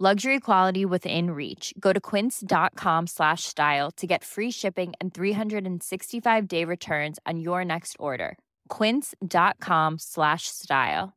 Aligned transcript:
Luxury 0.00 0.40
quality 0.40 0.84
within 0.84 1.30
reach. 1.30 1.72
Go 1.78 1.92
to 1.92 2.00
quince.com 2.00 3.06
slash 3.06 3.44
style 3.44 3.92
to 3.92 4.08
get 4.08 4.24
free 4.24 4.50
shipping 4.50 4.92
and 5.00 5.14
365-day 5.14 6.64
returns 6.64 7.20
on 7.24 7.38
your 7.38 7.64
next 7.64 7.94
order. 8.00 8.36
quince.com 8.68 9.98
slash 9.98 10.48
style. 10.48 11.12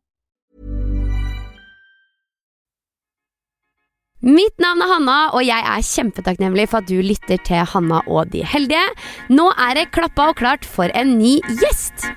Mitt 4.22 4.59
navn 4.59 4.81
er 4.81 4.89
Hanna, 4.89 5.17
og 5.34 5.44
jeg 5.45 5.62
er 5.62 5.84
kjempetakknemlig 5.86 6.67
for 6.69 6.81
at 6.81 6.89
du 6.89 6.97
lytter 7.06 7.38
til 7.45 7.66
Hanna 7.73 8.02
og 8.08 8.31
de 8.34 8.41
heldige. 8.45 8.86
Nå 9.30 9.52
er 9.53 9.78
det 9.78 9.91
klappa 9.94 10.31
og 10.34 10.41
klart 10.41 10.66
for 10.66 10.89
en 10.94 11.17
ny 11.17 11.38
gjest. 11.62 12.09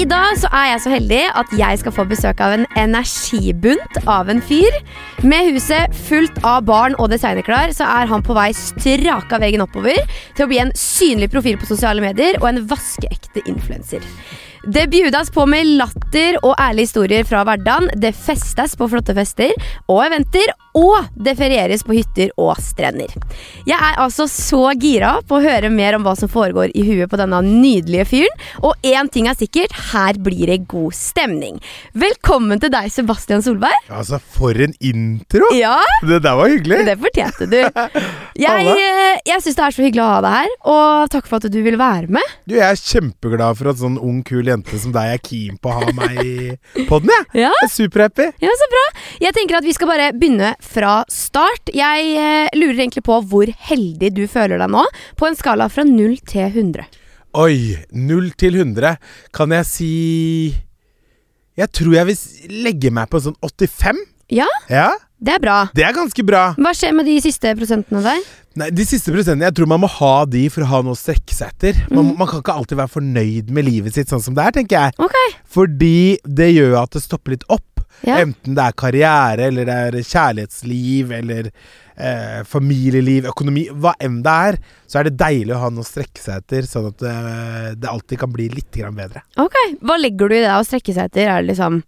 I 0.00 0.06
dag 0.08 0.38
så 0.40 0.48
er 0.56 0.70
jeg 0.70 0.80
så 0.80 0.90
heldig 0.94 1.24
at 1.36 1.50
jeg 1.58 1.78
skal 1.82 1.92
få 1.92 2.06
besøk 2.08 2.38
av 2.40 2.54
en 2.54 2.62
energibunt 2.80 3.98
av 4.08 4.30
en 4.32 4.38
fyr. 4.40 4.78
Med 5.20 5.50
huset 5.50 5.92
fullt 6.08 6.38
av 6.46 6.62
barn 6.70 6.96
og 6.96 7.10
designerklær 7.12 7.74
så 7.76 7.84
er 7.84 8.08
han 8.08 8.24
på 8.24 8.32
vei 8.38 8.48
straka 8.56 9.42
veggen 9.42 9.60
oppover 9.66 10.00
til 10.38 10.46
å 10.46 10.48
bli 10.48 10.62
en 10.62 10.72
synlig 10.78 11.28
profil 11.34 11.60
på 11.60 11.68
sosiale 11.68 12.00
medier 12.00 12.40
og 12.40 12.48
en 12.48 12.62
vaskeekte 12.70 13.44
influenser. 13.44 14.06
Det 14.66 14.86
bjudas 14.92 15.30
på 15.32 15.46
med 15.48 15.64
latter 15.78 16.36
og 16.44 16.52
ærlige 16.60 16.84
historier 16.90 17.24
fra 17.24 17.40
hverdagen. 17.48 17.86
Det 17.96 18.10
festes 18.16 18.74
på 18.76 18.88
flotte 18.92 19.14
fester 19.16 19.54
og 19.88 20.02
eventer, 20.04 20.50
og 20.76 21.06
det 21.16 21.32
ferieres 21.38 21.80
på 21.86 21.96
hytter 21.96 22.28
og 22.38 22.58
strender. 22.62 23.08
Jeg 23.66 23.78
er 23.80 23.96
altså 24.04 24.26
så 24.30 24.60
gira 24.78 25.14
på 25.26 25.38
å 25.38 25.42
høre 25.42 25.70
mer 25.72 25.96
om 25.96 26.04
hva 26.04 26.12
som 26.18 26.28
foregår 26.30 26.74
i 26.76 26.84
huet 26.86 27.08
på 27.10 27.18
denne 27.18 27.40
nydelige 27.46 28.04
fyren. 28.10 28.44
Og 28.60 28.76
én 28.86 29.08
ting 29.10 29.30
er 29.30 29.38
sikkert, 29.40 29.72
her 29.94 30.20
blir 30.20 30.52
det 30.52 30.58
god 30.70 30.92
stemning. 30.94 31.56
Velkommen 31.96 32.60
til 32.62 32.70
deg, 32.74 32.90
Sebastian 32.92 33.42
Solberg. 33.46 33.88
Altså, 33.88 34.20
for 34.36 34.52
en 34.60 34.76
intro! 34.78 35.48
Ja, 35.56 35.78
Det 36.04 36.20
der 36.22 36.36
var 36.36 36.52
hyggelig. 36.52 36.82
det 36.86 36.98
fortjente 37.00 37.48
du. 37.50 37.58
Jeg, 38.40 38.64
eh, 38.72 39.18
jeg 39.26 39.42
syns 39.42 39.56
det 39.58 39.64
er 39.66 39.74
så 39.74 39.82
hyggelig 39.84 40.00
å 40.00 40.06
ha 40.14 40.20
deg 40.24 40.32
her, 40.32 40.52
og 40.70 41.10
takk 41.12 41.26
for 41.28 41.36
at 41.42 41.50
du 41.52 41.58
vil 41.64 41.76
være 41.76 42.08
med. 42.14 42.24
Du, 42.48 42.54
Jeg 42.56 42.64
er 42.72 42.78
kjempeglad 42.80 43.58
for 43.58 43.68
at 43.72 43.80
sånn 43.82 43.98
ung, 44.00 44.22
kul 44.24 44.48
jente 44.50 44.78
som 44.82 44.92
deg 44.94 45.14
er 45.14 45.20
keen 45.24 45.56
på 45.62 45.70
å 45.72 45.78
ha 45.80 45.92
meg 45.96 46.20
i 46.22 46.84
poden, 46.88 47.10
Jeg. 47.14 47.26
Ja. 47.44 47.50
jeg 47.54 47.66
er 47.68 47.72
superhappy. 47.74 48.26
Ja, 48.44 48.52
så 48.60 48.68
bra. 48.74 48.84
Jeg 49.24 49.36
tenker 49.38 49.58
at 49.60 49.66
vi 49.66 49.74
skal 49.76 49.90
bare 49.90 50.10
begynne 50.16 50.52
fra 50.64 51.00
start. 51.10 51.72
Jeg 51.74 52.14
eh, 52.20 52.50
lurer 52.58 52.82
egentlig 52.84 53.04
på 53.06 53.18
hvor 53.30 53.50
heldig 53.70 54.12
du 54.16 54.24
føler 54.30 54.60
deg 54.62 54.72
nå, 54.72 54.84
på 55.16 55.28
en 55.30 55.38
skala 55.38 55.68
fra 55.72 55.84
0 55.88 56.16
til 56.28 56.46
100. 56.50 56.86
Oi, 57.40 57.76
0 57.94 58.32
til 58.40 58.56
100. 58.58 58.96
Kan 59.36 59.52
jeg 59.54 59.66
si 59.70 59.90
Jeg 61.58 61.70
tror 61.76 61.94
jeg 61.94 62.08
vil 62.08 62.58
legge 62.64 62.90
meg 62.94 63.10
på 63.12 63.20
sånn 63.22 63.36
85. 63.44 64.00
Ja, 64.34 64.46
Ja, 64.70 64.88
det 65.20 65.34
er 65.36 65.42
bra. 65.42 65.56
det 65.76 65.84
er 65.84 65.96
ganske 65.96 66.24
bra. 66.26 66.44
Hva 66.56 66.72
skjer 66.76 66.94
med 66.96 67.08
de 67.08 67.18
siste 67.22 67.52
prosentene 67.58 68.02
der? 68.04 68.22
Nei, 68.58 68.70
De 68.74 68.84
siste 68.88 69.12
prosentene, 69.14 69.46
jeg 69.46 69.58
tror 69.58 69.68
man 69.70 69.82
må 69.84 69.90
ha 70.00 70.14
de 70.26 70.46
for 70.50 70.64
å 70.64 70.70
ha 70.72 70.80
noe 70.84 70.96
å 70.96 70.98
strekke 70.98 71.36
seg 71.36 71.52
etter. 71.52 71.82
Man, 71.92 72.08
mm. 72.08 72.14
man 72.18 72.30
kan 72.30 72.42
ikke 72.42 72.56
alltid 72.56 72.80
være 72.80 72.94
fornøyd 72.96 73.52
med 73.54 73.68
livet 73.68 73.96
sitt 73.96 74.10
sånn 74.10 74.24
som 74.24 74.36
det 74.36 74.46
er, 74.48 74.56
tenker 74.56 74.78
jeg. 74.78 74.96
Ok. 75.02 75.18
Fordi 75.56 76.18
det 76.24 76.50
gjør 76.54 76.80
at 76.82 76.96
det 76.96 77.04
stopper 77.04 77.36
litt 77.36 77.46
opp. 77.52 77.66
Ja. 78.06 78.16
Enten 78.22 78.56
det 78.56 78.64
er 78.64 78.76
karriere, 78.80 79.50
eller 79.50 79.68
det 79.68 79.76
er 79.76 80.08
kjærlighetsliv, 80.08 81.12
eller 81.18 81.50
eh, 81.50 82.40
familieliv, 82.48 83.28
økonomi, 83.30 83.66
hva 83.76 83.92
enn 84.00 84.20
det 84.24 84.36
er, 84.48 84.60
så 84.88 85.00
er 85.00 85.10
det 85.10 85.18
deilig 85.20 85.54
å 85.56 85.62
ha 85.66 85.70
noe 85.74 85.84
å 85.84 85.90
strekke 85.90 86.22
seg 86.22 86.40
etter, 86.40 86.68
sånn 86.68 86.90
at 86.90 87.06
eh, 87.06 87.70
det 87.76 87.90
alltid 87.90 88.22
kan 88.22 88.32
bli 88.32 88.48
litt 88.54 88.72
grann 88.72 88.96
bedre. 88.96 89.22
Ok, 89.42 89.58
Hva 89.84 90.00
legger 90.00 90.32
du 90.32 90.38
i 90.38 90.44
det 90.46 90.54
å 90.56 90.66
strekke 90.66 90.96
seg 90.96 91.10
etter? 91.10 91.28
Er 91.28 91.44
det 91.44 91.52
liksom 91.52 91.82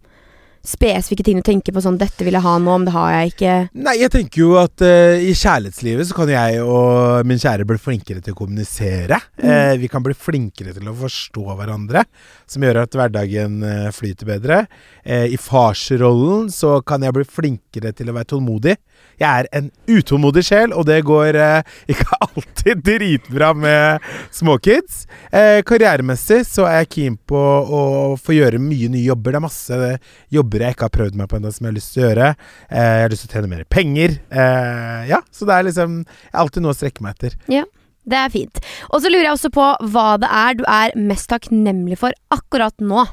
spesifikke 0.63 1.25
ting 1.27 1.39
du 1.41 1.43
tenker 1.43 1.75
på 1.75 1.81
sånn 1.83 1.97
'dette 1.99 2.23
vil 2.23 2.37
jeg 2.37 2.45
ha 2.45 2.53
nå, 2.55 2.77
men 2.77 2.87
det 2.87 2.95
har 2.95 3.09
jeg 3.11 3.31
ikke'? 3.33 3.55
Nei, 3.83 3.95
jeg 3.99 4.11
tenker 4.13 4.39
jo 4.39 4.53
at 4.61 4.83
uh, 4.85 5.19
i 5.19 5.33
kjærlighetslivet 5.35 6.07
så 6.07 6.15
kan 6.15 6.31
jeg 6.31 6.61
og 6.63 7.27
min 7.27 7.41
kjære 7.41 7.67
bli 7.67 7.79
flinkere 7.81 8.23
til 8.23 8.31
å 8.35 8.39
kommunisere. 8.39 9.19
Eh, 9.43 9.75
vi 9.81 9.89
kan 9.91 10.03
bli 10.05 10.15
flinkere 10.15 10.71
til 10.75 10.87
å 10.87 10.95
forstå 10.95 11.43
hverandre, 11.59 12.05
som 12.47 12.63
gjør 12.63 12.83
at 12.85 12.95
hverdagen 12.95 13.59
uh, 13.59 13.91
flyter 13.91 14.29
bedre. 14.29 14.63
I 15.03 15.35
farsrollen 15.35 16.47
så 16.53 16.77
kan 16.85 17.03
jeg 17.03 17.15
bli 17.15 17.25
flinkere 17.27 17.91
til 17.91 18.07
å 18.07 18.15
være 18.15 18.29
tålmodig. 18.31 18.77
Jeg 19.21 19.43
er 19.43 19.49
en 19.55 19.69
utålmodig 19.87 20.43
sjel, 20.47 20.73
og 20.75 20.87
det 20.89 20.99
går 21.07 21.37
eh, 21.39 21.75
ikke 21.93 22.19
alltid 22.25 22.81
dritbra 22.85 23.51
med 23.57 24.07
småkids. 24.33 25.03
Eh, 25.31 25.61
karrieremessig 25.67 26.41
så 26.49 26.67
er 26.69 26.81
jeg 26.81 26.91
keen 26.95 27.19
på 27.29 27.37
å 27.37 27.83
få 28.19 28.35
gjøre 28.37 28.61
mye 28.61 28.89
nye 28.93 29.05
jobber. 29.05 29.35
Det 29.35 29.41
er 29.41 29.45
masse 29.47 29.93
jobber 30.33 30.65
jeg 30.65 30.77
ikke 30.77 30.89
har 30.89 30.97
prøvd 30.97 31.21
meg 31.21 31.29
på 31.29 31.39
ennå 31.39 31.53
som 31.53 31.67
jeg 31.67 31.73
har 31.73 31.79
lyst 31.79 31.93
til 31.93 32.03
å 32.03 32.09
gjøre. 32.09 32.33
Eh, 32.69 32.89
jeg 32.97 33.05
har 33.05 33.15
lyst 33.15 33.25
til 33.27 33.31
å 33.31 33.37
tjene 33.37 33.53
mer 33.53 33.63
penger. 33.77 34.17
Eh, 34.33 34.99
ja, 35.13 35.21
så 35.31 35.47
det 35.49 35.55
er 35.55 35.69
liksom 35.69 35.95
Jeg 36.03 36.33
har 36.33 36.43
alltid 36.43 36.65
noe 36.65 36.73
å 36.75 36.77
strekke 36.77 37.05
meg 37.05 37.17
etter. 37.17 37.39
Ja. 37.51 37.65
Det 38.03 38.17
er 38.19 38.31
fint. 38.33 38.57
Og 38.91 38.99
så 38.99 39.07
lurer 39.07 39.29
jeg 39.29 39.35
også 39.37 39.49
på 39.55 39.65
hva 39.93 40.07
det 40.19 40.27
er 40.27 40.57
du 40.59 40.65
er 40.67 40.95
mest 40.99 41.29
takknemlig 41.31 41.95
for 42.01 42.11
akkurat 42.35 42.75
nå. 42.83 43.05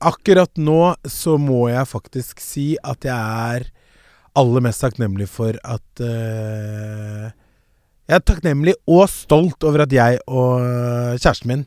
Akkurat 0.00 0.50
nå 0.56 0.94
så 1.10 1.36
må 1.40 1.66
jeg 1.68 1.90
faktisk 1.90 2.40
si 2.42 2.74
at 2.80 3.04
jeg 3.04 3.14
er 3.56 3.66
aller 4.38 4.64
mest 4.64 4.82
takknemlig 4.82 5.28
for 5.30 5.56
at 5.62 6.02
uh, 6.02 7.28
Jeg 8.08 8.16
er 8.16 8.24
takknemlig 8.26 8.74
og 8.90 9.06
stolt 9.12 9.64
over 9.64 9.84
at 9.84 9.92
jeg 9.94 10.18
og 10.26 10.64
kjæresten 11.20 11.50
min 11.52 11.66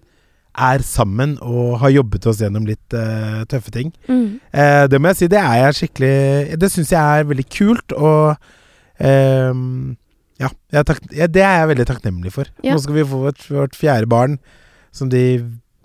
er 0.58 0.82
sammen 0.82 1.36
og 1.46 1.78
har 1.84 1.94
jobbet 1.94 2.26
oss 2.30 2.42
gjennom 2.42 2.66
litt 2.66 2.96
uh, 2.98 3.46
tøffe 3.50 3.72
ting. 3.74 3.92
Mm. 4.10 4.40
Uh, 4.50 4.86
det 4.90 5.00
må 5.02 5.14
jeg 5.14 5.20
si, 5.20 5.30
det 5.30 5.40
er 5.42 5.62
jeg 5.62 5.78
skikkelig 5.82 6.58
Det 6.58 6.72
syns 6.74 6.94
jeg 6.96 7.22
er 7.22 7.30
veldig 7.30 7.48
kult, 7.54 7.94
og 7.94 8.36
ehm, 8.98 9.94
ja, 10.42 10.50
takk, 10.82 11.04
ja, 11.14 11.30
det 11.30 11.44
er 11.46 11.62
jeg 11.62 11.72
veldig 11.74 11.88
takknemlig 11.90 12.34
for. 12.34 12.50
Ja. 12.66 12.74
Nå 12.74 12.82
skal 12.82 12.98
vi 12.98 13.06
få 13.06 13.22
vårt, 13.28 13.46
vårt 13.54 13.78
fjerde 13.78 14.10
barn, 14.10 14.38
som 14.94 15.14
de 15.14 15.24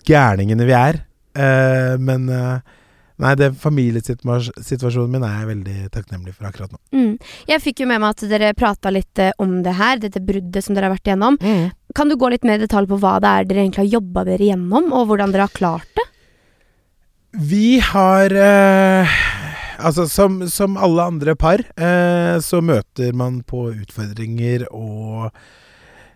gærningene 0.08 0.68
vi 0.68 0.76
er. 0.76 1.02
Eh, 1.34 1.96
men 2.02 2.28
uh, 2.28 2.78
Nei, 3.22 3.36
det 3.38 3.52
familiesituasjonen 3.60 5.12
min 5.12 5.22
er 5.22 5.34
jeg 5.36 5.46
veldig 5.46 5.74
takknemlig 5.94 6.32
for 6.34 6.48
akkurat 6.48 6.72
nå. 6.72 6.78
Mm. 6.96 7.12
Jeg 7.46 7.62
fikk 7.62 7.82
jo 7.84 7.86
med 7.86 8.00
meg 8.02 8.16
at 8.16 8.24
dere 8.26 8.48
prata 8.58 8.90
litt 8.90 9.20
eh, 9.22 9.34
om 9.38 9.60
det 9.62 9.76
her, 9.78 10.00
dette 10.02 10.22
bruddet 10.24 10.64
som 10.64 10.74
dere 10.74 10.88
har 10.88 10.96
vært 10.96 11.06
igjennom. 11.06 11.36
Kan 11.94 12.10
du 12.10 12.16
gå 12.18 12.32
litt 12.32 12.42
mer 12.48 12.58
i 12.58 12.64
detalj 12.64 12.88
på 12.90 12.98
hva 12.98 13.18
det 13.22 13.30
er 13.30 13.46
dere 13.46 13.62
egentlig 13.62 13.84
har 13.84 14.00
jobba 14.00 14.24
dere 14.26 14.48
igjennom, 14.48 14.90
og 14.96 15.06
hvordan 15.12 15.36
dere 15.36 15.46
har 15.46 15.54
klart 15.54 16.00
det? 16.00 16.08
Vi 17.52 17.78
har 17.92 18.34
eh, 18.34 19.20
Altså, 19.82 20.06
som, 20.06 20.42
som 20.46 20.76
alle 20.78 21.02
andre 21.02 21.34
par, 21.34 21.62
eh, 21.74 22.36
så 22.38 22.60
møter 22.62 23.14
man 23.18 23.40
på 23.42 23.70
utfordringer 23.72 24.68
og 24.70 25.32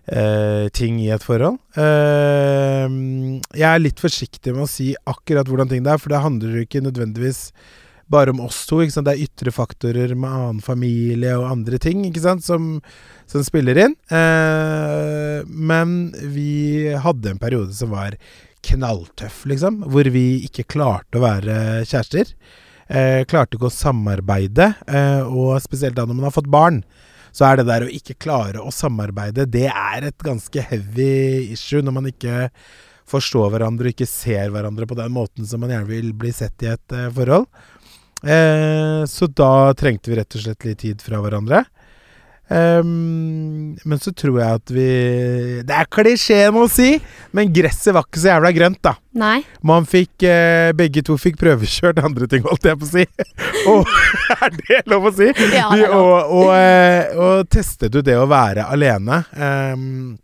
eh, 0.06 0.68
ting 0.74 1.00
i 1.02 1.10
et 1.14 1.24
forhold. 1.24 1.58
Eh, 1.78 2.86
jeg 3.56 3.68
er 3.70 3.82
litt 3.82 4.02
forsiktig 4.02 4.54
med 4.54 4.66
å 4.66 4.70
si 4.70 4.92
akkurat 5.08 5.48
hvordan 5.48 5.72
ting 5.72 5.84
det 5.86 5.94
er, 5.94 6.02
for 6.02 6.14
det 6.14 6.22
handler 6.24 6.56
jo 6.56 6.66
ikke 6.66 6.84
nødvendigvis 6.84 7.50
bare 8.06 8.30
om 8.30 8.40
oss 8.44 8.64
to. 8.68 8.80
Det 8.84 9.12
er 9.12 9.22
ytre 9.24 9.52
faktorer 9.54 10.14
med 10.14 10.30
annen 10.30 10.64
familie 10.64 11.34
og 11.38 11.48
andre 11.50 11.80
ting? 11.82 12.04
Som, 12.42 12.76
som 13.26 13.46
spiller 13.46 13.86
inn. 13.86 13.96
Eh, 14.10 15.40
men 15.46 15.96
vi 16.22 16.92
hadde 17.02 17.34
en 17.34 17.42
periode 17.42 17.74
som 17.74 17.94
var 17.94 18.18
knalltøff, 18.66 19.44
liksom. 19.50 19.82
Hvor 19.90 20.08
vi 20.14 20.46
ikke 20.46 20.66
klarte 20.76 21.18
å 21.18 21.26
være 21.26 21.58
kjærester. 21.86 22.32
Eh, 22.86 23.24
klarte 23.26 23.58
ikke 23.58 23.70
å 23.70 23.74
samarbeide, 23.74 24.72
eh, 24.86 25.26
og 25.26 25.58
spesielt 25.62 25.96
da 25.98 26.06
når 26.06 26.18
man 26.18 26.28
har 26.28 26.36
fått 26.36 26.50
barn. 26.50 26.84
Så 27.36 27.44
er 27.44 27.60
det 27.60 27.68
der 27.68 27.84
å 27.84 27.92
ikke 27.92 28.16
klare 28.16 28.62
å 28.64 28.72
samarbeide, 28.72 29.44
det 29.44 29.68
er 29.68 30.08
et 30.08 30.24
ganske 30.24 30.62
heavy 30.70 31.52
issue 31.52 31.84
når 31.84 31.96
man 31.98 32.08
ikke 32.08 32.46
forstår 33.06 33.52
hverandre 33.52 33.92
ikke 33.92 34.08
ser 34.08 34.50
hverandre 34.54 34.88
på 34.88 34.96
den 34.98 35.12
måten 35.14 35.46
som 35.46 35.60
man 35.62 35.74
gjerne 35.74 35.90
vil 35.90 36.14
bli 36.16 36.32
sett 36.34 36.64
i 36.64 36.72
et 36.72 36.94
eh, 36.96 37.10
forhold. 37.14 37.46
Eh, 38.24 39.02
så 39.06 39.28
da 39.28 39.74
trengte 39.78 40.10
vi 40.10 40.18
rett 40.18 40.38
og 40.38 40.42
slett 40.46 40.66
litt 40.66 40.80
tid 40.82 41.04
fra 41.04 41.20
hverandre. 41.22 41.62
Um, 42.46 43.72
men 43.82 43.98
så 43.98 44.12
tror 44.14 44.36
jeg 44.38 44.58
at 44.60 44.70
vi 44.70 44.84
Det 45.66 45.74
er 45.74 45.88
klisjeen 45.90 46.54
å 46.54 46.68
si, 46.70 46.92
men 47.34 47.50
gresset 47.50 47.90
var 47.96 48.04
ikke 48.06 48.20
så 48.22 48.28
jævla 48.30 48.52
grønt, 48.54 48.78
da. 48.86 48.92
Nei. 49.18 49.40
Man 49.66 49.88
fikk 49.90 50.22
eh, 50.28 50.70
Begge 50.78 51.02
to 51.08 51.16
fikk 51.18 51.40
prøvekjørt 51.40 51.98
andre 52.06 52.28
ting, 52.30 52.44
holdt 52.46 52.68
jeg 52.70 52.78
på 52.78 52.86
å 52.86 52.92
si. 52.92 53.06
og 53.72 53.90
er 54.36 54.54
det 54.60 54.78
lov 54.92 55.08
å 55.10 55.12
si? 55.16 55.32
Ja, 55.56 55.72
Vi, 55.74 55.82
lov. 55.82 55.96
og, 55.98 56.36
og, 56.38 56.52
eh, 56.54 57.18
og 57.18 57.50
testet 57.50 57.98
ut 57.98 58.06
det 58.06 58.14
å 58.20 58.28
være 58.30 58.68
alene. 58.70 59.24
Um, 59.34 60.14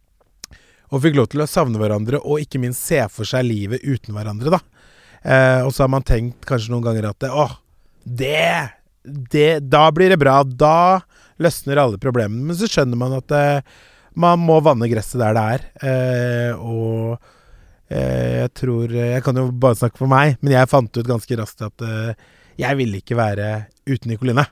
og 0.93 1.03
fikk 1.03 1.19
lov 1.19 1.31
til 1.33 1.43
å 1.43 1.49
savne 1.51 1.81
hverandre, 1.81 2.21
og 2.23 2.43
ikke 2.45 2.61
minst 2.63 2.85
se 2.87 3.01
for 3.11 3.27
seg 3.27 3.49
livet 3.49 3.83
uten 3.83 4.15
hverandre, 4.15 4.53
da. 4.55 4.63
Uh, 5.27 5.67
og 5.67 5.75
så 5.75 5.89
har 5.89 5.91
man 5.91 6.07
tenkt 6.07 6.47
kanskje 6.47 6.71
noen 6.71 6.87
ganger 6.87 7.11
at 7.13 7.27
Å, 7.31 7.45
det, 8.03 8.47
det 9.31 9.61
Da 9.71 9.85
blir 9.95 10.11
det 10.11 10.19
bra. 10.23 10.41
Da 10.47 11.03
løsner 11.41 11.81
alle 11.81 12.01
problemene. 12.03 12.49
Men 12.51 12.59
så 12.59 12.69
skjønner 12.71 12.99
man 12.99 13.17
at 13.17 13.35
eh, 13.37 13.79
man 14.19 14.43
må 14.45 14.59
vanne 14.65 14.91
gresset 14.91 15.21
der 15.23 15.37
det 15.37 15.45
er. 15.57 15.67
Eh, 15.89 16.59
og 16.59 17.17
eh, 17.89 18.43
jeg 18.43 18.53
tror 18.59 18.93
Jeg 18.93 19.25
kan 19.25 19.39
jo 19.41 19.49
bare 19.53 19.79
snakke 19.81 20.01
for 20.01 20.11
meg, 20.11 20.37
men 20.41 20.57
jeg 20.57 20.71
fant 20.71 20.99
ut 20.99 21.09
ganske 21.09 21.39
raskt 21.41 21.65
at 21.65 21.87
eh, 21.87 22.27
jeg 22.61 22.79
ville 22.79 23.01
ikke 23.01 23.17
være 23.19 23.53
uten 23.89 24.13
Nikoline. 24.13 24.45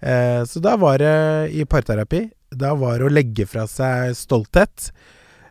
Eh, 0.00 0.42
så 0.48 0.62
da 0.64 0.76
var 0.80 1.00
det 1.02 1.16
i 1.56 1.66
parterapi. 1.68 2.26
Da 2.54 2.74
var 2.78 2.98
det 2.98 3.08
å 3.08 3.12
legge 3.12 3.46
fra 3.50 3.66
seg 3.70 4.14
stolthet. 4.16 4.90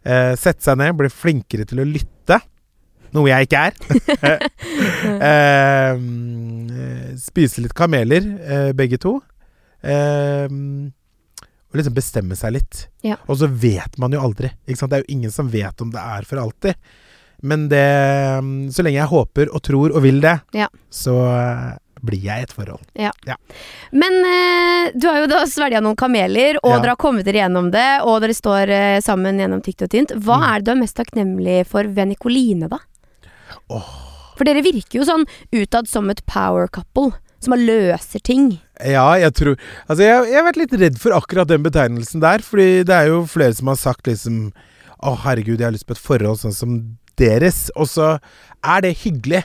Eh, 0.04 0.34
sette 0.40 0.66
seg 0.66 0.80
ned, 0.80 0.98
bli 1.00 1.12
flinkere 1.12 1.68
til 1.70 1.84
å 1.84 1.88
lytte. 1.88 2.40
Noe 3.14 3.30
jeg 3.30 3.48
ikke 3.48 3.62
er. 3.70 3.74
eh, 5.30 6.02
spise 7.22 7.64
litt 7.64 7.76
kameler, 7.78 8.26
eh, 8.42 8.72
begge 8.78 8.98
to. 9.02 9.20
Eh, 9.84 10.48
og 11.74 11.80
liksom 11.80 11.96
bestemme 11.98 12.36
seg 12.38 12.54
litt. 12.54 12.88
Ja. 13.02 13.16
Og 13.28 13.40
så 13.42 13.48
vet 13.50 13.98
man 13.98 14.14
jo 14.14 14.20
aldri. 14.22 14.52
Det 14.68 14.78
er 14.78 15.02
jo 15.02 15.10
ingen 15.10 15.32
som 15.34 15.50
vet 15.50 15.82
om 15.82 15.90
det 15.92 16.00
er 16.00 16.22
for 16.30 16.38
alltid. 16.38 16.76
Men 17.42 17.68
det 17.68 17.80
mm, 18.40 18.70
Så 18.72 18.84
lenge 18.86 19.00
jeg 19.02 19.10
håper 19.10 19.50
og 19.52 19.62
tror 19.66 19.92
og 19.96 20.04
vil 20.06 20.22
det, 20.22 20.36
Ja. 20.54 20.68
så 20.94 21.16
eh, 21.28 21.74
blir 22.04 22.22
jeg 22.24 22.40
i 22.40 22.44
et 22.44 22.52
forhold. 22.54 22.84
Ja 22.96 23.10
Men 23.92 24.14
eh, 24.28 24.92
du 24.96 25.08
har 25.10 25.18
jo 25.24 25.28
da 25.32 25.42
svelga 25.50 25.82
noen 25.82 25.96
kameler, 25.98 26.60
og 26.64 26.70
Ja. 26.76 26.80
dere 26.80 26.94
har 26.94 27.02
kommet 27.02 27.26
dere 27.26 27.42
gjennom 27.42 27.72
det, 27.74 28.02
og 28.06 28.22
dere 28.22 28.34
står 28.38 28.70
eh, 28.70 29.00
sammen 29.02 29.40
gjennom 29.42 29.62
tykt 29.66 29.82
og 29.82 29.90
tynt. 29.90 30.12
Hva 30.16 30.38
Mm. 30.40 30.48
er 30.54 30.60
det 30.60 30.66
du 30.66 30.72
er 30.72 30.82
mest 30.84 30.96
takknemlig 30.96 31.66
for 31.68 31.84
ved 31.84 32.08
Nikoline, 32.14 32.70
da? 32.70 32.78
For 34.38 34.46
dere 34.48 34.64
virker 34.66 35.00
jo 35.02 35.06
sånn 35.08 35.26
utad 35.54 35.88
som 35.90 36.10
et 36.10 36.24
power 36.26 36.68
couple, 36.68 37.12
som 37.40 37.54
har 37.54 37.60
løser 37.62 38.22
ting. 38.24 38.60
Ja, 38.84 39.06
jeg 39.20 39.34
tror 39.38 39.54
Altså, 39.88 40.02
jeg, 40.04 40.26
jeg 40.32 40.38
har 40.40 40.48
vært 40.50 40.60
litt 40.60 40.76
redd 40.82 41.00
for 41.02 41.16
akkurat 41.16 41.50
den 41.50 41.64
betegnelsen 41.66 42.24
der, 42.24 42.44
fordi 42.44 42.84
det 42.88 42.96
er 42.98 43.12
jo 43.12 43.24
flere 43.30 43.56
som 43.56 43.72
har 43.72 43.80
sagt 43.80 44.10
liksom 44.10 44.50
Å, 45.04 45.16
herregud, 45.26 45.60
jeg 45.60 45.68
har 45.68 45.76
lyst 45.76 45.88
på 45.88 45.96
et 45.96 46.04
forhold 46.04 46.40
sånn 46.40 46.56
som 46.56 46.76
deres. 47.20 47.68
Og 47.76 47.90
så 47.92 48.14
er 48.64 48.86
det 48.86 48.94
hyggelig, 49.02 49.42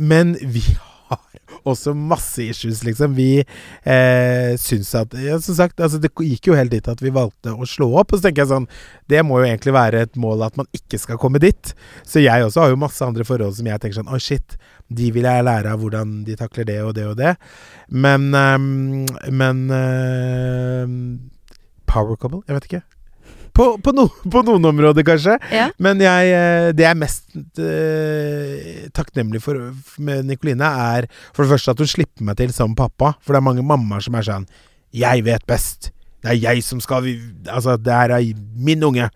men 0.00 0.32
vi 0.40 0.62
har 1.10 1.20
også 1.68 1.92
masse 1.96 2.42
issues, 2.42 2.82
liksom. 2.86 3.14
Vi 3.18 3.40
eh, 3.40 4.52
syns 4.60 4.94
at 4.98 5.14
ja, 5.20 5.38
Som 5.40 5.58
sagt, 5.58 5.80
altså, 5.80 6.00
det 6.00 6.12
gikk 6.12 6.50
jo 6.50 6.56
helt 6.56 6.72
dit 6.72 6.88
at 6.88 7.02
vi 7.04 7.12
valgte 7.14 7.52
å 7.52 7.68
slå 7.68 7.90
opp. 8.00 8.12
Og 8.12 8.20
så 8.20 8.28
tenker 8.28 8.44
jeg 8.44 8.52
sånn 8.52 8.68
Det 9.10 9.22
må 9.26 9.40
jo 9.42 9.48
egentlig 9.48 9.74
være 9.76 10.06
et 10.06 10.18
mål 10.20 10.46
at 10.48 10.58
man 10.60 10.68
ikke 10.76 11.00
skal 11.00 11.20
komme 11.20 11.42
dit. 11.42 11.74
Så 12.06 12.22
jeg 12.24 12.44
også 12.46 12.64
har 12.64 12.74
jo 12.74 12.80
masse 12.80 13.04
andre 13.04 13.26
forhold 13.28 13.58
som 13.58 13.68
jeg 13.68 13.82
tenker 13.82 14.00
sånn 14.00 14.12
Å, 14.12 14.20
shit. 14.22 14.58
De 14.88 15.10
vil 15.12 15.26
jeg 15.28 15.44
lære 15.44 15.72
av 15.74 15.82
hvordan 15.82 16.22
de 16.24 16.36
takler 16.38 16.68
det 16.68 16.78
og 16.82 16.94
det 16.96 17.06
og 17.10 17.16
det. 17.18 17.34
Men 17.88 18.30
ehm, 18.34 19.06
Men 19.32 19.66
ehm, 19.70 21.02
Power 21.88 22.16
couple? 22.16 22.42
Jeg 22.48 22.56
vet 22.56 22.64
ikke. 22.68 22.84
På, 23.58 23.72
på, 23.82 23.92
no, 23.96 24.06
på 24.32 24.42
noen 24.46 24.68
områder, 24.70 25.04
kanskje. 25.06 25.34
Ja. 25.50 25.68
Men 25.82 26.00
jeg, 26.02 26.30
eh, 26.30 26.70
det 26.76 26.84
jeg 26.84 26.92
er 26.92 27.00
mest 27.00 27.38
eh, 27.58 28.88
takknemlig 28.94 29.42
for 29.42 29.72
med 30.04 30.28
Nikoline, 30.28 30.68
er 30.94 31.08
for 31.32 31.44
det 31.44 31.56
første 31.56 31.74
at 31.74 31.82
hun 31.82 31.90
slipper 31.90 32.28
meg 32.28 32.38
til 32.38 32.54
som 32.54 32.76
pappa. 32.78 33.16
For 33.18 33.34
det 33.34 33.42
er 33.42 33.48
mange 33.48 33.66
mammaer 33.66 34.04
som 34.04 34.14
er 34.14 34.28
sånn 34.28 34.48
'Jeg 34.94 35.24
vet 35.24 35.44
best'. 35.46 35.90
Det 36.22 36.32
er 36.32 36.40
jeg 36.42 36.62
som 36.66 36.80
skal 36.82 37.06
Altså, 37.46 37.76
det 37.78 37.92
her 37.94 38.10
er 38.16 38.32
min 38.58 38.82
unge. 38.82 39.08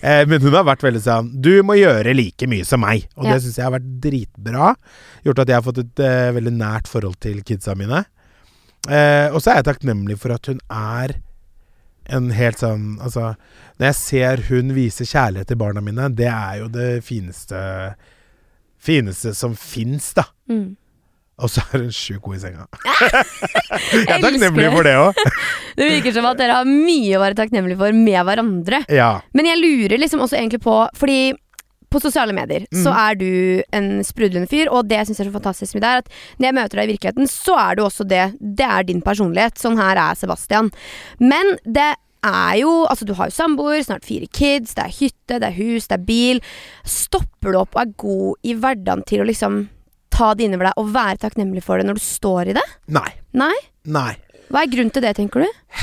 Eh, 0.00 0.24
men 0.26 0.40
hun 0.40 0.54
har 0.56 0.64
vært 0.64 0.84
veldig 0.86 1.02
sånn 1.04 1.30
'Du 1.40 1.62
må 1.62 1.76
gjøre 1.76 2.14
like 2.16 2.46
mye 2.48 2.64
som 2.64 2.80
meg'. 2.80 3.06
Og 3.16 3.24
Ja. 3.26 3.34
det 3.34 3.42
syns 3.42 3.56
jeg 3.56 3.64
har 3.64 3.78
vært 3.78 4.00
dritbra. 4.00 4.74
Gjort 5.24 5.38
at 5.38 5.48
jeg 5.48 5.56
har 5.56 5.62
fått 5.62 5.78
et 5.78 6.00
eh, 6.00 6.32
veldig 6.32 6.52
nært 6.56 6.88
forhold 6.88 7.20
til 7.20 7.42
kidsa 7.42 7.74
mine. 7.76 8.06
Eh, 8.88 9.28
og 9.34 9.42
så 9.42 9.50
er 9.50 9.62
jeg 9.62 9.64
takknemlig 9.64 10.18
for 10.18 10.32
at 10.32 10.46
hun 10.46 10.60
er 10.70 11.16
en 12.08 12.30
helt 12.30 12.58
sånn 12.58 12.98
Altså, 13.02 13.34
når 13.80 13.86
jeg 13.86 13.94
ser 13.94 14.36
hun 14.48 14.72
vise 14.74 15.04
kjærlighet 15.04 15.48
til 15.48 15.56
barna 15.56 15.80
mine, 15.82 16.08
det 16.14 16.28
er 16.30 16.58
jo 16.60 16.68
det 16.68 17.02
fineste 17.04 17.94
Fineste 18.78 19.34
som 19.34 19.54
fins, 19.56 20.12
da. 20.14 20.22
Mm. 20.48 20.76
Og 21.36 21.50
så 21.52 21.60
er 21.74 21.82
hun 21.84 21.90
sjukt 21.92 22.22
god 22.24 22.36
i 22.36 22.38
senga. 22.40 22.64
Jeg 23.92 24.06
er 24.08 24.22
takknemlig 24.24 24.68
for 24.72 24.86
det 24.86 24.94
òg. 24.96 25.18
Det 25.76 25.88
virker 25.90 26.14
som 26.16 26.24
at 26.30 26.38
dere 26.40 26.54
har 26.56 26.68
mye 26.68 27.18
å 27.18 27.20
være 27.20 27.36
takknemlige 27.36 27.76
for 27.82 27.92
med 27.92 28.22
hverandre. 28.24 28.78
Ja. 28.88 29.10
Men 29.36 29.44
jeg 29.50 29.58
lurer 29.60 30.00
liksom 30.00 30.22
også 30.24 30.38
egentlig 30.38 30.62
på 30.64 30.76
Fordi 30.96 31.34
på 31.92 32.00
sosiale 32.02 32.32
medier 32.34 32.64
så 32.74 32.90
Mhm. 32.90 32.96
er 32.98 33.14
du 33.20 33.62
en 33.72 33.86
sprudlende 34.04 34.48
fyr, 34.50 34.66
og 34.74 34.88
det 34.88 34.96
jeg 34.98 35.06
syns 35.06 35.20
er 35.22 35.28
så 35.28 35.36
fantastisk 35.36 35.76
med 35.76 35.82
deg, 35.84 35.90
er 35.92 35.98
at 36.02 36.08
når 36.40 36.46
jeg 36.48 36.56
møter 36.56 36.76
deg 36.80 36.88
i 36.88 36.92
virkeligheten, 36.96 37.28
så 37.30 37.54
er 37.62 37.76
du 37.78 37.82
også 37.84 38.04
det. 38.10 38.24
Det 38.40 38.66
er 38.66 38.82
din 38.88 39.00
personlighet. 39.06 39.54
Sånn 39.60 39.78
her 39.78 39.96
er 39.96 40.14
Sebastian. 40.18 40.72
Men 41.20 41.54
det 41.64 41.92
er 42.24 42.56
jo 42.58 42.72
Altså, 42.90 43.04
du 43.06 43.14
har 43.14 43.28
jo 43.30 43.36
samboer, 43.36 43.84
snart 43.86 44.04
fire 44.04 44.26
kids, 44.26 44.74
det 44.74 44.82
er 44.88 44.96
hytte, 44.98 45.38
det 45.38 45.46
er 45.52 45.56
hus, 45.60 45.86
det 45.86 46.00
er 46.00 46.04
bil. 46.08 46.40
Stopper 46.84 47.52
du 47.54 47.58
opp 47.60 47.76
og 47.76 47.82
er 47.84 47.94
god 48.02 48.34
i 48.42 48.54
hverdagen 48.58 49.04
til 49.06 49.20
å 49.22 49.28
liksom 49.28 49.68
ta 50.16 50.32
det 50.34 50.46
innover 50.48 50.70
deg 50.70 50.80
og 50.80 50.92
være 50.94 51.20
takknemlig 51.26 51.62
for 51.64 51.80
det 51.80 51.88
når 51.88 51.98
du 51.98 52.04
står 52.04 52.52
i 52.52 52.56
det? 52.56 52.64
Nei. 52.96 53.08
Nei? 53.36 53.54
Nei. 53.92 54.12
Hva 54.48 54.62
er 54.62 54.70
grunnen 54.72 54.94
til 54.94 55.04
det, 55.04 55.16
tenker 55.18 55.44
du? 55.44 55.82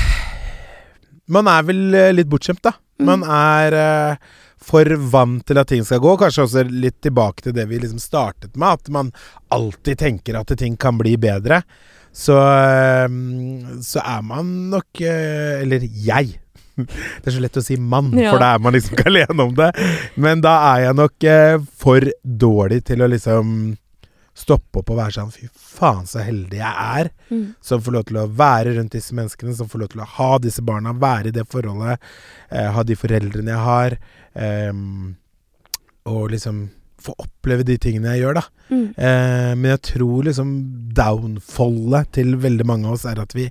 Man 1.34 1.48
er 1.48 1.64
vel 1.68 1.84
eh, 1.96 2.12
litt 2.16 2.28
bortskjemt, 2.28 2.64
da. 2.64 2.74
Man 3.04 3.24
er 3.26 3.74
uh, 3.74 4.34
for 4.64 4.86
vant 5.10 5.42
til 5.48 5.58
at 5.58 5.70
ting 5.70 5.82
skal 5.86 6.02
gå. 6.04 6.12
Kanskje 6.20 6.44
også 6.44 6.64
litt 6.68 7.00
tilbake 7.04 7.42
til 7.46 7.54
det 7.56 7.64
vi 7.70 7.80
liksom 7.82 8.00
startet 8.02 8.54
med, 8.54 8.78
at 8.78 8.92
man 8.92 9.10
alltid 9.54 9.98
tenker 10.04 10.38
at 10.38 10.52
ting 10.60 10.76
kan 10.80 10.98
bli 11.00 11.16
bedre. 11.20 11.62
Så, 12.14 12.36
uh, 12.38 13.08
så 13.82 14.02
er 14.04 14.22
man 14.22 14.52
nok 14.70 15.02
uh, 15.02 15.62
Eller 15.64 15.82
jeg. 15.82 16.36
Det 16.74 17.30
er 17.30 17.34
så 17.34 17.42
lett 17.42 17.58
å 17.58 17.62
si 17.64 17.76
mann, 17.78 18.12
Ja. 18.18 18.32
for 18.34 18.42
da 18.42 18.52
er 18.54 18.62
man 18.62 18.74
liksom 18.74 18.96
ikke 18.96 19.10
alene 19.10 19.48
om 19.48 19.54
det. 19.58 19.70
Men 20.18 20.42
da 20.44 20.56
er 20.74 20.88
jeg 20.88 20.98
nok 20.98 21.26
for 21.78 22.10
dårlig 22.22 22.80
til 22.90 23.04
å 23.04 23.10
liksom 23.10 23.52
stoppe 24.34 24.80
opp 24.80 24.90
og 24.90 24.98
være 24.98 25.14
sånn 25.14 25.32
Fy 25.32 25.46
faen, 25.54 26.06
så 26.10 26.24
heldig 26.26 26.58
jeg 26.58 26.74
er 26.98 27.10
Mm. 27.30 27.54
som 27.62 27.80
får 27.80 27.92
lov 27.92 28.04
til 28.04 28.16
å 28.20 28.28
være 28.28 28.74
rundt 28.76 28.92
disse 28.92 29.14
menneskene, 29.14 29.54
som 29.54 29.68
får 29.68 29.80
lov 29.80 29.88
til 29.94 30.00
å 30.02 30.06
ha 30.18 30.38
disse 30.38 30.62
barna, 30.62 30.92
være 30.92 31.28
i 31.28 31.30
det 31.30 31.46
forholdet, 31.48 31.98
eh, 32.50 32.70
ha 32.70 32.82
de 32.82 32.94
foreldrene 32.94 33.48
jeg 33.48 33.64
har, 33.64 33.96
eh, 34.34 34.72
og 36.06 36.30
liksom 36.30 36.70
få 37.00 37.14
oppleve 37.20 37.64
de 37.64 37.76
tingene 37.78 38.14
jeg 38.14 38.22
gjør, 38.24 38.34
da. 38.34 38.44
Mm. 38.70 38.84
Eh, 38.96 39.54
men 39.54 39.70
jeg 39.76 39.82
tror 39.82 40.24
liksom 40.24 40.52
downfallet 40.94 42.12
til 42.12 42.36
veldig 42.36 42.66
mange 42.66 42.86
av 42.86 42.92
oss 42.98 43.04
er 43.04 43.20
at 43.20 43.34
vi 43.36 43.50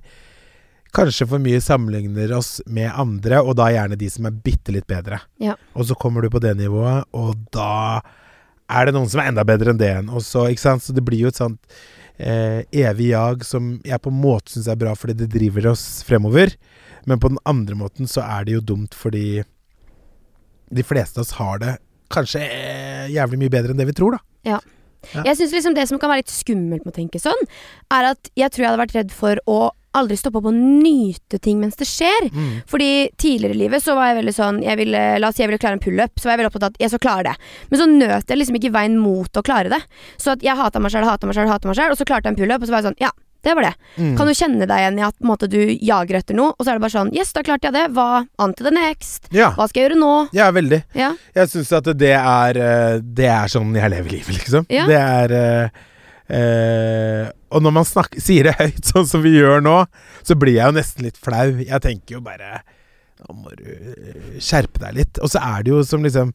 kanskje 0.94 1.26
for 1.28 1.42
mye 1.42 1.60
sammenligner 1.62 2.32
oss 2.36 2.60
med 2.66 2.92
andre, 2.94 3.42
og 3.42 3.56
da 3.58 3.68
gjerne 3.74 3.98
de 3.98 4.08
som 4.08 4.26
er 4.26 4.30
bitte 4.46 4.74
litt 4.74 4.86
bedre. 4.86 5.20
Ja. 5.42 5.56
Og 5.74 5.86
så 5.86 5.96
kommer 5.98 6.22
du 6.22 6.30
på 6.30 6.40
det 6.40 6.56
nivået, 6.56 7.04
og 7.12 7.34
da 7.54 8.00
er 8.70 8.86
det 8.86 8.94
noen 8.96 9.10
som 9.12 9.20
er 9.22 9.30
enda 9.30 9.44
bedre 9.46 9.72
enn 9.72 9.80
det 9.80 9.90
igjen. 9.90 10.10
Og 10.14 10.24
så, 10.24 10.46
ikke 10.50 10.64
sant? 10.64 10.84
Så 10.84 10.94
det 10.96 11.04
blir 11.04 11.26
jo 11.26 11.32
et 11.32 11.40
sånt 11.40 11.76
eh, 12.16 12.62
evig 12.84 13.10
jag 13.12 13.44
som 13.46 13.74
jeg 13.84 14.00
på 14.02 14.12
en 14.12 14.20
måte 14.22 14.54
syns 14.54 14.70
er 14.70 14.80
bra 14.80 14.94
fordi 14.98 15.18
det 15.22 15.32
driver 15.34 15.72
oss 15.74 16.02
fremover. 16.06 16.54
Men 17.08 17.20
på 17.20 17.32
den 17.32 17.40
andre 17.48 17.76
måten 17.78 18.08
så 18.10 18.24
er 18.24 18.46
det 18.46 18.56
jo 18.56 18.64
dumt 18.74 18.96
fordi 18.96 19.42
de 20.74 20.86
fleste 20.86 21.20
av 21.20 21.26
oss 21.26 21.34
har 21.38 21.60
det 21.62 21.74
kanskje 22.14 22.40
eh, 22.44 23.10
jævlig 23.12 23.44
mye 23.44 23.52
bedre 23.52 23.74
enn 23.74 23.80
det 23.80 23.88
vi 23.90 23.96
tror, 23.96 24.16
da. 24.16 24.24
Ja. 24.48 24.60
Jeg 25.12 25.36
synes 25.36 25.52
liksom 25.52 25.74
Det 25.76 25.84
som 25.90 25.98
kan 26.00 26.08
være 26.08 26.22
litt 26.22 26.32
skummelt 26.32 26.84
med 26.86 26.94
å 26.94 26.96
tenke 26.96 27.20
sånn, 27.20 27.42
er 27.92 28.12
at 28.14 28.30
jeg 28.40 28.52
tror 28.52 28.62
jeg 28.62 28.70
hadde 28.70 28.80
vært 28.80 28.94
redd 28.96 29.10
for 29.12 29.40
å 29.50 29.58
aldri 29.98 30.16
stoppe 30.20 30.40
opp 30.40 30.48
og 30.50 30.56
nyte 30.58 31.38
ting 31.42 31.60
mens 31.62 31.78
det 31.80 31.88
skjer. 31.88 32.28
Mm. 32.34 32.52
Fordi 32.70 32.90
tidligere 33.20 33.56
i 33.56 33.60
livet 33.64 33.84
så 33.84 33.96
var 33.98 34.10
jeg 34.10 34.20
veldig 34.22 34.36
sånn 34.36 34.62
jeg 34.64 34.80
ville, 34.80 35.02
La 35.22 35.30
oss 35.30 35.38
si 35.38 35.44
jeg 35.44 35.50
ville 35.52 35.62
klare 35.62 35.78
en 35.78 35.84
pullup, 35.84 36.14
så 36.18 36.28
var 36.28 36.34
jeg 36.34 36.42
veldig 36.44 36.52
opptatt 36.52 36.68
av 36.68 36.74
at 36.74 36.82
jeg 36.86 36.94
skal 36.94 37.04
klare 37.06 37.28
det. 37.30 37.52
Men 37.70 37.80
så 37.82 37.90
nøt 37.90 38.32
jeg 38.34 38.40
liksom 38.40 38.58
ikke 38.60 38.74
veien 38.74 38.98
mot 39.00 39.40
å 39.40 39.44
klare 39.46 39.70
det. 39.72 39.82
Så 40.20 40.34
jeg 40.42 40.58
hata 40.58 40.82
meg 40.82 40.94
sjøl, 40.94 41.06
hata 41.06 41.30
meg 41.30 41.38
sjøl, 41.38 41.50
hata 41.50 41.70
meg 41.70 41.78
sjøl, 41.78 41.94
og 41.94 42.00
så 42.00 42.08
klarte 42.08 42.28
jeg 42.30 42.36
en 42.36 42.42
pullup, 42.42 42.60
og 42.62 42.68
så 42.68 42.74
var 42.76 42.82
jeg 42.84 42.90
sånn 42.92 43.00
Ja, 43.04 43.12
det 43.44 43.52
var 43.58 43.66
det. 43.66 43.74
Mm. 44.00 44.12
Kan 44.16 44.26
du 44.26 44.32
kjenne 44.32 44.66
deg 44.70 44.80
igjen 44.80 44.98
i 44.98 45.02
at 45.04 45.18
måte, 45.20 45.48
du 45.52 45.58
jager 45.84 46.16
etter 46.16 46.36
noe, 46.38 46.54
og 46.56 46.64
så 46.64 46.72
er 46.72 46.78
det 46.78 46.84
bare 46.86 46.94
sånn 46.94 47.10
Yes, 47.12 47.34
da 47.36 47.42
klarte 47.44 47.68
jeg 47.68 47.76
det. 47.76 47.82
Hva 47.92 48.24
on 48.40 48.54
to 48.56 48.64
the 48.64 48.72
next? 48.72 49.28
Ja. 49.36 49.50
Hva 49.58 49.66
skal 49.68 49.82
jeg 49.82 49.90
gjøre 49.90 50.00
nå? 50.00 50.12
ja, 50.32 50.46
veldig. 50.56 50.78
Ja. 50.96 51.10
Jeg 51.36 51.52
syns 51.52 51.72
at 51.76 51.90
det 52.00 52.14
er 52.16 52.60
eh, 52.64 53.02
Det 53.04 53.28
er 53.28 53.52
sånn 53.52 53.74
jeg 53.76 53.92
lever 53.92 54.16
livet, 54.16 54.32
liksom. 54.40 54.64
Ja. 54.72 54.86
Det 54.88 54.96
er 54.96 55.36
eh, 55.40 55.82
eh, 56.40 57.28
Og 57.54 57.62
når 57.62 57.74
man 57.78 57.86
snakker, 57.88 58.22
sier 58.22 58.48
det 58.48 58.56
høyt, 58.58 58.82
sånn 58.92 59.08
som 59.08 59.22
vi 59.24 59.36
gjør 59.36 59.62
nå, 59.64 59.76
så 60.26 60.36
blir 60.38 60.58
jeg 60.58 60.70
jo 60.70 60.76
nesten 60.78 61.06
litt 61.06 61.20
flau. 61.20 61.46
Jeg 61.62 61.84
tenker 61.84 62.18
jo 62.18 62.24
bare 62.24 62.64
Nå 63.24 63.34
må 63.40 63.52
du 63.56 64.40
skjerpe 64.42 64.82
deg 64.82 64.96
litt. 64.98 65.18
Og 65.22 65.30
så 65.32 65.40
er 65.40 65.62
det 65.64 65.70
jo 65.70 65.78
som 65.86 66.02
liksom 66.04 66.32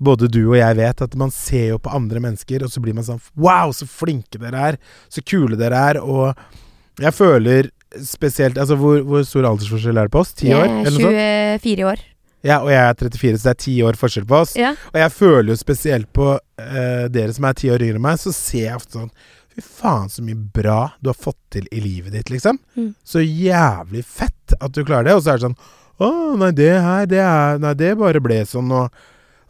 både 0.00 0.30
du 0.32 0.44
og 0.46 0.56
jeg 0.56 0.78
vet, 0.78 1.02
at 1.04 1.16
man 1.18 1.32
ser 1.34 1.74
jo 1.74 1.80
på 1.82 1.92
andre 1.92 2.22
mennesker, 2.24 2.62
og 2.64 2.72
så 2.72 2.80
blir 2.80 2.96
man 2.96 3.04
sånn 3.04 3.20
Wow, 3.36 3.74
så 3.76 3.84
flinke 3.90 4.40
dere 4.40 4.62
er! 4.70 4.78
Så 5.12 5.20
kule 5.26 5.58
dere 5.60 5.82
er! 5.90 6.00
Og 6.00 7.02
jeg 7.02 7.12
føler 7.16 7.68
spesielt 8.06 8.56
Altså, 8.60 8.78
hvor, 8.78 9.02
hvor 9.04 9.26
stor 9.26 9.50
aldersforskjell 9.50 9.98
er 9.98 10.08
det 10.08 10.14
på 10.14 10.22
oss? 10.22 10.32
Ti 10.38 10.54
år? 10.54 10.70
Eller 10.70 10.86
er 10.86 10.94
noe 10.94 11.10
sånt? 11.10 11.66
24 11.66 11.90
år. 11.90 12.06
Ja, 12.46 12.62
og 12.62 12.70
jeg 12.72 12.80
er 12.80 12.94
34, 12.96 13.36
så 13.36 13.48
det 13.48 13.52
er 13.52 13.60
ti 13.60 13.74
år 13.84 13.98
forskjell 14.00 14.24
på 14.28 14.38
oss. 14.38 14.54
Ja. 14.56 14.70
Og 14.94 14.96
jeg 15.02 15.12
føler 15.12 15.50
jo 15.52 15.58
spesielt 15.60 16.08
på 16.16 16.30
uh, 16.32 17.04
dere 17.12 17.34
som 17.36 17.44
er 17.44 17.58
ti 17.58 17.68
år 17.72 17.84
yngre 17.84 18.00
enn 18.00 18.06
meg, 18.06 18.20
så 18.22 18.32
ser 18.32 18.64
jeg 18.70 18.78
ofte 18.78 18.96
sånn 18.96 19.12
Fy 19.60 19.66
faen, 19.80 20.08
så 20.08 20.24
mye 20.24 20.38
bra 20.54 20.92
du 21.00 21.10
har 21.10 21.18
fått 21.18 21.38
til 21.54 21.68
i 21.70 21.82
livet 21.84 22.14
ditt, 22.16 22.32
liksom. 22.32 22.58
Mm. 22.76 22.94
Så 23.04 23.22
jævlig 23.24 24.04
fett 24.08 24.56
at 24.58 24.72
du 24.74 24.82
klarer 24.84 25.10
det. 25.10 25.16
Og 25.18 25.24
så 25.24 25.34
er 25.34 25.40
det 25.40 25.48
sånn 25.48 25.60
Å, 26.00 26.10
nei, 26.40 26.50
det 26.56 26.72
her, 26.80 27.06
det 27.10 27.20
er 27.20 27.60
Nei, 27.60 27.74
det 27.76 27.94
bare 28.00 28.22
ble 28.24 28.40
sånn, 28.48 28.72
og 28.72 28.88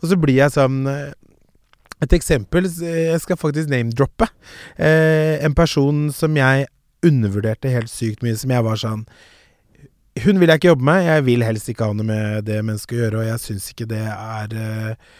Og 0.02 0.10
så 0.10 0.18
blir 0.18 0.40
jeg 0.40 0.54
sånn 0.54 0.82
eh, 0.90 1.12
Et 2.02 2.16
eksempel 2.16 2.66
Jeg 2.66 3.20
skal 3.22 3.38
faktisk 3.38 3.70
name-droppe. 3.70 4.30
Eh, 4.76 5.38
en 5.44 5.54
person 5.54 6.08
som 6.14 6.36
jeg 6.36 6.66
undervurderte 7.06 7.70
helt 7.72 7.92
sykt 7.92 8.24
mye, 8.24 8.36
som 8.36 8.50
jeg 8.52 8.66
var 8.66 8.80
sånn 8.80 9.04
hun 10.24 10.40
vil 10.40 10.50
jeg 10.50 10.58
ikke 10.58 10.72
jobbe 10.72 10.84
med. 10.84 11.04
Jeg 11.06 11.24
vil 11.24 11.44
helst 11.46 11.68
ikke 11.70 11.86
ha 11.86 11.94
noe 11.96 12.04
med 12.04 12.46
det 12.48 12.58
mennesket 12.66 12.96
å 12.96 12.98
gjøre, 12.98 13.20
og 13.20 13.28
jeg 13.28 13.42
syns 13.44 13.68
ikke 13.70 13.86
det 13.88 14.02
er 14.10 14.56
eh, 14.58 15.12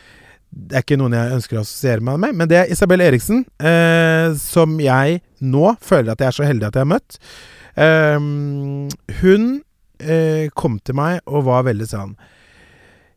Det 0.51 0.77
er 0.77 0.85
ikke 0.85 0.99
noen 0.99 1.15
jeg 1.15 1.37
ønsker 1.37 1.59
å 1.59 1.63
assosiere 1.63 2.03
meg 2.05 2.19
med. 2.23 2.37
Men 2.41 2.51
det 2.51 2.59
er 2.59 2.73
Isabel 2.75 3.05
Eriksen, 3.05 3.45
eh, 3.63 4.35
som 4.41 4.77
jeg 4.83 5.21
nå 5.41 5.75
føler 5.81 6.13
at 6.13 6.23
jeg 6.23 6.33
er 6.33 6.39
så 6.41 6.49
heldig 6.49 6.69
at 6.69 6.79
jeg 6.79 6.87
har 6.87 6.91
møtt. 6.91 7.19
Eh, 7.79 8.19
hun 9.23 9.49
eh, 10.03 10.51
kom 10.59 10.79
til 10.83 10.99
meg 10.99 11.21
og 11.31 11.47
var 11.47 11.63
veldig 11.69 11.87
sånn 11.87 12.17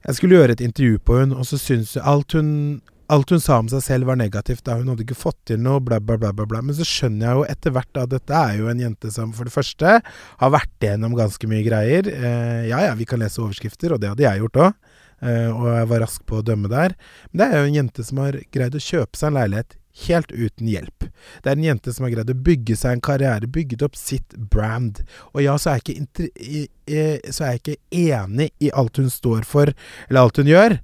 Jeg 0.05 0.17
skulle 0.19 0.37
gjøre 0.37 0.53
et 0.53 0.61
intervju 0.61 0.99
på 1.01 1.17
hun, 1.21 1.33
og 1.33 1.47
så 1.47 1.57
syntes 1.57 1.95
jeg 1.97 2.05
alt 2.05 2.35
hun 2.37 2.81
Alt 3.11 3.33
hun 3.33 3.41
sa 3.43 3.57
om 3.59 3.67
seg 3.69 3.81
selv 3.83 4.07
var 4.07 4.15
negativt. 4.17 4.63
da 4.65 4.77
Hun 4.79 4.87
hadde 4.87 5.03
ikke 5.03 5.17
fått 5.17 5.37
til 5.49 5.59
noe, 5.61 5.81
bla, 5.83 5.99
bla, 5.99 6.15
bla. 6.17 6.31
bla, 6.33 6.45
bla. 6.49 6.61
Men 6.63 6.73
så 6.77 6.85
skjønner 6.87 7.27
jeg 7.27 7.35
jo 7.35 7.43
etter 7.51 7.73
hvert 7.75 7.99
at 7.99 8.13
dette 8.13 8.37
er 8.37 8.55
jo 8.61 8.69
en 8.71 8.79
jente 8.79 9.11
som 9.13 9.33
for 9.35 9.49
det 9.49 9.53
første 9.53 9.97
har 9.99 10.53
vært 10.55 10.85
igjennom 10.87 11.13
ganske 11.17 11.49
mye 11.51 11.65
greier. 11.67 12.07
Eh, 12.07 12.63
ja 12.71 12.79
ja, 12.87 12.93
vi 12.97 13.05
kan 13.05 13.21
lese 13.21 13.43
overskrifter, 13.43 13.93
og 13.93 14.01
det 14.01 14.13
hadde 14.13 14.25
jeg 14.25 14.41
gjort 14.45 14.61
òg. 14.63 14.92
Eh, 15.23 15.49
og 15.49 15.69
jeg 15.71 15.87
var 15.91 16.03
rask 16.03 16.25
på 16.27 16.41
å 16.41 16.45
dømme 16.45 16.71
der. 16.71 16.97
Men 17.31 17.41
det 17.41 17.47
er 17.47 17.61
jo 17.61 17.69
en 17.71 17.79
jente 17.79 18.05
som 18.07 18.21
har 18.23 18.37
greid 18.53 18.75
å 18.75 18.83
kjøpe 18.83 19.19
seg 19.19 19.31
en 19.31 19.39
leilighet 19.39 19.77
helt 20.07 20.31
uten 20.31 20.69
hjelp. 20.69 21.05
Det 21.43 21.51
er 21.51 21.57
en 21.57 21.67
jente 21.67 21.93
som 21.93 22.07
har 22.07 22.13
greid 22.15 22.31
å 22.33 22.43
bygge 22.47 22.77
seg 22.79 22.95
en 22.95 23.03
karriere, 23.05 23.49
bygget 23.49 23.85
opp 23.85 23.97
sitt 23.99 24.33
brand. 24.51 25.03
Og 25.33 25.43
ja, 25.45 25.57
så 25.61 25.73
er 25.73 25.81
jeg 25.81 25.97
ikke, 26.07 27.43
ikke 27.53 27.77
enig 27.93 28.49
i 28.63 28.71
alt 28.73 28.97
hun 28.97 29.11
står 29.13 29.45
for, 29.47 29.73
eller 30.09 30.25
alt 30.25 30.41
hun 30.41 30.49
gjør. 30.49 30.79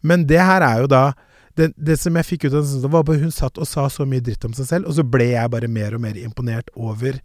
Men 0.00 0.24
det 0.28 0.40
her 0.40 0.64
er 0.64 0.80
jo 0.84 0.88
da 0.90 1.04
det, 1.58 1.72
det 1.76 1.98
som 2.00 2.14
jeg 2.16 2.24
fikk 2.24 2.46
ut 2.46 2.54
av 2.56 2.64
det, 2.64 2.88
var 2.88 3.04
at 3.04 3.20
hun 3.20 3.34
satt 3.34 3.58
og 3.60 3.68
sa 3.68 3.84
så 3.92 4.06
mye 4.08 4.24
dritt 4.24 4.44
om 4.48 4.54
seg 4.56 4.68
selv, 4.68 4.88
og 4.88 4.96
så 4.96 5.04
ble 5.04 5.32
jeg 5.34 5.52
bare 5.52 5.68
mer 5.68 5.96
og 5.96 6.04
mer 6.06 6.16
imponert 6.16 6.70
over 6.78 7.18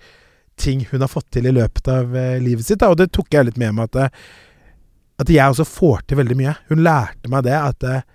ting 0.60 0.86
hun 0.90 1.04
har 1.04 1.12
fått 1.12 1.30
til 1.36 1.48
i 1.48 1.54
løpet 1.56 1.88
av 1.92 2.16
eh, 2.16 2.42
livet 2.44 2.68
sitt. 2.68 2.82
Da. 2.82 2.92
Og 2.92 3.00
det 3.00 3.12
tok 3.16 3.32
jeg 3.32 3.48
litt 3.48 3.60
med 3.62 3.76
meg 3.78 3.90
at, 3.92 4.08
eh, 4.08 4.28
at 5.22 5.32
jeg 5.32 5.48
også 5.52 5.66
får 5.68 6.04
til 6.08 6.20
veldig 6.20 6.38
mye. 6.40 6.54
Hun 6.70 6.84
lærte 6.84 7.32
meg 7.32 7.46
det 7.48 7.56
at 7.56 7.86
eh, 7.88 8.06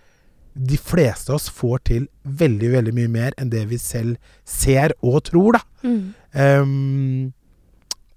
de 0.54 0.76
fleste 0.76 1.30
av 1.32 1.38
oss 1.38 1.48
får 1.54 1.84
til 1.88 2.08
veldig, 2.24 2.72
veldig 2.74 2.94
mye 2.96 3.10
mer 3.12 3.36
enn 3.40 3.52
det 3.52 3.62
vi 3.70 3.78
selv 3.80 4.18
ser 4.44 4.94
og 5.00 5.22
tror, 5.30 5.56
da. 5.56 5.62
Mm. 5.86 6.02
Um, 6.34 7.30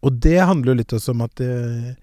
og 0.04 0.18
det 0.24 0.42
handler 0.42 0.74
jo 0.74 0.80
litt 0.82 0.96
også 0.98 1.14
om 1.14 1.24
at 1.24 1.44
uh, 1.46 1.94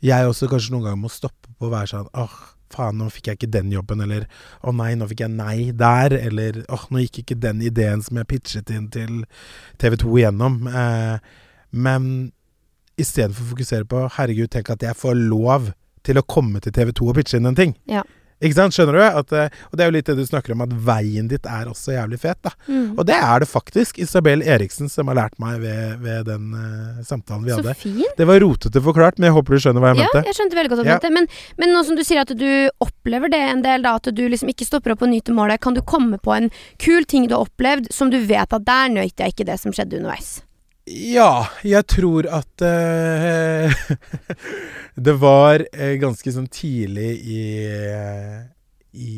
jeg 0.00 0.30
også 0.30 0.48
kanskje 0.48 0.72
noen 0.72 0.86
ganger 0.86 1.02
må 1.02 1.12
stoppe 1.12 1.52
på 1.58 1.68
å 1.68 1.72
være 1.74 1.90
sånn 1.90 2.08
åh, 2.16 2.38
faen, 2.72 2.96
nå 3.02 3.10
fikk 3.12 3.28
jeg 3.28 3.40
ikke 3.40 3.52
den 3.58 3.74
jobben, 3.74 4.00
eller 4.06 4.24
å 4.64 4.72
nei, 4.72 4.94
nå 4.96 5.08
fikk 5.10 5.24
jeg 5.26 5.34
nei 5.34 5.70
der, 5.76 6.14
eller 6.16 6.62
åh, 6.72 6.86
nå 6.88 7.04
gikk 7.04 7.24
ikke 7.24 7.40
den 7.42 7.60
ideen 7.66 8.04
som 8.06 8.20
jeg 8.20 8.30
pitchet 8.30 8.72
inn 8.72 8.88
til 8.94 9.24
TV 9.82 9.98
2 10.00 10.14
igjennom. 10.22 10.62
Uh, 10.70 11.18
men 11.70 12.30
istedenfor 13.00 13.44
å 13.44 13.52
fokusere 13.52 13.88
på 13.90 14.06
herregud, 14.16 14.50
tenk 14.54 14.72
at 14.72 14.86
jeg 14.86 14.96
får 14.96 15.18
lov 15.18 15.72
til 16.06 16.20
å 16.20 16.26
komme 16.26 16.60
til 16.64 16.72
TV 16.72 16.92
2 16.92 17.10
og 17.12 17.14
pitche 17.20 17.36
inn 17.40 17.46
en 17.50 17.58
ting. 17.58 17.76
Ja. 17.90 18.02
Ikke 18.40 18.56
sant? 18.56 18.72
Skjønner 18.72 18.96
du? 18.96 19.00
At, 19.04 19.32
eh, 19.36 19.56
og 19.68 19.76
det 19.76 19.84
er 19.84 19.90
jo 19.90 19.94
litt 19.98 20.06
det 20.08 20.14
du 20.16 20.22
snakker 20.24 20.54
om, 20.54 20.62
at 20.64 20.70
veien 20.72 21.26
ditt 21.28 21.44
er 21.44 21.68
også 21.68 21.92
jævlig 21.92 22.16
fet, 22.22 22.38
da. 22.46 22.54
Mm. 22.72 22.94
Og 22.96 23.04
det 23.04 23.18
er 23.18 23.42
det 23.42 23.48
faktisk 23.50 23.98
Isabel 24.00 24.40
Eriksen 24.40 24.88
som 24.88 25.10
har 25.12 25.18
lært 25.18 25.36
meg 25.42 25.58
ved, 25.60 25.98
ved 26.00 26.24
den 26.24 26.54
uh, 26.56 27.02
samtalen 27.04 27.44
vi 27.44 27.52
Så 27.52 27.58
hadde. 27.60 27.74
Fin. 27.76 28.00
Det 28.16 28.24
var 28.30 28.40
rotete 28.40 28.80
forklart, 28.80 29.20
men 29.20 29.28
jeg 29.28 29.36
håper 29.36 29.52
du 29.52 29.60
skjønner 29.66 29.84
hva 29.84 29.92
jeg 29.92 30.00
Ja, 30.00 30.08
mente. 30.08 30.24
jeg 30.32 30.38
skjønte 30.40 30.56
veldig 30.56 30.72
godt 30.72 30.80
hva 30.80 30.88
du 30.88 30.92
Ja. 30.94 30.96
mente. 30.96 31.12
Men, 31.18 31.28
men 31.60 31.74
nå 31.76 31.84
som 31.84 32.00
du 32.00 32.04
sier 32.08 32.24
at 32.24 32.32
du 32.32 32.48
opplever 32.80 33.28
det 33.36 33.44
en 33.44 33.60
del, 33.68 33.84
da, 33.84 33.96
at 34.00 34.08
du 34.08 34.24
liksom 34.32 34.48
ikke 34.56 34.64
stopper 34.72 34.96
opp 34.96 35.04
og 35.04 35.12
nyter 35.12 35.36
målet, 35.36 35.60
kan 35.60 35.76
du 35.76 35.82
komme 35.84 36.16
på 36.16 36.32
en 36.32 36.48
kul 36.80 37.04
ting 37.04 37.28
du 37.28 37.36
har 37.36 37.44
opplevd 37.44 37.92
som 37.92 38.08
du 38.08 38.22
vet 38.24 38.56
at 38.56 38.64
der 38.64 38.88
nøt 38.88 39.20
jeg 39.20 39.36
ikke 39.36 39.44
det 39.52 39.60
som 39.60 39.76
skjedde 39.76 40.00
underveis? 40.00 40.38
Ja, 40.88 41.44
jeg 41.66 41.84
tror 41.92 42.26
at 42.32 42.62
eh, 42.64 43.74
Det 45.06 45.14
var 45.20 45.62
eh, 45.70 45.96
ganske 46.00 46.32
sånn 46.32 46.48
tidlig 46.50 47.10
i, 47.20 47.42
eh, 47.68 48.40
i 48.96 49.14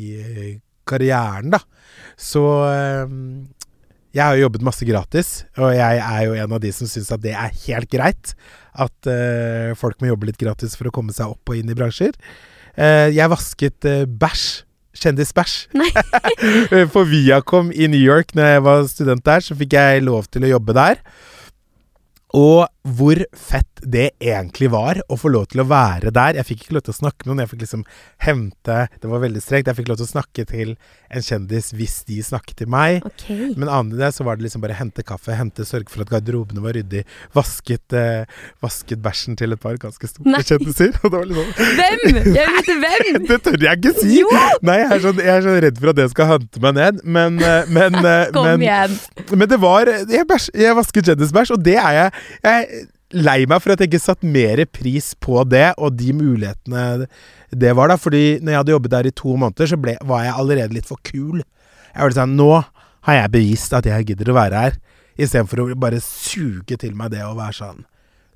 karrieren, 0.87 1.53
da. 1.53 1.61
Så 2.19 2.43
jeg 4.13 4.21
har 4.21 4.35
jo 4.35 4.43
jobbet 4.43 4.65
masse 4.67 4.85
gratis, 4.85 5.29
og 5.57 5.71
jeg 5.73 6.01
er 6.03 6.25
jo 6.27 6.35
en 6.37 6.51
av 6.53 6.59
de 6.61 6.69
som 6.75 6.89
syns 6.89 7.09
at 7.15 7.23
det 7.23 7.31
er 7.33 7.55
helt 7.63 7.89
greit. 7.89 8.35
At 8.75 9.07
folk 9.79 9.97
må 10.01 10.11
jobbe 10.11 10.27
litt 10.29 10.37
gratis 10.37 10.75
for 10.77 10.89
å 10.89 10.93
komme 10.93 11.15
seg 11.15 11.31
opp 11.31 11.49
og 11.49 11.57
inn 11.57 11.71
i 11.71 11.77
bransjer. 11.77 12.13
Jeg 12.75 13.31
vasket 13.31 13.87
bæsj. 14.21 14.45
Kjendisbæsj. 14.93 15.55
For 16.93 17.09
Viacom 17.09 17.71
i 17.73 17.87
New 17.89 18.03
York, 18.03 18.35
når 18.37 18.51
jeg 18.51 18.65
var 18.67 18.83
student 18.91 19.25
der, 19.25 19.41
så 19.41 19.57
fikk 19.57 19.73
jeg 19.79 20.03
lov 20.05 20.27
til 20.29 20.45
å 20.45 20.51
jobbe 20.53 20.75
der. 20.77 21.01
Og 22.33 22.67
hvor 22.83 23.19
fett 23.31 23.79
det 23.79 24.09
egentlig 24.19 24.67
var 24.71 24.99
å 25.11 25.15
få 25.19 25.29
lov 25.31 25.47
til 25.51 25.61
å 25.63 25.67
være 25.67 26.11
der. 26.15 26.35
Jeg 26.39 26.47
fikk 26.49 26.65
ikke 26.65 26.75
lov 26.77 26.83
til 26.87 26.93
å 26.93 26.97
snakke 26.97 27.23
med 27.23 27.31
noen. 27.31 27.43
Jeg 27.43 27.51
fikk 27.53 27.63
liksom 27.63 27.85
hente 28.23 28.77
Det 28.99 29.11
var 29.11 29.21
veldig 29.23 29.41
strengt. 29.43 29.69
Jeg 29.71 29.77
fikk 29.77 29.91
lov 29.91 29.99
til 30.01 30.07
å 30.07 30.11
snakke 30.11 30.45
til 30.49 30.73
en 31.13 31.23
kjendis 31.23 31.71
hvis 31.77 31.95
de 32.09 32.19
snakket 32.25 32.63
til 32.63 32.71
meg. 32.73 33.05
Okay. 33.07 33.53
Men 33.55 33.69
annet 33.69 33.95
enn 33.95 34.01
det 34.01 34.09
så 34.15 34.25
var 34.27 34.39
det 34.39 34.47
liksom 34.47 34.63
bare 34.63 34.75
hente 34.75 35.05
kaffe, 35.07 35.35
hente, 35.37 35.63
sørge 35.67 35.91
for 35.93 36.03
at 36.03 36.11
garderobene 36.11 36.63
var 36.63 36.75
ryddig. 36.75 37.05
Vasket, 37.35 37.95
eh, 37.95 38.27
vasket 38.63 39.03
bæsjen 39.03 39.39
til 39.39 39.55
et 39.55 39.63
par 39.63 39.79
ganske 39.79 40.09
store 40.09 40.35
Nei. 40.35 40.43
kjendiser. 40.43 40.91
Og 41.03 41.13
det 41.13 41.21
var 41.21 41.31
sånn 41.31 41.53
Hvem? 41.79 42.03
Jeg 42.03 42.19
vil 42.19 42.35
vite 42.59 42.77
hvem! 42.83 43.21
Det 43.33 43.39
tør 43.47 43.67
jeg 43.67 43.79
ikke 43.79 43.95
si! 43.99 44.19
Jo! 44.19 44.27
Nei, 44.65 44.77
jeg 44.81 44.89
er, 44.89 45.03
så, 45.03 45.15
jeg 45.19 45.33
er 45.37 45.45
så 45.47 45.55
redd 45.67 45.79
for 45.79 45.93
at 45.93 45.99
det 46.01 46.09
skal 46.11 46.31
hante 46.33 46.63
meg 46.63 46.77
ned. 46.79 47.01
Men, 47.03 47.39
eh, 47.39 47.71
men, 47.71 47.99
eh, 48.01 48.25
Kom 48.35 48.49
men, 48.49 48.67
igjen. 48.67 48.99
men 49.31 49.47
det 49.49 49.59
var 49.63 49.91
Jeg, 49.93 50.27
bæsj, 50.27 50.49
jeg 50.59 50.77
vasket 50.77 51.11
kjendisbæsj, 51.11 51.55
og 51.55 51.63
det 51.63 51.77
er 51.79 51.97
jeg 51.97 52.11
Jeg 52.43 52.72
lei 53.13 53.43
meg 53.49 53.61
for 53.63 53.73
at 53.73 53.81
jeg 53.81 53.91
ikke 53.91 54.01
satt 54.01 54.25
mer 54.25 54.63
pris 54.73 55.11
på 55.21 55.43
det, 55.49 55.71
og 55.77 55.95
de 55.99 56.13
mulighetene 56.17 57.07
det 57.53 57.73
var, 57.77 57.91
da. 57.91 57.97
Fordi 57.99 58.39
når 58.41 58.53
jeg 58.53 58.61
hadde 58.61 58.75
jobbet 58.75 58.95
der 58.95 59.09
i 59.09 59.15
to 59.23 59.35
måneder, 59.37 59.69
så 59.69 59.79
ble, 59.79 59.95
var 60.01 60.25
jeg 60.25 60.37
allerede 60.41 60.77
litt 60.77 60.89
for 60.89 61.01
kul. 61.05 61.43
Jeg 61.93 62.01
var 62.01 62.13
litt 62.13 62.19
sånn 62.19 62.37
Nå 62.39 62.51
har 63.07 63.19
jeg 63.19 63.33
bevist 63.33 63.75
at 63.75 63.87
jeg 63.89 64.09
gidder 64.11 64.31
å 64.31 64.37
være 64.37 64.65
her, 64.65 64.77
istedenfor 65.19 65.63
å 65.63 65.71
bare 65.79 65.99
suge 66.03 66.77
til 66.79 66.95
meg 66.97 67.13
det 67.13 67.25
å 67.27 67.35
være 67.37 67.57
sånn. 67.59 67.83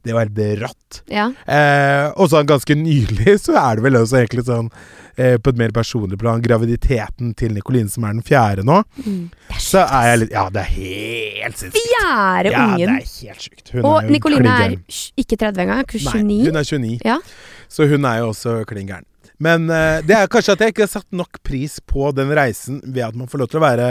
Det 0.07 0.15
var 0.15 0.27
helt 0.27 0.61
rått. 0.61 1.01
Ja. 1.11 1.27
Eh, 1.45 2.05
og 2.15 2.31
sånn 2.31 2.47
ganske 2.49 2.77
nylig 2.77 3.37
så 3.43 3.57
er 3.59 3.77
det 3.77 3.85
vel 3.85 3.99
også 3.99 4.21
egentlig 4.21 4.45
sånn 4.47 4.69
eh, 5.17 5.35
på 5.41 5.51
et 5.53 5.59
mer 5.59 5.73
personlig 5.75 6.19
plan 6.21 6.41
graviditeten 6.43 7.33
til 7.37 7.53
Nikoline, 7.57 7.91
som 7.91 8.07
er 8.07 8.15
den 8.15 8.23
fjerde 8.25 8.65
nå. 8.67 8.79
Mm. 9.03 9.27
Er 9.51 9.61
Så 9.63 9.83
er 9.83 10.07
jeg 10.11 10.23
litt 10.23 10.37
Ja, 10.37 10.47
det 10.53 10.63
er 10.63 10.71
helt 10.77 11.59
sinnssykt. 11.61 11.91
Fjerde 11.91 12.55
Ja, 12.55 12.63
det 12.77 12.87
er 12.87 12.95
helt 12.95 13.45
sykt. 13.45 13.75
Hun 13.75 13.83
Og 13.83 13.99
er 14.01 14.15
Nikoline 14.15 14.55
er 14.55 14.79
ikke 15.19 15.37
30 15.37 15.65
engang, 15.65 15.83
er 15.83 15.87
ikke 15.89 16.03
Nei, 16.07 16.41
hun 16.47 16.63
er 16.63 16.71
29. 16.71 16.97
Ja. 17.05 17.19
Så 17.67 17.87
hun 17.91 18.07
er 18.07 18.23
jo 18.23 18.31
også 18.31 18.61
klin 18.69 18.87
gæren. 18.89 19.07
Men 19.43 19.69
eh, 19.69 19.99
det 20.05 20.15
er 20.17 20.31
kanskje 20.31 20.55
at 20.55 20.63
jeg 20.63 20.73
ikke 20.73 20.87
har 20.87 20.93
satt 20.95 21.11
nok 21.13 21.41
pris 21.45 21.77
på 21.85 22.09
den 22.15 22.31
reisen 22.33 22.81
ved 22.85 23.03
at 23.11 23.17
man 23.17 23.29
får 23.29 23.43
lov 23.43 23.51
til 23.51 23.59
å 23.61 23.65
være 23.67 23.89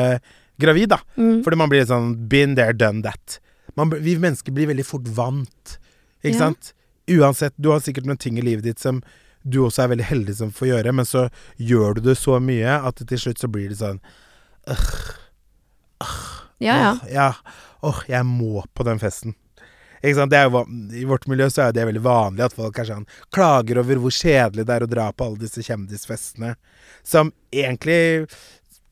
gravid, 0.61 0.91
da. 0.95 1.01
Mm. 1.17 1.43
Fordi 1.45 1.59
man 1.61 1.71
blir 1.73 1.87
sånn 1.89 2.15
been 2.31 2.57
there, 2.59 2.75
done 2.77 3.05
that. 3.07 3.39
man, 3.79 3.93
Vi 4.03 4.17
mennesker 4.19 4.55
blir 4.57 4.71
veldig 4.73 4.87
fort 4.87 5.09
vant, 5.17 5.77
ikke 6.27 6.35
Ja. 6.35 6.45
sant? 6.49 6.73
Uansett, 7.09 7.55
du 7.57 7.71
har 7.71 7.81
sikkert 7.81 8.07
noen 8.09 8.19
ting 8.19 8.37
i 8.39 8.43
livet 8.43 8.65
ditt 8.67 8.83
som 8.83 9.01
du 9.47 9.61
også 9.63 9.85
er 9.85 9.93
veldig 9.95 10.09
heldig 10.09 10.35
som 10.41 10.51
får 10.51 10.69
gjøre, 10.73 10.93
men 10.99 11.05
så 11.07 11.29
gjør 11.63 11.95
du 11.95 12.01
det 12.09 12.17
så 12.19 12.41
mye 12.43 12.67
at 12.89 12.97
til 13.07 13.19
slutt 13.23 13.39
så 13.39 13.49
blir 13.53 13.69
det 13.71 13.79
sånn 13.79 14.01
Øh, 14.67 15.15
Ja, 16.59 16.77
ja. 16.77 16.93
Åh, 17.03 17.13
ja. 17.13 17.33
Åh, 17.87 18.01
jeg 18.09 18.25
må 18.27 18.65
på 18.75 18.85
den 18.89 18.99
festen. 18.99 19.35
Ikke 20.03 20.15
sant? 20.19 20.33
Det 20.33 20.41
jo, 20.45 20.63
I 20.97 21.05
vårt 21.09 21.27
miljø 21.29 21.47
så 21.53 21.67
er 21.69 21.73
det 21.77 21.85
veldig 21.89 22.03
vanlig 22.05 22.45
at 22.47 22.55
folk 22.57 22.79
er 22.81 22.89
sånn, 22.89 23.07
klager 23.35 23.79
over 23.83 24.01
hvor 24.03 24.13
kjedelig 24.15 24.67
det 24.67 24.75
er 24.77 24.85
å 24.87 24.91
dra 24.91 25.07
på 25.13 25.27
alle 25.29 25.41
disse 25.45 25.63
kjendisfestene. 25.67 26.55
Som 27.05 27.33
egentlig 27.53 28.29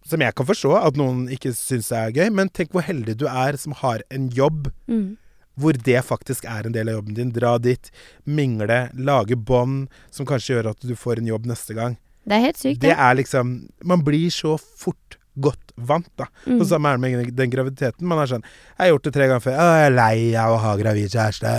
Som 0.07 0.21
jeg 0.21 0.35
kan 0.37 0.45
forstå 0.45 0.71
at 0.85 0.99
noen 1.01 1.23
ikke 1.33 1.55
syns 1.57 1.87
er 1.97 2.11
gøy, 2.13 2.29
men 2.31 2.51
tenk 2.53 2.75
hvor 2.77 2.83
heldig 2.85 3.15
du 3.17 3.25
er 3.27 3.57
som 3.57 3.73
har 3.73 4.03
en 4.13 4.29
jobb 4.29 4.71
Mm. 4.87 5.17
Hvor 5.59 5.73
det 5.87 6.01
faktisk 6.05 6.45
er 6.51 6.67
en 6.67 6.73
del 6.75 6.89
av 6.91 7.01
jobben 7.01 7.15
din. 7.19 7.33
Dra 7.35 7.57
dit, 7.59 7.91
mingle, 8.27 8.89
lage 8.99 9.37
bånd 9.37 9.89
som 10.11 10.27
kanskje 10.27 10.57
gjør 10.59 10.73
at 10.75 10.81
du 10.87 10.95
får 10.99 11.21
en 11.23 11.29
jobb 11.35 11.47
neste 11.51 11.75
gang. 11.77 11.99
Det 12.25 12.39
er 12.39 12.47
helt 12.47 12.57
sykt, 12.57 12.81
Det 12.81 12.89
det. 12.89 12.97
er 12.99 13.15
liksom 13.21 13.69
Man 13.85 14.01
blir 14.03 14.31
så 14.33 14.55
fort 14.59 15.19
godt 15.37 15.73
vant, 15.77 16.07
da. 16.17 16.29
Mm. 16.47 16.61
Og 16.63 16.67
samme 16.71 16.87
er 16.89 16.97
det 16.97 17.03
med 17.03 17.31
den 17.37 17.51
graviditeten. 17.51 18.07
Man 18.07 18.21
er 18.23 18.29
sånn 18.31 18.45
Jeg 18.47 18.79
har 18.85 18.91
gjort 18.93 19.03
det 19.09 19.13
tre 19.17 19.27
ganger 19.27 19.43
før. 19.43 19.57
«Å, 19.59 19.65
Jeg 19.75 19.87
er 19.89 19.95
lei 19.97 20.35
av 20.39 20.53
å 20.55 20.61
ha 20.63 20.75
gravid 20.79 21.11
kjæreste. 21.11 21.53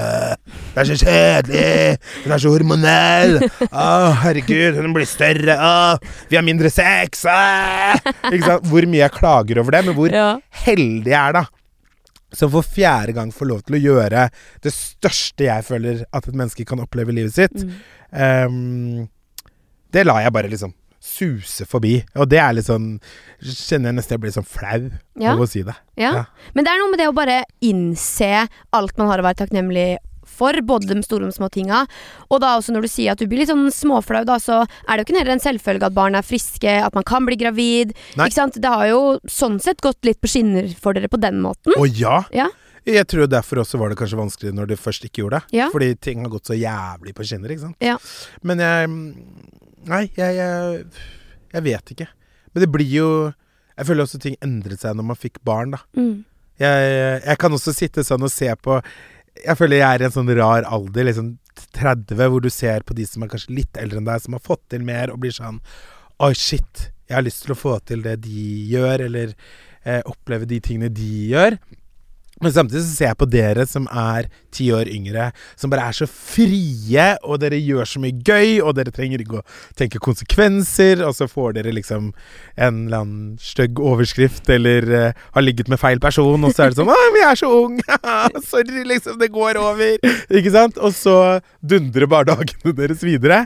Det 0.74 0.80
er 0.80 0.88
så 0.90 0.96
kjedelig. 1.02 1.98
Hun 2.24 2.32
er 2.38 2.40
så 2.46 2.54
hormonell. 2.56 3.36
Å, 3.68 3.88
herregud, 4.24 4.80
hun 4.80 4.96
blir 4.96 5.06
større. 5.12 5.58
Å, 5.60 6.00
vi 6.32 6.40
har 6.40 6.48
mindre 6.48 6.72
sex. 6.72 7.26
Å. 7.28 7.36
Ikke 8.32 8.46
sant? 8.48 8.66
Hvor 8.72 8.88
mye 8.88 9.04
jeg 9.04 9.16
klager 9.20 9.60
over 9.62 9.76
det, 9.78 9.84
men 9.90 10.00
hvor 10.00 10.10
Ja. 10.16 10.30
heldig 10.66 11.12
jeg 11.12 11.20
er, 11.20 11.34
da. 11.42 11.46
Som 12.36 12.52
for 12.54 12.68
fjerde 12.68 13.16
gang 13.16 13.32
får 13.34 13.48
lov 13.52 13.62
til 13.66 13.78
å 13.78 13.84
gjøre 13.84 14.26
det 14.66 14.74
største 14.76 15.48
jeg 15.48 15.66
føler 15.68 16.02
at 16.12 16.28
et 16.28 16.36
menneske 16.36 16.66
kan 16.68 16.82
oppleve 16.84 17.14
i 17.14 17.20
livet 17.22 17.36
sitt. 17.38 17.56
Mm. 17.64 17.76
Um, 18.12 19.08
det 19.96 20.04
lar 20.06 20.20
jeg 20.26 20.34
bare 20.36 20.52
liksom 20.52 20.74
suse 21.06 21.68
forbi. 21.70 22.00
Og 22.18 22.28
det 22.32 22.40
er 22.42 22.56
litt 22.58 22.66
sånn 22.68 22.96
Kjenner 23.46 23.92
jeg 23.92 23.98
nesten 24.00 24.16
jeg 24.16 24.22
blir 24.24 24.34
sånn 24.34 24.48
flau 24.48 24.88
Ja. 25.22 25.36
av 25.36 25.44
å 25.44 25.48
si 25.48 25.62
det. 25.64 25.76
Ja. 26.02 26.12
Ja. 26.18 26.24
Men 26.56 26.66
det 26.66 26.72
er 26.74 26.82
noe 26.82 26.92
med 26.92 27.00
det 27.00 27.08
å 27.12 27.16
bare 27.16 27.44
innse 27.62 28.48
alt 28.74 28.98
man 28.98 29.12
har 29.12 29.22
å 29.22 29.28
være 29.28 29.44
takknemlig 29.44 29.88
for, 30.28 30.58
både 30.66 30.90
de 30.92 31.04
store 31.06 31.26
og 31.28 31.32
de 31.34 31.38
små 31.38 31.50
tinga. 31.54 31.84
Og 32.30 32.42
da 32.44 32.56
også 32.60 32.74
når 32.76 32.86
du 32.88 32.92
sier 32.92 33.14
at 33.14 33.22
du 33.22 33.28
blir 33.30 33.44
litt 33.44 33.52
sånn 33.52 33.68
småflau, 33.72 34.24
da, 34.28 34.38
så 34.42 34.62
er 34.66 34.92
det 34.98 35.04
jo 35.04 35.08
ikke 35.08 35.18
heller 35.20 35.36
en 35.38 35.44
selvfølge 35.46 35.90
at 35.90 35.96
barn 35.96 36.16
er 36.20 36.26
friske, 36.26 36.76
at 36.86 36.94
man 36.98 37.06
kan 37.08 37.26
bli 37.28 37.38
gravid. 37.40 37.96
Nei. 38.18 38.28
Ikke 38.30 38.40
sant? 38.42 38.60
Det 38.62 38.72
har 38.72 38.88
jo 38.92 39.02
sånn 39.30 39.60
sett 39.64 39.82
gått 39.86 40.04
litt 40.08 40.22
på 40.24 40.32
skinner 40.32 40.70
for 40.82 40.98
dere 40.98 41.10
på 41.12 41.20
den 41.22 41.42
måten. 41.46 41.74
Å 41.78 41.86
ja, 41.88 42.24
Ja. 42.36 42.50
jeg 42.86 43.08
tror 43.10 43.26
derfor 43.28 43.64
også 43.64 43.80
var 43.82 43.90
det 43.90 43.98
kanskje 43.98 44.20
vanskelig 44.20 44.54
når 44.54 44.68
det 44.74 44.80
først 44.80 45.06
ikke 45.08 45.24
gjorde 45.24 45.40
det. 45.42 45.58
Ja. 45.58 45.70
Fordi 45.74 45.94
ting 45.98 46.22
har 46.22 46.30
gått 46.34 46.46
så 46.52 46.58
jævlig 46.58 47.16
på 47.18 47.26
skinner, 47.26 47.50
ikke 47.50 47.68
sant. 47.70 47.78
Ja. 47.82 47.98
Men 48.44 48.60
jeg 48.60 48.90
Nei, 49.86 50.10
jeg, 50.18 50.36
jeg 50.38 50.86
Jeg 51.54 51.62
vet 51.64 51.92
ikke. 51.94 52.08
Men 52.54 52.64
det 52.64 52.70
blir 52.74 52.90
jo 52.90 53.10
Jeg 53.78 53.86
føler 53.86 54.04
også 54.08 54.20
ting 54.24 54.36
endret 54.42 54.80
seg 54.82 54.96
når 54.96 55.06
man 55.12 55.18
fikk 55.20 55.42
barn, 55.46 55.72
da. 55.76 55.82
Mm. 55.98 56.24
Jeg, 56.58 57.22
jeg 57.26 57.38
kan 57.42 57.52
også 57.52 57.74
sitte 57.76 58.04
sånn 58.08 58.24
og 58.24 58.32
se 58.32 58.48
på 58.64 58.78
Jeg 59.44 59.58
føler 59.60 59.82
jeg 59.82 59.88
er 59.88 60.04
i 60.04 60.08
en 60.08 60.16
sånn 60.16 60.32
rar 60.38 60.68
alder, 60.72 61.10
liksom 61.10 61.34
30, 61.76 62.16
hvor 62.32 62.44
du 62.44 62.50
ser 62.54 62.86
på 62.88 62.96
de 62.98 63.06
som 63.08 63.24
er 63.24 63.32
kanskje 63.32 63.56
litt 63.58 63.80
eldre 63.80 64.02
enn 64.02 64.08
deg, 64.08 64.24
som 64.24 64.38
har 64.38 64.44
fått 64.44 64.64
til 64.72 64.86
mer, 64.88 65.12
og 65.12 65.22
blir 65.24 65.36
sånn 65.36 65.62
Oi, 66.24 66.32
shit. 66.40 66.90
Jeg 67.10 67.18
har 67.18 67.26
lyst 67.26 67.44
til 67.44 67.52
å 67.52 67.60
få 67.60 67.74
til 67.84 68.06
det 68.06 68.16
de 68.24 68.44
gjør, 68.72 69.04
eller 69.10 69.34
eh, 69.84 70.00
oppleve 70.08 70.48
de 70.48 70.62
tingene 70.64 70.88
de 70.96 71.10
gjør. 71.34 71.58
Men 72.44 72.52
samtidig 72.52 72.82
så 72.84 72.96
ser 72.98 73.08
jeg 73.08 73.18
på 73.22 73.28
dere 73.32 73.64
som 73.70 73.86
er 73.88 74.26
ti 74.56 74.66
år 74.76 74.90
yngre, 74.92 75.30
som 75.56 75.72
bare 75.72 75.86
er 75.88 75.96
så 75.96 76.08
frie, 76.10 77.06
og 77.24 77.40
dere 77.40 77.60
gjør 77.62 77.88
så 77.88 78.02
mye 78.04 78.18
gøy, 78.28 78.58
og 78.60 78.74
dere 78.76 78.92
trenger 78.96 79.24
ikke 79.24 79.40
å 79.40 79.46
tenke 79.80 80.02
konsekvenser, 80.04 81.00
og 81.08 81.16
så 81.16 81.30
får 81.32 81.56
dere 81.56 81.72
liksom 81.76 82.10
en 82.12 82.82
eller 82.86 83.06
annen 83.06 83.30
stygg 83.40 83.80
overskrift, 83.80 84.52
eller 84.52 84.90
uh, 84.92 85.24
har 85.38 85.46
ligget 85.46 85.72
med 85.72 85.80
feil 85.80 86.02
person, 86.04 86.44
og 86.44 86.52
så 86.52 86.66
er 86.66 86.74
det 86.76 86.80
sånn 86.82 86.92
'Å, 86.92 87.06
vi 87.16 87.24
er 87.24 87.40
så 87.40 87.52
ung!' 87.56 87.80
Sorry, 88.52 88.84
liksom, 88.84 89.16
det 89.22 89.32
går 89.32 89.62
over. 89.62 89.96
Ikke 90.28 90.52
sant? 90.52 90.78
Og 90.78 90.92
så 90.96 91.40
dundrer 91.64 92.08
bare 92.12 92.34
dagene 92.34 92.76
deres 92.82 93.04
videre. 93.08 93.46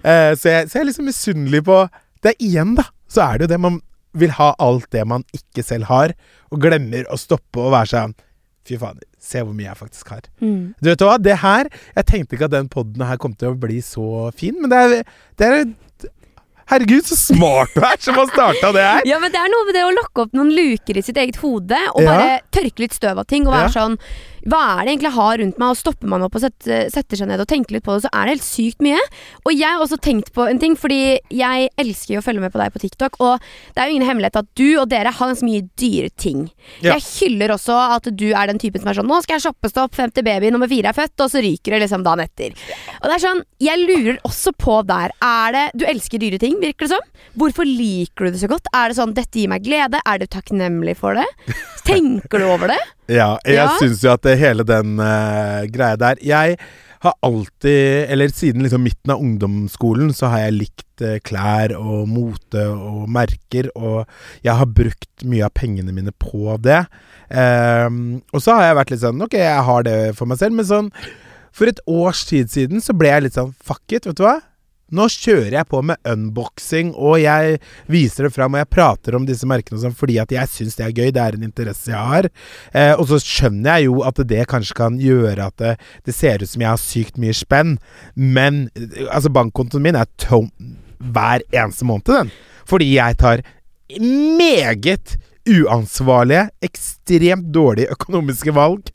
Uh, 0.00 0.32
så, 0.32 0.48
jeg, 0.48 0.70
så 0.70 0.78
jeg 0.78 0.86
er 0.86 0.90
liksom 0.90 1.08
misunnelig 1.12 1.64
på 1.68 1.82
Det 2.24 2.34
er 2.34 2.42
igjen, 2.44 2.74
da, 2.76 2.88
så 3.08 3.22
er 3.24 3.38
det 3.38 3.48
jo 3.48 3.52
det. 3.52 3.60
Man 3.68 3.78
vil 4.16 4.32
ha 4.36 4.50
alt 4.60 4.88
det 4.92 5.04
man 5.08 5.24
ikke 5.36 5.64
selv 5.64 5.88
har, 5.92 6.16
og 6.50 6.60
glemmer 6.60 7.04
å 7.08 7.20
stoppe 7.20 7.60
og 7.60 7.72
være 7.76 7.92
sånn 7.92 8.18
Fy 8.68 8.76
fader, 8.76 9.06
se 9.18 9.40
hvor 9.40 9.54
mye 9.56 9.70
jeg 9.70 9.76
faktisk 9.78 10.08
har. 10.12 10.26
Mm. 10.44 10.74
Du 10.80 10.90
vet 10.90 11.00
hva, 11.06 11.14
det 11.18 11.38
her 11.40 11.68
Jeg 11.96 12.04
tenkte 12.10 12.36
ikke 12.36 12.44
at 12.50 12.52
den 12.52 12.68
poden 12.68 13.00
her 13.08 13.16
kom 13.16 13.32
til 13.34 13.54
å 13.54 13.58
bli 13.58 13.78
så 13.84 14.28
fin, 14.36 14.56
men 14.60 14.70
det 14.72 14.78
er, 14.84 15.14
det 15.40 15.46
er 15.48 15.64
Herregud, 16.70 17.02
så 17.02 17.16
smart 17.18 17.72
du 17.74 17.80
er 17.82 17.96
som 17.98 18.14
har 18.14 18.28
starta 18.30 18.68
det 18.76 18.82
her! 18.86 19.00
Ja, 19.10 19.16
men 19.18 19.32
det 19.34 19.40
er 19.40 19.48
noe 19.50 19.66
med 19.66 19.74
det 19.74 19.82
å 19.82 19.90
lokke 19.90 20.22
opp 20.22 20.36
noen 20.38 20.52
luker 20.54 21.00
i 21.00 21.02
sitt 21.02 21.16
eget 21.18 21.40
hode, 21.42 21.80
og 21.96 22.04
Ja. 22.04 22.12
bare 22.12 22.36
tørke 22.54 22.84
litt 22.84 22.94
støv 22.94 23.18
av 23.18 23.26
ting, 23.26 23.48
og 23.48 23.56
være 23.56 23.72
Ja. 23.72 23.74
sånn 23.74 23.96
Hva 24.46 24.60
er 24.78 24.86
det 24.86 24.94
egentlig 24.94 25.10
jeg 25.10 25.18
har 25.18 25.42
rundt 25.42 25.60
meg? 25.60 25.74
Og 25.74 25.80
stopper 25.80 26.12
man 26.14 26.24
opp 26.26 26.38
og 26.38 26.44
setter, 26.44 26.88
setter 26.92 27.20
seg 27.20 27.30
ned 27.30 27.42
og 27.42 27.50
tenker 27.50 27.76
litt 27.76 27.86
på 27.86 27.96
det, 27.96 28.06
så 28.06 28.12
er 28.14 28.26
det 28.28 28.36
helt 28.38 28.46
sykt 28.46 28.84
mye. 28.84 29.02
Og 29.44 29.52
jeg 29.52 29.68
har 29.68 29.82
også 29.84 30.00
tenkt 30.00 30.32
på 30.36 30.46
en 30.48 30.62
ting, 30.62 30.78
fordi 30.78 31.18
jeg 31.34 31.68
elsker 31.80 32.16
jo 32.16 32.22
å 32.22 32.26
følge 32.26 32.44
med 32.44 32.54
på 32.54 32.62
deg 32.62 32.72
på 32.72 32.84
TikTok, 32.84 33.20
og 33.20 33.44
det 33.74 33.82
er 33.82 33.90
jo 33.90 33.98
ingen 33.98 34.08
hemmelighet 34.08 34.40
at 34.40 34.50
du 34.56 34.68
og 34.80 34.88
dere 34.92 35.12
har 35.12 35.32
ganske 35.32 35.46
mye 35.46 35.66
dyre 35.80 36.10
ting. 36.16 36.46
Ja. 36.80 36.96
Jeg 36.96 37.04
hyller 37.18 37.56
også 37.56 37.76
at 37.98 38.08
du 38.14 38.28
er 38.30 38.50
den 38.50 38.60
typen 38.62 38.80
som 38.80 38.90
er 38.90 38.96
sånn 38.96 39.08
Nå 39.10 39.16
skal 39.24 39.36
jeg 39.36 39.48
shoppestopp 39.48 39.90
stopp, 39.90 39.96
femte 39.96 40.22
baby 40.22 40.50
nummer 40.52 40.68
fire 40.70 40.90
er 40.90 40.96
født, 40.96 41.18
og 41.24 41.32
så 41.32 41.42
ryker 41.42 41.74
det 41.74 41.82
liksom 41.84 42.04
dagen 42.06 42.24
etter. 42.24 42.54
Og 43.00 43.08
det 43.08 43.16
er 43.16 43.24
sånn, 43.24 43.42
jeg 43.62 43.82
lurer 43.82 44.20
også 44.28 44.52
på 44.56 44.80
der. 44.88 45.14
Er 45.24 45.56
det 45.56 45.64
Du 45.80 45.86
elsker 45.88 46.20
dyre 46.20 46.38
ting, 46.40 46.58
virker 46.60 46.86
det 46.86 46.94
som. 46.94 47.04
Hvorfor 47.38 47.66
liker 47.66 48.26
du 48.26 48.34
det 48.34 48.42
så 48.42 48.50
godt? 48.50 48.68
Er 48.74 48.90
det 48.90 48.98
sånn 48.98 49.14
'dette 49.14 49.40
gir 49.40 49.48
meg 49.48 49.64
glede'? 49.64 50.00
Er 50.04 50.18
du 50.18 50.26
takknemlig 50.26 50.96
for 50.96 51.14
det? 51.14 51.26
Tenker 51.88 52.38
du 52.38 52.46
over 52.46 52.68
det? 52.68 52.80
Ja, 53.10 53.32
jeg 53.44 53.56
Ja. 53.58 53.66
syns 53.80 54.04
jo 54.04 54.12
at 54.14 54.22
det, 54.22 54.36
hele 54.38 54.62
den 54.66 54.98
uh, 55.02 55.66
greia 55.72 55.96
der 55.98 56.20
Jeg 56.22 56.56
har 57.00 57.14
alltid, 57.24 58.10
eller 58.12 58.28
siden 58.28 58.62
liksom 58.62 58.82
midten 58.84 59.10
av 59.14 59.22
ungdomsskolen, 59.24 60.10
så 60.14 60.28
har 60.30 60.42
jeg 60.44 60.56
likt 60.58 61.02
uh, 61.02 61.16
klær 61.24 61.72
og 61.78 62.06
mote 62.12 62.66
og 62.68 63.06
merker, 63.08 63.70
og 63.74 64.04
jeg 64.44 64.52
har 64.60 64.66
brukt 64.68 65.24
mye 65.24 65.46
av 65.48 65.54
pengene 65.56 65.94
mine 65.96 66.12
på 66.20 66.58
det. 66.60 66.82
Um, 67.30 68.20
og 68.34 68.42
så 68.44 68.56
har 68.58 68.64
jeg 68.68 68.76
vært 68.80 68.90
litt 68.90 69.02
sånn 69.04 69.20
Ok, 69.22 69.36
jeg 69.38 69.62
har 69.68 69.84
det 69.86 69.98
for 70.18 70.26
meg 70.26 70.40
selv, 70.40 70.56
men 70.58 70.66
sånn 70.66 70.88
For 71.54 71.70
et 71.70 71.78
års 71.86 72.24
tid 72.26 72.50
siden 72.50 72.82
så 72.82 72.90
ble 72.98 73.06
jeg 73.12 73.22
litt 73.28 73.36
sånn 73.38 73.52
Fuck 73.62 73.94
it, 73.94 74.08
vet 74.08 74.18
du 74.18 74.24
hva? 74.26 74.40
Nå 74.96 75.06
kjører 75.12 75.56
jeg 75.58 75.68
på 75.70 75.82
med 75.86 76.00
unboxing, 76.08 76.92
og 76.98 77.20
jeg 77.22 77.60
viser 77.90 78.26
det 78.26 78.32
fram, 78.34 78.56
og 78.56 78.62
jeg 78.62 78.70
prater 78.74 79.16
om 79.18 79.28
disse 79.28 79.48
merkene 79.48 79.80
sånn 79.82 79.96
fordi 79.96 80.18
at 80.22 80.34
jeg 80.34 80.50
syns 80.50 80.78
det 80.78 80.86
er 80.88 80.96
gøy. 80.96 81.12
Det 81.14 81.22
er 81.22 81.38
en 81.38 81.46
interesse 81.46 81.92
jeg 81.92 82.10
har. 82.12 82.30
Eh, 82.74 82.92
og 82.96 83.06
så 83.10 83.20
skjønner 83.22 83.78
jeg 83.78 83.90
jo 83.90 84.02
at 84.08 84.20
det 84.32 84.44
kanskje 84.50 84.78
kan 84.80 84.98
gjøre 85.00 85.48
at 85.50 85.56
det, 85.62 85.74
det 86.06 86.16
ser 86.16 86.42
ut 86.42 86.50
som 86.50 86.64
jeg 86.66 86.72
har 86.72 86.82
sykt 86.82 87.20
mye 87.22 87.36
spenn, 87.36 87.78
men 88.14 88.66
eh, 88.74 89.06
altså 89.08 89.32
bankkontoen 89.34 89.86
min 89.86 89.98
er 89.98 90.10
tom 90.20 90.50
hver 91.00 91.44
eneste 91.54 91.86
måned, 91.88 92.10
den. 92.10 92.32
Fordi 92.68 92.92
jeg 92.92 93.16
tar 93.20 93.42
meget 93.98 95.16
uansvarlige, 95.48 96.48
ekstremt 96.62 97.48
dårlige 97.54 97.90
økonomiske 97.94 98.54
valg, 98.54 98.90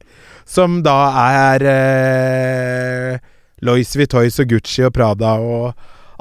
som 0.46 0.82
da 0.86 0.98
er 1.42 1.66
eh, 1.72 3.24
Lois 3.66 3.92
Vitois 3.98 4.40
og 4.44 4.50
Gucci 4.54 4.86
og 4.88 4.94
Prada 4.96 5.36
og 5.42 5.74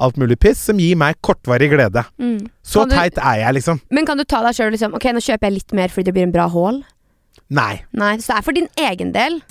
alt 0.05 0.17
mulig 0.19 0.35
piss, 0.43 0.59
som 0.67 0.81
gir 0.83 0.97
meg 0.99 1.21
kortvarig 1.23 1.69
glede. 1.71 2.03
Mm. 2.19 2.49
Så 2.67 2.83
du- 2.89 2.97
teit 2.97 3.19
er 3.19 3.43
jeg, 3.45 3.55
liksom. 3.61 3.81
Men 3.95 4.07
kan 4.07 4.19
du 4.19 4.25
ta 4.25 4.43
deg 4.43 4.57
sjøl 4.57 4.73
liksom 4.75 4.95
Ok, 4.99 5.05
nå 5.15 5.23
kjøper 5.23 5.47
jeg 5.51 5.53
litt 5.61 5.73
mer 5.73 5.89
fordi 5.89 6.05
det 6.11 6.15
blir 6.17 6.27
en 6.27 6.33
bra 6.35 6.49
haul? 6.51 6.83
Nei. 7.51 7.85
Nei, 7.93 8.17
så 8.19 8.33
det 8.35 8.39
er 8.41 8.43
for 8.49 8.53
din 8.57 8.69
egen 8.89 9.13
del. 9.15 9.43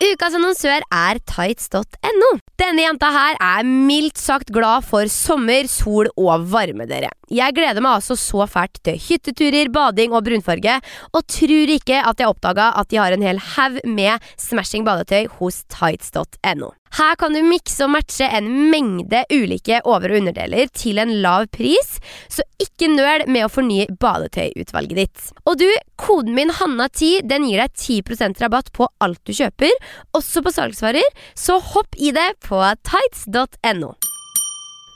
Ukas 0.00 0.32
annonsør 0.32 0.80
er 0.96 1.18
tights.no. 1.28 2.28
Denne 2.56 2.86
jenta 2.86 3.10
her 3.12 3.36
er 3.36 3.66
mildt 3.68 4.16
sagt 4.16 4.48
glad 4.48 4.86
for 4.88 5.04
sommer, 5.12 5.68
sol 5.68 6.08
og 6.16 6.46
varme, 6.48 6.86
dere. 6.88 7.10
Jeg 7.28 7.52
gleder 7.58 7.84
meg 7.84 7.98
altså 7.98 8.16
så 8.16 8.46
fælt 8.48 8.80
til 8.86 8.96
hytteturer, 8.96 9.68
bading 9.68 10.14
og 10.16 10.24
brunfarge, 10.24 10.78
og 11.12 11.26
tror 11.28 11.74
ikke 11.76 12.00
at 12.00 12.16
jeg 12.22 12.32
oppdaga 12.32 12.70
at 12.80 12.88
de 12.88 12.96
har 12.96 13.12
en 13.12 13.26
hel 13.28 13.42
haug 13.58 13.76
med 13.84 14.24
smashing 14.40 14.88
badetøy 14.88 15.28
hos 15.36 15.64
tights.no. 15.68 16.70
Her 16.98 17.14
kan 17.20 17.32
du 17.36 17.38
mikse 17.46 17.84
og 17.86 17.92
matche 17.94 18.26
en 18.26 18.48
mengde 18.72 19.22
ulike 19.30 19.80
over- 19.86 20.10
og 20.10 20.18
underdeler 20.20 20.66
til 20.74 20.98
en 20.98 21.12
lav 21.22 21.46
pris, 21.54 21.98
så 22.28 22.42
ikke 22.58 22.88
nøl 22.90 23.26
med 23.30 23.44
å 23.46 23.50
fornye 23.52 23.86
badetøyutvalget 24.02 24.98
ditt. 24.98 25.28
Og 25.46 25.58
du, 25.62 25.68
koden 26.00 26.34
min 26.34 26.50
Hanna10 26.50 27.22
den 27.30 27.46
gir 27.46 27.62
deg 27.62 27.74
10% 27.78 28.42
rabatt 28.42 28.72
på 28.74 28.88
alt 29.00 29.20
du 29.24 29.32
kjøper, 29.36 29.70
også 30.18 30.42
på 30.42 30.50
salgsvarer, 30.56 31.06
så 31.38 31.60
hopp 31.62 31.94
i 31.98 32.10
det 32.16 32.32
på 32.42 32.58
tights.no. 32.90 33.94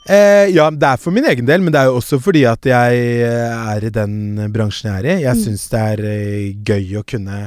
Eh, 0.05 0.51
ja, 0.53 0.67
det 0.69 0.85
er 0.85 0.99
for 1.01 1.15
min 1.15 1.25
egen 1.25 1.47
del, 1.47 1.63
men 1.65 1.73
det 1.73 1.79
er 1.81 1.87
jo 1.89 1.95
også 1.97 2.19
fordi 2.21 2.43
at 2.45 2.67
jeg 2.69 2.99
eh, 3.25 3.71
er 3.73 3.87
i 3.87 3.89
den 3.89 4.35
bransjen 4.53 4.91
jeg 4.91 4.99
er 4.99 5.07
i. 5.15 5.21
Jeg 5.23 5.35
Mm. 5.39 5.43
syns 5.47 5.63
det 5.71 5.79
er 5.81 6.03
eh, 6.05 6.53
gøy 6.61 6.99
å 6.99 7.05
kunne 7.09 7.39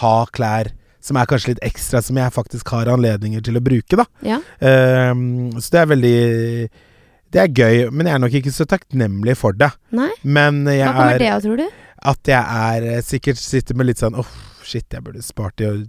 ha 0.00 0.14
klær 0.32 0.70
som 1.06 1.18
er 1.20 1.28
kanskje 1.30 1.54
litt 1.54 1.62
ekstra, 1.66 2.02
som 2.02 2.18
jeg 2.18 2.34
faktisk 2.34 2.74
har 2.74 2.90
anledninger 2.90 3.44
til 3.46 3.58
å 3.58 3.64
bruke, 3.64 3.98
da. 3.98 4.06
Ja. 4.26 4.40
Um, 4.60 5.54
så 5.60 5.76
det 5.76 5.82
er 5.82 5.90
veldig 5.94 6.18
Det 7.34 7.42
er 7.42 7.50
gøy, 7.50 7.88
men 7.90 8.08
jeg 8.08 8.14
er 8.14 8.22
nok 8.22 8.36
ikke 8.38 8.54
så 8.54 8.66
takknemlig 8.68 9.36
for 9.38 9.56
det. 9.56 9.70
Nei? 9.94 10.10
Men 10.22 10.64
jeg 10.70 10.86
Hva 10.86 10.94
kommer 10.94 11.18
er 11.18 11.22
det 11.22 11.32
av, 11.34 11.42
tror 11.44 11.60
du? 11.60 11.66
At 12.06 12.30
jeg 12.30 12.38
er 12.38 12.86
eh, 12.86 13.02
sikkert 13.02 13.40
sitter 13.40 13.76
med 13.78 13.88
litt 13.88 14.00
sånn 14.02 14.14
Åh, 14.20 14.32
shit, 14.64 14.86
jeg 14.92 15.02
burde 15.02 15.24
spart 15.24 15.62
i 15.64 15.68
og 15.68 15.84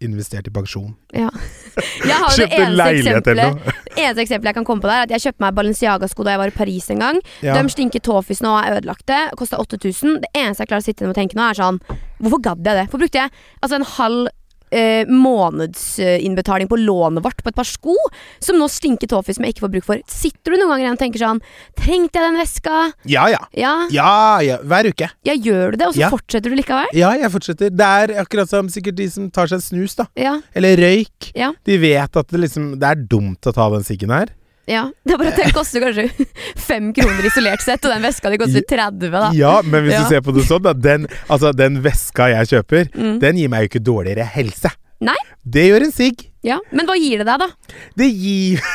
investert 0.00 0.46
i 0.48 0.52
pensjon. 0.52 0.94
Ja. 1.12 1.28
Jeg 1.76 2.16
har 2.16 2.36
det 2.38 2.46
eneste 2.56 2.86
eksempelet 2.94 3.66
eneste 4.00 4.22
eksempelet 4.24 4.50
jeg 4.50 4.56
kan 4.56 4.66
komme 4.68 4.80
på 4.80 4.88
der, 4.88 5.02
er 5.02 5.08
at 5.08 5.12
jeg 5.14 5.24
kjøpte 5.26 5.44
meg 5.44 5.56
Balenciaga-sko 5.58 6.24
da 6.24 6.34
jeg 6.34 6.40
var 6.40 6.52
i 6.52 6.56
Paris 6.56 6.88
en 6.94 7.04
gang. 7.04 7.20
Ja. 7.44 7.56
De 7.58 7.72
stinker 7.72 8.02
tåfis 8.04 8.40
nå, 8.44 8.54
er 8.56 8.78
ødelagte. 8.78 9.18
Kosta 9.38 9.60
8000. 9.60 10.20
Det 10.24 10.32
eneste 10.32 10.64
jeg 10.64 10.72
klarer 10.72 10.84
å 10.84 10.88
sitte 10.88 11.04
igjen 11.04 11.12
og 11.12 11.18
tenke 11.20 11.38
nå, 11.38 11.44
er 11.50 11.60
sånn 11.60 11.80
Hvorfor 12.20 12.42
gadd 12.44 12.64
jeg 12.64 12.76
det? 12.76 12.86
Hvorfor 12.88 13.04
brukte 13.04 13.22
jeg 13.22 13.32
altså 13.60 13.78
en 13.78 13.88
halv 13.96 14.32
eh, 14.70 15.04
månedsinnbetaling 15.10 16.68
på 16.70 16.78
lånet 16.80 17.24
vårt 17.24 17.42
på 17.42 17.48
et 17.50 17.56
par 17.56 17.64
sko 17.68 17.94
som 18.42 18.58
nå 18.60 18.68
stinker 18.70 19.10
tåfis 19.10 19.36
som 19.38 19.44
jeg 19.46 19.54
ikke 19.54 19.64
får 19.66 19.72
bruk 19.76 19.86
for? 19.86 20.02
Sitter 20.10 20.52
du 20.54 20.58
noen 20.58 20.70
ganger 20.74 20.84
igjen 20.86 20.98
og 20.98 21.02
tenker 21.04 21.24
sånn 21.24 21.42
Trengte 21.80 22.20
jeg 22.20 22.26
den 22.28 22.40
veska? 22.40 22.78
ja, 23.10 23.26
ja. 23.32 23.42
Ja, 23.54 23.74
Ja, 23.90 24.12
ja. 24.44 24.58
Hver 24.64 24.90
uke. 24.92 25.10
ja 25.26 25.34
gjør 25.34 25.72
du 25.72 25.76
det? 25.80 25.86
Og 25.88 25.94
så 25.94 26.00
Ja. 26.00 26.10
fortsetter 26.10 26.50
du 26.50 26.56
likevel? 26.56 26.86
Ja, 26.94 27.12
jeg 27.16 27.30
fortsetter. 27.30 27.70
Det 27.70 27.86
er 27.86 28.14
akkurat 28.22 28.48
som 28.48 28.68
sikkert 28.68 28.96
de 28.96 29.08
som 29.10 29.30
tar 29.30 29.46
seg 29.46 29.58
en 29.60 29.60
snus, 29.66 29.94
da. 29.96 30.06
Ja. 30.16 30.40
Eller 30.54 30.76
røyk. 30.76 31.32
Ja. 31.34 31.52
De 31.64 31.76
vet 31.78 32.16
at 32.16 32.28
det 32.28 32.40
liksom 32.40 32.78
Det 32.80 32.86
er 32.88 32.94
dumt 32.96 33.40
å 33.46 33.52
ta 33.52 33.68
den 33.70 33.82
siggen 33.84 34.10
her. 34.10 34.28
Ja. 34.70 34.84
Det 35.04 35.14
er 35.16 35.18
bare 35.20 35.32
at 35.34 35.40
den 35.42 35.52
koster 35.56 35.82
kanskje 35.82 36.04
fem 36.70 36.92
kroner 36.96 37.26
isolert 37.28 37.64
sett, 37.64 37.84
og 37.84 37.92
den 37.96 38.06
veska 38.06 38.30
di 38.32 38.38
koster 38.40 38.62
30, 38.70 39.10
da. 39.12 39.24
Ja, 39.36 39.56
men 39.66 39.84
hvis 39.88 39.96
Ja. 39.98 40.02
du 40.06 40.14
ser 40.14 40.22
på 40.26 40.34
det 40.36 40.46
sånn, 40.48 40.62
da. 40.68 40.72
Den, 40.74 41.08
altså, 41.28 41.50
den 41.56 41.80
veska 41.84 42.30
jeg 42.36 42.52
kjøper, 42.54 42.88
Mm. 42.94 43.18
den 43.22 43.36
gir 43.42 43.50
meg 43.52 43.66
jo 43.66 43.70
ikke 43.72 43.84
dårligere 43.90 44.26
helse. 44.38 44.70
Nei. 45.00 45.16
Det 45.44 45.62
gjør 45.70 45.86
en 45.88 45.92
sigg. 45.96 46.26
Ja. 46.44 46.58
Men 46.72 46.86
hva 46.88 46.94
gir 47.00 47.18
det 47.22 47.26
deg, 47.26 47.40
da? 47.40 47.48
Det 47.96 48.08
gir 48.12 48.60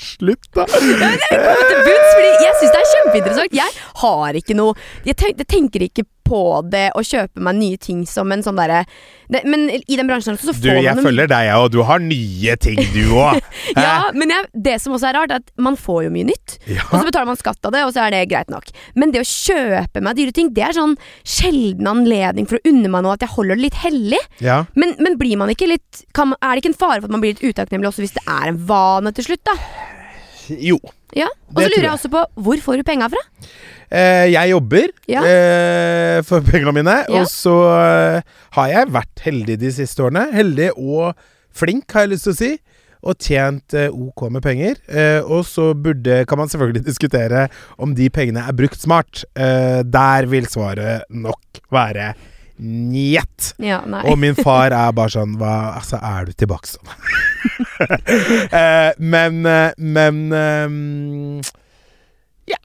Slutt, 0.00 0.46
da. 0.56 0.64
til 0.64 0.94
bunns, 0.96 2.10
fordi 2.14 2.30
jeg 2.40 2.54
syns 2.60 2.72
det 2.72 2.78
er 2.80 2.86
kjempeinteressant. 2.94 3.56
Jeg 3.58 3.74
har 4.00 4.38
ikke 4.38 4.56
noe 4.56 4.72
jeg 5.04 5.16
tenker 5.18 5.84
ikke 5.86 6.06
på 6.24 6.40
det 6.72 6.88
å 6.96 7.02
kjøpe 7.04 7.42
meg 7.44 7.58
nye 7.58 7.80
ting 7.80 8.04
som 8.08 8.32
en 8.32 8.42
sånn 8.44 8.56
derre 8.58 8.84
Men 9.44 9.66
i 9.72 9.96
den 9.98 10.08
bransjen 10.08 10.34
også, 10.34 10.50
så 10.50 10.54
Du, 10.56 10.68
får 10.68 10.78
jeg 10.78 10.84
man 10.84 11.00
Jeg 11.00 11.06
følger 11.06 11.30
deg, 11.32 11.50
og 11.58 11.70
du 11.74 11.80
har 11.86 12.02
nye 12.02 12.56
ting, 12.60 12.80
du 12.94 13.02
òg. 13.24 13.40
Ja, 13.76 14.10
men 14.16 14.32
jeg, 14.32 14.48
det 14.66 14.76
som 14.82 14.94
også 14.96 15.10
er 15.10 15.18
rart, 15.18 15.34
er 15.34 15.42
at 15.42 15.52
man 15.60 15.78
får 15.80 16.06
jo 16.06 16.12
mye 16.14 16.28
nytt. 16.28 16.56
Og 16.90 16.96
så 16.98 17.04
betaler 17.06 17.30
man 17.30 17.40
skatt 17.40 17.68
av 17.68 17.74
det, 17.74 17.84
og 17.86 17.94
så 17.94 18.04
er 18.04 18.14
det 18.14 18.22
greit 18.32 18.52
nok. 18.52 18.68
Men 18.98 19.14
det 19.14 19.22
å 19.22 19.28
kjøpe 19.28 20.02
meg 20.04 20.18
dyre 20.18 20.34
ting, 20.36 20.52
det 20.56 20.66
er 20.68 20.76
sånn 20.76 20.96
sjelden 21.22 21.88
anledning 21.90 22.48
for 22.50 22.60
å 22.60 22.70
unne 22.72 22.90
meg 22.92 23.06
noe 23.06 23.16
at 23.16 23.24
jeg 23.24 23.34
holder 23.36 23.58
det 23.58 23.66
litt 23.68 23.80
hellig. 23.84 24.20
Ja. 24.44 24.62
Men, 24.78 24.96
men 25.02 25.18
blir 25.20 25.38
man 25.40 25.52
ikke 25.52 25.70
litt 25.70 26.04
man, 26.18 26.36
Er 26.40 26.54
det 26.54 26.64
ikke 26.64 26.72
en 26.74 26.80
fare 26.80 27.00
for 27.00 27.08
at 27.08 27.14
man 27.14 27.22
blir 27.24 27.34
litt 27.34 27.44
utakknemlig 27.44 27.90
også 27.90 28.04
hvis 28.04 28.16
det 28.16 28.24
er 28.26 28.50
en 28.50 28.60
vane 28.68 29.12
til 29.16 29.28
slutt, 29.28 29.44
da? 29.46 29.56
Jo. 30.60 30.78
Ja. 31.16 31.28
Og 31.54 31.62
så 31.62 31.68
lurer 31.68 31.78
jeg. 31.78 31.86
jeg 31.86 31.94
også 31.94 32.10
på 32.12 32.24
hvor 32.46 32.62
får 32.66 32.80
du 32.80 32.86
penga 32.86 33.08
fra? 33.12 33.22
Eh, 33.90 34.26
jeg 34.32 34.50
jobber 34.50 34.88
Ja. 35.08 35.22
eh, 35.24 36.22
for 36.22 36.40
pengene 36.40 36.72
mine, 36.74 37.04
Ja. 37.08 37.20
og 37.20 37.26
så 37.28 37.54
eh, 37.78 38.22
har 38.56 38.68
jeg 38.68 38.92
vært 38.94 39.20
heldig 39.24 39.58
de 39.58 39.70
siste 39.72 40.02
årene. 40.02 40.32
Heldig 40.32 40.70
og 40.76 41.14
flink, 41.54 41.90
har 41.92 42.02
jeg 42.06 42.14
lyst 42.16 42.24
til 42.24 42.32
å 42.32 42.36
si. 42.36 42.52
Og 43.04 43.18
tjent 43.20 43.74
eh, 43.76 43.90
OK 43.92 44.30
med 44.32 44.42
penger. 44.42 44.76
Eh, 44.88 45.20
og 45.28 45.44
så 45.44 45.74
burde, 45.76 46.22
kan 46.26 46.38
man 46.40 46.48
selvfølgelig 46.48 46.84
diskutere 46.90 47.48
om 47.78 47.92
de 47.94 48.08
pengene 48.10 48.46
er 48.48 48.52
brukt 48.56 48.80
smart. 48.80 49.24
Eh, 49.36 49.82
der 49.84 50.24
vil 50.26 50.46
svaret 50.48 51.04
nok 51.12 51.60
være 51.70 52.14
njet. 52.58 53.52
Ja. 53.58 53.80
Og 54.06 54.16
min 54.18 54.34
far 54.38 54.70
er 54.72 54.92
bare 54.94 55.10
sånn 55.10 55.32
Hva 55.40 55.74
Altså, 55.74 55.98
er 55.98 56.28
du 56.28 56.32
tilbake 56.38 56.70
sånn? 56.70 56.86
eh, 58.54 58.92
men 59.02 59.40
Men 59.76 60.20
um, 60.32 61.42
Ja. 62.46 62.60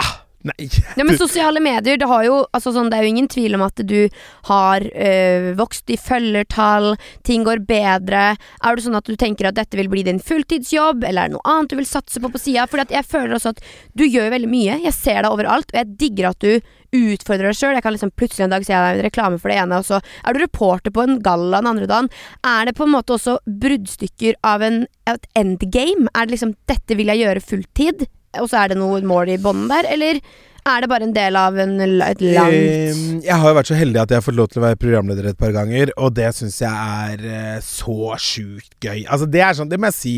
Nei. 0.48 0.70
Ja, 0.96 1.04
men 1.04 1.18
sosiale 1.20 1.60
medier, 1.60 1.98
det, 2.00 2.08
jo, 2.24 2.36
altså 2.56 2.72
sånn, 2.72 2.88
det 2.88 2.96
er 2.96 3.04
jo 3.04 3.12
ingen 3.12 3.28
tvil 3.28 3.58
om 3.58 3.64
at 3.66 3.82
du 3.84 4.08
har 4.48 4.86
øh, 4.88 5.50
vokst 5.60 5.92
i 5.92 5.98
følgertall, 6.00 6.94
ting 7.28 7.44
går 7.44 7.66
bedre. 7.68 8.22
Er 8.40 8.78
det 8.78 8.86
sånn 8.86 8.96
at 8.96 9.10
du 9.10 9.18
tenker 9.20 9.50
at 9.50 9.58
dette 9.58 9.76
vil 9.76 9.90
bli 9.92 10.06
din 10.08 10.22
fulltidsjobb, 10.24 11.04
eller 11.04 11.26
er 11.26 11.32
det 11.32 11.36
noe 11.36 11.44
annet 11.44 11.74
du 11.74 11.76
vil 11.82 11.90
satse 11.90 12.24
på 12.24 12.32
på 12.32 12.40
sida? 12.40 12.70
For 12.72 12.80
jeg 12.80 13.08
føler 13.10 13.36
også 13.36 13.52
at 13.52 13.60
du 14.00 14.06
gjør 14.08 14.32
veldig 14.32 14.52
mye. 14.52 14.78
Jeg 14.86 14.96
ser 14.96 15.26
deg 15.26 15.36
overalt, 15.36 15.74
og 15.74 15.82
jeg 15.82 15.98
digger 16.00 16.30
at 16.32 16.46
du 16.46 16.78
utfordrer 16.96 17.52
deg 17.52 17.60
sjøl. 17.60 17.76
Jeg 17.76 17.84
kan 17.84 17.96
liksom 17.98 18.14
plutselig 18.16 18.46
en 18.46 18.56
dag 18.56 18.68
se 18.68 18.78
deg 18.78 19.02
i 19.02 19.04
reklame 19.10 19.42
for 19.42 19.52
det 19.52 19.58
ene, 19.60 19.82
og 19.82 19.90
så 19.90 20.00
er 20.00 20.38
du 20.38 20.40
reporter 20.40 20.94
på 20.96 21.04
en 21.04 21.20
galla 21.26 21.60
den 21.60 21.74
andre 21.74 21.90
dagen. 21.90 22.08
Er 22.48 22.70
det 22.70 22.78
på 22.80 22.88
en 22.88 22.96
måte 22.96 23.18
også 23.18 23.42
bruddstykker 23.44 24.40
av 24.48 24.64
en, 24.64 24.86
et 25.04 25.28
endgame? 25.36 26.08
Er 26.16 26.26
det 26.26 26.38
liksom 26.38 26.56
'dette 26.64 26.96
vil 26.96 27.12
jeg 27.12 27.26
gjøre 27.26 27.44
fulltid'? 27.44 28.08
Og 28.38 28.52
så 28.52 28.64
er 28.64 28.72
det 28.72 28.80
noe 28.80 29.02
mål 29.06 29.34
i 29.34 29.42
bånden 29.42 29.72
der, 29.72 29.90
eller 29.90 30.22
er 30.70 30.84
det 30.84 30.90
bare 30.92 31.06
en 31.08 31.14
del 31.16 31.38
av 31.40 31.58
en, 31.62 31.76
et 31.82 32.22
langt 32.22 33.26
Jeg 33.26 33.38
har 33.42 33.52
jo 33.52 33.58
vært 33.58 33.70
så 33.72 33.78
heldig 33.80 34.02
at 34.02 34.12
jeg 34.12 34.20
har 34.20 34.26
fått 34.26 34.38
lov 34.38 34.50
til 34.52 34.62
å 34.62 34.66
være 34.68 34.80
programleder 34.82 35.30
et 35.32 35.40
par 35.40 35.54
ganger, 35.56 35.94
og 35.98 36.14
det 36.18 36.30
syns 36.38 36.60
jeg 36.62 36.70
er 37.10 37.26
eh, 37.26 37.60
så 37.66 38.14
sjukt 38.22 38.76
gøy. 38.84 39.06
Altså 39.08 39.30
Det 39.32 39.44
er 39.46 39.58
sånn, 39.58 39.72
det 39.72 39.80
må 39.80 39.90
jeg 39.90 39.98
si, 39.98 40.16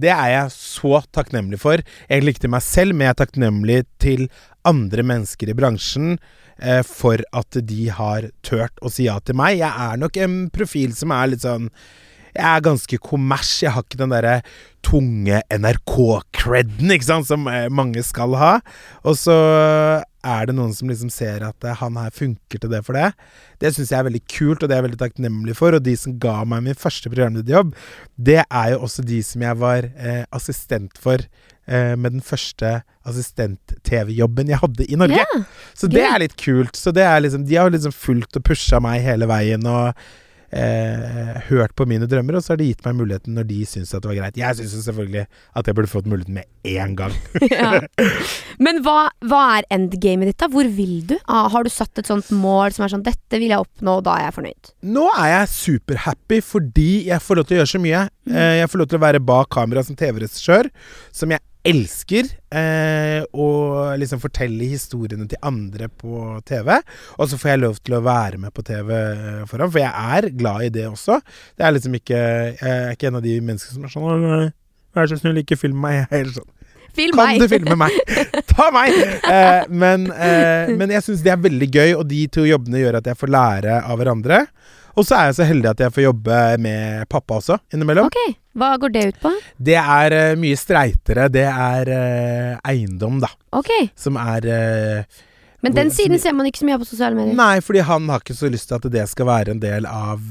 det 0.00 0.12
er 0.12 0.30
jeg 0.34 0.54
så 0.56 1.00
takknemlig 1.14 1.60
for. 1.62 1.82
Jeg 2.10 2.26
likte 2.26 2.50
meg 2.52 2.64
selv, 2.66 2.96
men 2.96 3.08
jeg 3.08 3.14
er 3.14 3.20
takknemlig 3.22 3.80
til 4.02 4.26
andre 4.68 5.04
mennesker 5.06 5.52
i 5.52 5.56
bransjen 5.56 6.16
eh, 6.58 6.82
for 6.86 7.22
at 7.36 7.60
de 7.68 7.90
har 7.94 8.30
turt 8.46 8.82
å 8.84 8.92
si 8.92 9.08
ja 9.08 9.20
til 9.22 9.38
meg. 9.40 9.60
Jeg 9.62 9.70
er 9.70 10.00
nok 10.00 10.18
en 10.26 10.40
profil 10.54 10.96
som 10.96 11.14
er 11.14 11.32
litt 11.32 11.46
sånn 11.46 11.70
jeg 12.34 12.46
er 12.50 12.64
ganske 12.66 12.98
kommers. 12.98 13.56
Jeg 13.62 13.74
har 13.74 13.84
ikke 13.86 14.00
den 14.00 14.14
derre 14.14 14.40
tunge 14.84 15.40
NRK-creden, 15.54 16.90
ikke 16.92 17.06
sant, 17.06 17.28
som 17.30 17.46
eh, 17.48 17.70
mange 17.72 18.02
skal 18.04 18.34
ha. 18.36 18.56
Og 19.06 19.16
så 19.16 19.36
er 20.24 20.48
det 20.48 20.56
noen 20.56 20.72
som 20.76 20.90
liksom 20.90 21.10
ser 21.12 21.44
at 21.46 21.66
eh, 21.66 21.76
han 21.80 21.98
her 22.00 22.12
funker 22.14 22.60
til 22.60 22.72
det 22.72 22.82
for 22.86 22.96
det. 22.98 23.12
Det 23.62 23.72
syns 23.74 23.92
jeg 23.92 24.00
er 24.00 24.08
veldig 24.08 24.22
kult, 24.30 24.62
og 24.62 24.68
det 24.68 24.74
er 24.74 24.82
jeg 24.82 24.86
veldig 24.88 25.00
takknemlig 25.02 25.56
for. 25.58 25.76
Og 25.76 25.84
de 25.84 25.94
som 26.00 26.16
ga 26.20 26.36
meg 26.48 26.64
min 26.66 26.78
første 26.80 27.12
programlederjobb, 27.12 27.74
det 28.16 28.40
er 28.44 28.74
jo 28.74 28.82
også 28.88 29.06
de 29.06 29.20
som 29.26 29.44
jeg 29.44 29.60
var 29.60 29.88
eh, 29.94 30.24
assistent 30.34 31.00
for 31.00 31.22
eh, 31.22 31.94
med 31.94 32.16
den 32.16 32.24
første 32.24 32.80
assistent-TV-jobben 33.04 34.52
jeg 34.52 34.62
hadde 34.64 34.88
i 34.88 35.00
Norge. 35.00 35.20
Yeah. 35.20 35.48
så 35.76 35.90
det 35.92 36.04
er 36.08 36.20
litt 36.24 36.36
kult. 36.40 36.76
Så 36.76 36.94
det 36.96 37.04
er 37.06 37.24
liksom, 37.24 37.46
de 37.48 37.60
har 37.60 37.72
liksom 37.72 37.94
fulgt 37.94 38.40
og 38.40 38.46
pusha 38.48 38.80
meg 38.84 39.04
hele 39.04 39.28
veien. 39.30 39.66
og 39.68 39.92
eh, 40.54 41.40
hørt 41.48 41.74
på 41.76 41.86
mine 41.88 42.06
drømmer, 42.10 42.38
og 42.38 42.44
så 42.44 42.54
har 42.54 42.60
de 42.60 42.68
gitt 42.70 42.84
meg 42.86 42.96
muligheten 42.98 43.36
når 43.36 43.48
de 43.50 43.60
syns 43.68 43.94
at 43.94 44.04
det 44.04 44.10
var 44.10 44.18
greit. 44.20 44.40
Jeg 44.40 44.58
syns 44.58 44.74
selvfølgelig 44.86 45.24
at 45.26 45.68
jeg 45.68 45.78
burde 45.78 45.90
fått 45.90 46.08
muligheten 46.10 46.38
med 46.38 46.48
én 46.64 46.94
gang. 46.98 47.14
ja. 47.50 47.82
Men 48.62 48.82
hva, 48.86 49.10
hva 49.26 49.42
er 49.58 49.68
endgamet 49.74 50.30
ditt, 50.30 50.40
da? 50.42 50.50
Hvor 50.52 50.68
vil 50.76 51.00
du? 51.10 51.16
Ah, 51.24 51.48
har 51.52 51.66
du 51.66 51.72
satt 51.72 52.02
et 52.02 52.10
sånt 52.10 52.30
mål 52.34 52.74
som 52.76 52.86
er 52.86 52.94
sånn 52.94 53.06
'dette 53.06 53.40
vil 53.40 53.52
jeg 53.52 53.64
oppnå, 53.64 53.98
og 53.98 54.06
da 54.06 54.18
er 54.18 54.28
jeg 54.28 54.36
fornøyd'? 54.38 54.74
Nå 54.94 55.08
er 55.14 55.32
jeg 55.32 55.54
superhappy 55.54 56.40
fordi 56.44 56.90
jeg 57.10 57.24
får 57.24 57.40
lov 57.40 57.48
til 57.48 57.56
å 57.56 57.60
gjøre 57.62 57.74
så 57.74 57.82
mye. 57.82 58.04
Eh, 58.30 58.54
jeg 58.62 58.70
får 58.70 58.82
lov 58.82 58.92
til 58.92 59.00
å 59.00 59.06
være 59.06 59.24
bak 59.32 59.50
kamera 59.54 59.84
som 59.84 59.98
TV-regissør, 59.98 60.70
som 61.12 61.34
jeg 61.34 61.42
elsker. 61.64 62.28
Eh, 62.54 63.24
å 63.32 63.46
liksom 63.98 64.20
fortelle 64.22 64.68
historiene 64.70 65.26
til 65.30 65.40
andre 65.44 65.88
på 65.88 66.38
TV. 66.46 66.74
Og 67.18 67.30
så 67.30 67.38
får 67.40 67.50
jeg 67.54 67.62
lov 67.62 67.78
til 67.82 67.96
å 67.98 68.02
være 68.04 68.40
med 68.42 68.54
på 68.54 68.64
TV 68.66 68.92
foran, 69.50 69.72
for 69.72 69.80
jeg 69.82 69.92
er 70.18 70.28
glad 70.36 70.66
i 70.66 70.72
det 70.74 70.84
også. 70.90 71.20
Det 71.56 71.66
er 71.66 71.74
liksom 71.76 71.96
ikke 71.98 72.20
Jeg 72.20 72.58
er 72.70 72.92
ikke 72.94 73.08
en 73.10 73.18
av 73.20 73.24
de 73.24 73.38
menneskene 73.40 73.74
som 73.74 73.86
er 73.88 73.94
sånn 73.94 74.52
Vær 74.94 75.08
så 75.10 75.16
snill, 75.18 75.40
ikke 75.42 75.58
film 75.58 75.80
meg. 75.82 76.04
Jeg 76.04 76.06
er 76.12 76.22
helt 76.22 76.36
sånn 76.36 76.50
Film 76.94 77.16
Kan 77.18 77.26
meg! 77.26 77.40
du 77.42 77.48
filme 77.50 77.74
meg? 77.80 77.96
Ta 78.52 78.68
meg! 78.70 78.94
Eh, 79.26 79.64
men, 79.66 80.04
eh, 80.14 80.70
men 80.78 80.92
jeg 80.94 81.02
syns 81.02 81.24
det 81.26 81.32
er 81.32 81.40
veldig 81.42 81.66
gøy, 81.74 81.90
og 81.98 82.04
de 82.06 82.20
to 82.30 82.44
jobbene 82.46 82.78
gjør 82.84 83.00
at 83.00 83.08
jeg 83.10 83.18
får 83.18 83.32
lære 83.34 83.80
av 83.82 83.98
hverandre. 83.98 84.44
Og 84.94 85.02
så 85.08 85.16
er 85.18 85.32
jeg 85.32 85.36
så 85.40 85.48
heldig 85.48 85.72
at 85.72 85.82
jeg 85.82 85.94
får 85.96 86.04
jobbe 86.04 86.38
med 86.62 87.08
pappa 87.10 87.40
også, 87.40 87.58
innimellom. 87.74 88.06
Ok, 88.12 88.36
Hva 88.54 88.74
går 88.78 88.92
det 88.94 89.04
ut 89.10 89.20
på? 89.22 89.30
Det 89.68 89.76
er 89.80 90.14
uh, 90.14 90.38
mye 90.40 90.58
streitere. 90.58 91.28
Det 91.34 91.46
er 91.50 91.90
uh, 91.90 92.60
eiendom, 92.70 93.18
da. 93.22 93.30
Ok, 93.58 93.70
Som 93.98 94.18
er 94.20 94.46
uh, 94.46 95.22
Men 95.64 95.74
den 95.74 95.90
Hvor- 95.90 95.96
siden 95.96 96.22
ser 96.22 96.36
man 96.38 96.46
ikke 96.46 96.62
så 96.62 96.68
mye 96.68 96.76
av 96.78 96.84
på 96.84 96.90
sosiale 96.92 97.18
medier. 97.18 97.34
Nei, 97.38 97.58
fordi 97.64 97.82
han 97.88 98.06
har 98.12 98.22
ikke 98.22 98.36
så 98.38 98.50
lyst 98.52 98.70
til 98.70 98.78
at 98.78 98.88
det 98.94 99.08
skal 99.10 99.26
være 99.30 99.54
en 99.56 99.62
del 99.64 99.86
av 99.90 100.22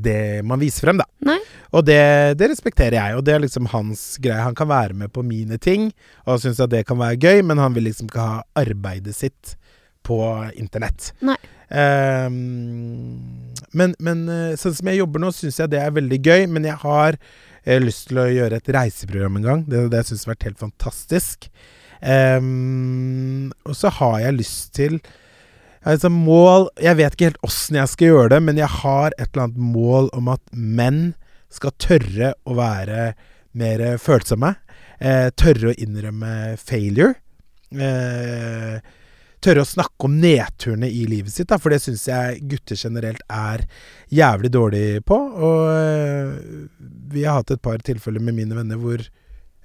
det 0.00 0.40
man 0.48 0.58
viser 0.58 0.86
frem, 0.86 0.96
da. 0.98 1.04
Nei. 1.28 1.36
Og 1.76 1.84
det, 1.84 1.98
det 2.40 2.48
respekterer 2.48 2.96
jeg, 2.96 3.18
og 3.18 3.24
det 3.26 3.34
er 3.34 3.42
liksom 3.44 3.68
hans 3.70 4.16
greie. 4.24 4.40
Han 4.40 4.56
kan 4.56 4.70
være 4.70 4.96
med 4.96 5.12
på 5.12 5.22
mine 5.22 5.58
ting, 5.60 5.90
og 6.24 6.40
syns 6.40 6.58
at 6.64 6.72
det 6.72 6.86
kan 6.88 6.96
være 6.98 7.20
gøy, 7.20 7.42
men 7.44 7.60
han 7.60 7.76
vil 7.76 7.84
liksom 7.90 8.08
ikke 8.08 8.24
ha 8.24 8.40
arbeidet 8.58 9.12
sitt 9.14 9.58
på 10.08 10.18
internett. 10.56 11.12
Nei. 11.20 11.36
Ehm, 11.68 13.37
men, 13.76 13.94
men 14.02 14.24
eh, 14.32 14.56
sånn 14.60 14.76
som 14.78 14.90
jeg 14.90 15.00
jobber 15.02 15.22
nå, 15.22 15.32
syns 15.34 15.60
jeg 15.60 15.72
det 15.72 15.80
er 15.82 15.94
veldig 15.96 16.18
gøy, 16.24 16.46
men 16.54 16.68
jeg 16.68 16.78
har 16.84 17.18
eh, 17.18 17.78
lyst 17.82 18.08
til 18.10 18.22
å 18.22 18.28
gjøre 18.30 18.60
et 18.60 18.72
reiseprogram 18.78 19.38
en 19.40 19.48
gang. 19.48 19.64
Det, 19.68 19.86
det 19.92 20.04
syns 20.06 20.22
jeg 20.22 20.28
har 20.28 20.34
vært 20.36 20.48
helt 20.48 20.62
fantastisk. 20.62 21.48
Um, 21.98 23.48
og 23.66 23.74
så 23.74 23.90
har 23.96 24.20
jeg 24.22 24.36
lyst 24.36 24.68
til 24.78 25.00
sånt 25.82 26.14
mål 26.14 26.68
Jeg 26.78 26.94
vet 26.94 27.16
ikke 27.16 27.26
helt 27.26 27.46
åssen 27.48 27.74
jeg 27.74 27.90
skal 27.90 28.12
gjøre 28.12 28.30
det, 28.36 28.38
men 28.46 28.60
jeg 28.60 28.70
har 28.70 29.10
et 29.16 29.26
eller 29.32 29.48
annet 29.48 29.64
mål 29.74 30.06
om 30.14 30.30
at 30.30 30.42
menn 30.52 31.00
skal 31.50 31.74
tørre 31.80 32.34
å 32.46 32.54
være 32.58 33.12
mer 33.58 33.82
følsomme. 33.98 34.52
Eh, 34.98 35.30
tørre 35.38 35.72
å 35.72 35.78
innrømme 35.78 36.58
failure. 36.60 37.16
Eh, 37.72 38.78
tørre 39.44 39.62
å 39.62 39.68
snakke 39.68 40.08
om 40.08 40.16
nedturene 40.22 40.88
i 40.90 41.04
livet 41.08 41.34
sitt, 41.34 41.48
da, 41.50 41.58
for 41.60 41.72
det 41.72 41.80
syns 41.84 42.06
jeg 42.08 42.42
gutter 42.50 42.78
generelt 42.78 43.22
er 43.30 43.64
jævlig 44.14 44.50
dårlig 44.54 44.84
på. 45.08 45.18
Og 45.18 45.62
eh, 45.72 46.68
vi 47.12 47.24
har 47.24 47.40
hatt 47.40 47.54
et 47.54 47.64
par 47.64 47.80
tilfeller 47.84 48.22
med 48.24 48.36
mine 48.38 48.58
venner 48.58 48.80
hvor 48.80 49.04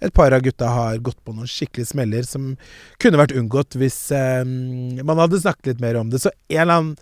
et 0.04 0.14
par 0.14 0.36
av 0.36 0.44
gutta 0.44 0.68
har 0.68 0.98
gått 1.04 1.20
på 1.24 1.34
noen 1.36 1.50
skikkelig 1.50 1.94
smeller 1.94 2.26
som 2.28 2.54
kunne 3.02 3.20
vært 3.22 3.36
unngått 3.40 3.78
hvis 3.80 4.00
eh, 4.16 4.44
man 4.44 5.22
hadde 5.22 5.42
snakket 5.42 5.74
litt 5.74 5.84
mer 5.84 6.00
om 6.02 6.12
det. 6.12 6.22
Så 6.24 6.32
en 6.52 6.64
eller 6.66 6.80
annen, 6.80 6.96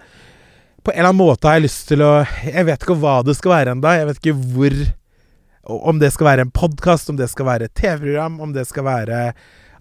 på 0.82 0.94
en 0.94 1.00
eller 1.00 1.12
annen 1.12 1.22
måte 1.22 1.50
har 1.50 1.60
jeg 1.60 1.68
lyst 1.68 1.88
til 1.92 2.02
å 2.02 2.12
Jeg 2.48 2.66
vet 2.66 2.84
ikke 2.84 2.98
hva 3.02 3.20
det 3.26 3.38
skal 3.38 3.56
være 3.56 3.76
ennå. 3.76 3.96
Jeg 3.98 4.10
vet 4.10 4.22
ikke 4.22 4.38
hvor 4.56 4.78
Om 5.92 6.00
det 6.02 6.10
skal 6.14 6.26
være 6.26 6.46
en 6.48 6.52
podkast, 6.52 7.10
om 7.10 7.18
det 7.20 7.28
skal 7.30 7.46
være 7.46 7.68
et 7.68 7.76
TV-program, 7.78 8.40
om 8.42 8.54
det 8.54 8.64
skal 8.66 8.86
være 8.88 9.20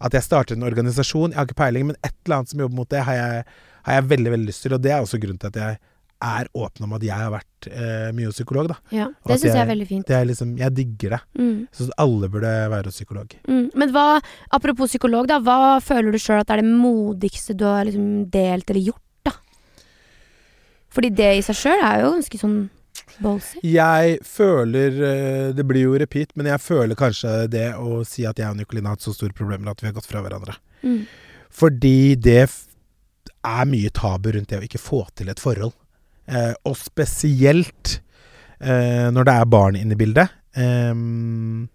at 0.01 0.17
jeg 0.17 0.27
starter 0.27 0.57
en 0.57 0.67
organisasjon. 0.67 1.35
Jeg 1.35 1.41
har 1.41 1.49
ikke 1.49 1.61
peiling, 1.61 1.91
men 1.91 1.99
et 2.01 2.15
eller 2.25 2.41
annet 2.41 2.53
som 2.53 2.63
jobber 2.65 2.81
mot 2.81 2.91
det, 2.91 3.05
har 3.07 3.19
jeg, 3.19 3.47
har 3.87 3.99
jeg 3.99 4.11
veldig 4.15 4.35
veldig 4.35 4.49
lyst 4.51 4.65
til. 4.65 4.77
Og 4.77 4.83
det 4.85 4.95
er 4.95 5.05
også 5.05 5.21
grunnen 5.23 5.41
til 5.43 5.53
at 5.53 5.61
jeg 5.61 5.81
er 6.21 6.49
åpen 6.53 6.85
om 6.85 6.97
at 6.99 7.05
jeg 7.05 7.17
har 7.17 7.31
vært 7.33 7.69
eh, 7.71 8.09
mye 8.17 8.29
hos 8.29 8.37
psykolog, 8.37 8.69
da. 8.69 8.77
Ja, 8.93 9.07
det 9.27 9.39
syns 9.41 9.55
jeg 9.55 9.63
er 9.63 9.71
veldig 9.71 9.87
fint. 9.89 10.07
Det 10.09 10.17
er 10.19 10.27
liksom, 10.29 10.51
jeg 10.61 10.77
digger 10.77 11.15
det. 11.17 11.21
Mm. 11.41 11.55
Så 11.77 11.87
alle 12.01 12.29
burde 12.33 12.51
være 12.73 12.91
hos 12.91 12.99
psykolog. 12.99 13.37
Mm. 13.49 13.71
Men 13.81 13.95
hva, 13.95 14.07
apropos 14.57 14.93
psykolog, 14.93 15.29
da. 15.31 15.41
Hva 15.45 15.79
føler 15.85 16.13
du 16.13 16.21
sjøl 16.21 16.43
at 16.43 16.53
er 16.53 16.61
det 16.61 16.69
modigste 16.69 17.57
du 17.57 17.65
har 17.69 17.89
liksom 17.89 18.27
delt 18.33 18.69
eller 18.73 18.91
gjort, 18.91 19.07
da? 19.29 19.37
Fordi 20.93 21.13
det 21.23 21.31
i 21.39 21.47
seg 21.47 21.57
sjøl 21.57 21.87
er 21.87 22.05
jo 22.05 22.13
ganske 22.19 22.43
sånn 22.43 22.61
ballsy. 23.23 23.61
Jeg 23.67 24.19
føler 24.27 24.97
eh, 25.07 25.51
Det 25.57 25.67
blir 25.69 25.87
jo 25.87 25.99
repeat, 26.01 26.33
men 26.39 26.51
jeg 26.51 26.63
føler 26.65 26.99
kanskje 26.99 27.35
det 27.53 27.69
å 27.79 28.03
si 28.09 28.27
at 28.29 28.41
jeg 28.41 28.51
og 28.51 28.59
Nicoline 28.59 28.91
har 28.91 28.99
hatt 28.99 29.07
så 29.07 29.15
store 29.17 29.37
problemer 29.37 29.73
at 29.73 29.83
vi 29.83 29.91
har 29.91 29.97
gått 29.97 30.09
fra 30.11 30.23
hverandre. 30.25 30.57
Mm. 30.83 31.05
Fordi 31.51 32.15
det 32.21 32.43
er 32.47 33.69
mye 33.69 33.91
tabu 33.97 34.31
rundt 34.35 34.51
det 34.51 34.61
å 34.61 34.67
ikke 34.67 34.83
få 34.83 35.05
til 35.19 35.31
et 35.33 35.43
forhold. 35.43 35.75
Eh, 36.31 36.53
og 36.69 36.77
spesielt 36.79 37.99
eh, 38.61 39.09
når 39.11 39.27
det 39.27 39.37
er 39.37 39.53
barn 39.57 39.79
inne 39.81 39.97
i 39.97 40.01
bildet. 40.01 40.37
Ehm, 40.59 41.69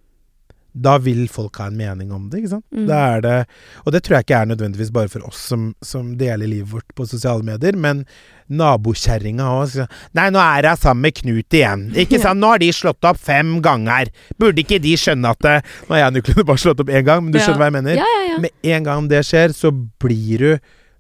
da 0.76 0.98
vil 1.00 1.26
folk 1.32 1.56
ha 1.62 1.70
en 1.72 1.78
mening 1.80 2.10
om 2.12 2.26
det, 2.30 2.42
ikke 2.42 2.50
sant. 2.58 2.66
Mm. 2.76 2.86
Da 2.90 2.98
er 3.16 3.22
det, 3.24 3.36
og 3.86 3.94
det 3.96 4.02
tror 4.04 4.18
jeg 4.18 4.26
ikke 4.26 4.40
er 4.42 4.50
nødvendigvis 4.50 4.92
bare 4.92 5.08
for 5.12 5.24
oss 5.30 5.40
som, 5.52 5.70
som 5.80 6.10
deler 6.20 6.50
livet 6.52 6.68
vårt 6.74 6.90
på 6.98 7.06
sosiale 7.08 7.46
medier, 7.48 7.78
men 7.80 8.02
nabokjerringa 8.52 9.46
òg. 9.56 9.78
Nei, 10.18 10.28
nå 10.36 10.42
er 10.44 10.68
hun 10.70 10.78
sammen 10.82 11.06
med 11.08 11.16
Knut 11.18 11.58
igjen. 11.58 11.86
Ikke 12.04 12.20
sant? 12.22 12.42
Nå 12.44 12.52
har 12.54 12.62
de 12.62 12.70
slått 12.76 13.08
opp 13.08 13.18
fem 13.24 13.56
ganger. 13.66 14.12
Burde 14.42 14.62
ikke 14.66 14.78
de 14.84 14.94
skjønne 15.00 15.32
at 15.32 15.42
det 15.46 15.56
Nå 15.88 15.96
har 15.96 16.04
jeg 16.04 16.16
nøklene 16.20 16.46
bare 16.46 16.62
slått 16.62 16.84
opp 16.84 16.92
én 16.94 17.06
gang, 17.08 17.24
men 17.26 17.34
du 17.34 17.40
Ja. 17.40 17.46
skjønner 17.48 17.64
hva 17.64 17.70
jeg 17.72 17.78
mener? 17.80 18.02
Ja, 18.02 18.10
ja, 18.20 18.26
ja. 18.34 18.42
Med 18.44 18.74
en 18.76 18.84
gang 18.92 19.08
det 19.12 19.24
skjer, 19.26 19.56
så 19.56 19.72
blir 19.74 20.44
du 20.44 20.52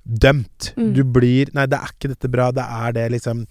dømt. 0.06 0.72
Mm. 0.78 0.94
Du 0.98 1.04
blir 1.04 1.52
Nei, 1.58 1.68
det 1.70 1.78
er 1.82 1.92
ikke 1.94 2.14
dette 2.16 2.32
bra. 2.32 2.50
Det 2.56 2.66
er 2.66 2.96
det, 2.98 3.06
liksom. 3.18 3.46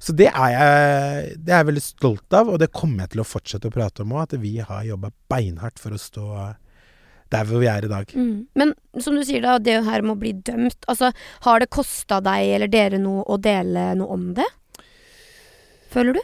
Så 0.00 0.14
det 0.16 0.30
er 0.30 0.54
jeg 0.54 1.36
Det 1.44 1.52
er 1.52 1.60
jeg 1.60 1.68
veldig 1.68 1.84
stolt 1.84 2.36
av, 2.36 2.48
og 2.48 2.58
det 2.62 2.72
kommer 2.72 3.04
jeg 3.04 3.14
til 3.14 3.22
å 3.22 3.28
fortsette 3.28 3.68
å 3.68 3.74
prate 3.74 4.04
om 4.04 4.14
òg. 4.16 4.28
At 4.28 4.40
vi 4.40 4.56
har 4.64 4.88
jobba 4.88 5.12
beinhardt 5.30 5.80
for 5.82 5.94
å 5.94 6.00
stå 6.00 6.26
der 7.30 7.46
hvor 7.46 7.62
vi 7.62 7.68
er 7.70 7.84
i 7.86 7.90
dag. 7.90 8.10
Mm. 8.16 8.48
Men 8.58 8.72
som 8.98 9.14
du 9.14 9.22
sier, 9.26 9.44
da, 9.44 9.58
det 9.62 9.76
her 9.86 10.02
med 10.02 10.16
å 10.16 10.20
bli 10.20 10.32
dømt. 10.34 10.80
Altså, 10.90 11.12
har 11.46 11.62
det 11.62 11.70
kosta 11.70 12.18
deg 12.24 12.56
eller 12.56 12.70
dere 12.72 12.98
noe 12.98 13.22
å 13.30 13.38
dele 13.38 13.92
noe 14.00 14.16
om 14.16 14.30
det? 14.38 14.48
Føler 15.92 16.18
du? 16.18 16.22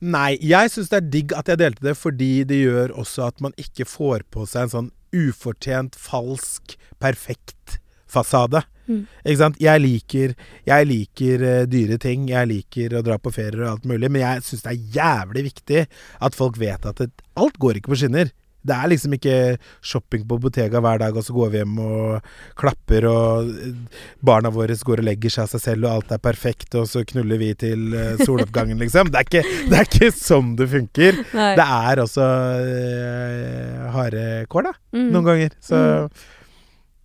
Nei, 0.00 0.38
jeg 0.40 0.72
syns 0.72 0.88
det 0.88 0.98
er 0.98 1.08
digg 1.12 1.32
at 1.36 1.50
jeg 1.50 1.60
delte 1.60 1.84
det, 1.84 1.94
fordi 1.98 2.32
det 2.48 2.62
gjør 2.62 2.94
også 3.02 3.26
at 3.28 3.42
man 3.44 3.52
ikke 3.60 3.84
får 3.84 4.24
på 4.32 4.46
seg 4.48 4.66
en 4.66 4.72
sånn 4.74 4.90
ufortjent, 5.12 5.98
falsk, 5.98 6.78
perfekt 7.02 7.80
fasade. 8.10 8.62
Mm. 8.90 9.04
Ikke 9.24 9.40
sant? 9.40 9.60
Jeg 9.62 9.84
liker, 9.84 10.34
jeg 10.66 10.90
liker 10.90 11.46
eh, 11.46 11.62
dyre 11.70 12.00
ting. 12.02 12.26
Jeg 12.30 12.50
liker 12.50 12.98
å 12.98 13.04
dra 13.06 13.20
på 13.22 13.32
ferier 13.34 13.64
og 13.64 13.72
alt 13.76 13.88
mulig. 13.90 14.10
Men 14.10 14.24
jeg 14.24 14.44
syns 14.48 14.66
det 14.66 14.74
er 14.74 14.98
jævlig 14.98 15.46
viktig 15.52 15.86
at 16.26 16.38
folk 16.38 16.60
vet 16.60 16.90
at 16.90 17.02
det, 17.02 17.10
alt 17.40 17.58
går 17.62 17.80
ikke 17.80 17.94
på 17.94 18.02
skinner. 18.02 18.34
Det 18.60 18.76
er 18.76 18.90
liksom 18.92 19.14
ikke 19.16 19.34
shopping 19.80 20.26
på 20.28 20.36
Bottega 20.40 20.82
hver 20.84 21.00
dag, 21.00 21.16
og 21.16 21.24
så 21.24 21.32
går 21.32 21.52
vi 21.52 21.60
hjem 21.62 21.78
og 21.80 22.32
klapper, 22.60 23.06
og 23.08 23.52
eh, 23.54 24.00
barna 24.26 24.52
våre 24.52 24.76
går 24.76 25.00
og 25.00 25.06
legger 25.08 25.32
seg 25.32 25.46
av 25.46 25.54
seg 25.54 25.62
selv, 25.64 25.86
og 25.86 25.94
alt 25.94 26.12
er 26.12 26.20
perfekt, 26.22 26.76
og 26.76 26.84
så 26.90 27.04
knuller 27.08 27.40
vi 27.40 27.54
til 27.56 27.94
eh, 27.96 28.20
soloppgangen, 28.20 28.76
liksom. 28.84 29.12
Det 29.12 29.22
er 29.22 29.30
ikke, 29.30 29.44
det 29.70 29.78
er 29.78 29.88
ikke 29.88 30.10
sånn 30.16 30.52
det 30.60 30.68
funker. 30.74 31.22
Nei. 31.38 31.54
Det 31.56 31.68
er 31.78 32.04
også 32.04 32.26
øh, 32.66 33.88
harde 33.96 34.26
kår, 34.52 34.68
da. 34.68 34.76
Mm. 34.92 35.08
Noen 35.14 35.30
ganger. 35.30 35.56
Så 35.64 35.80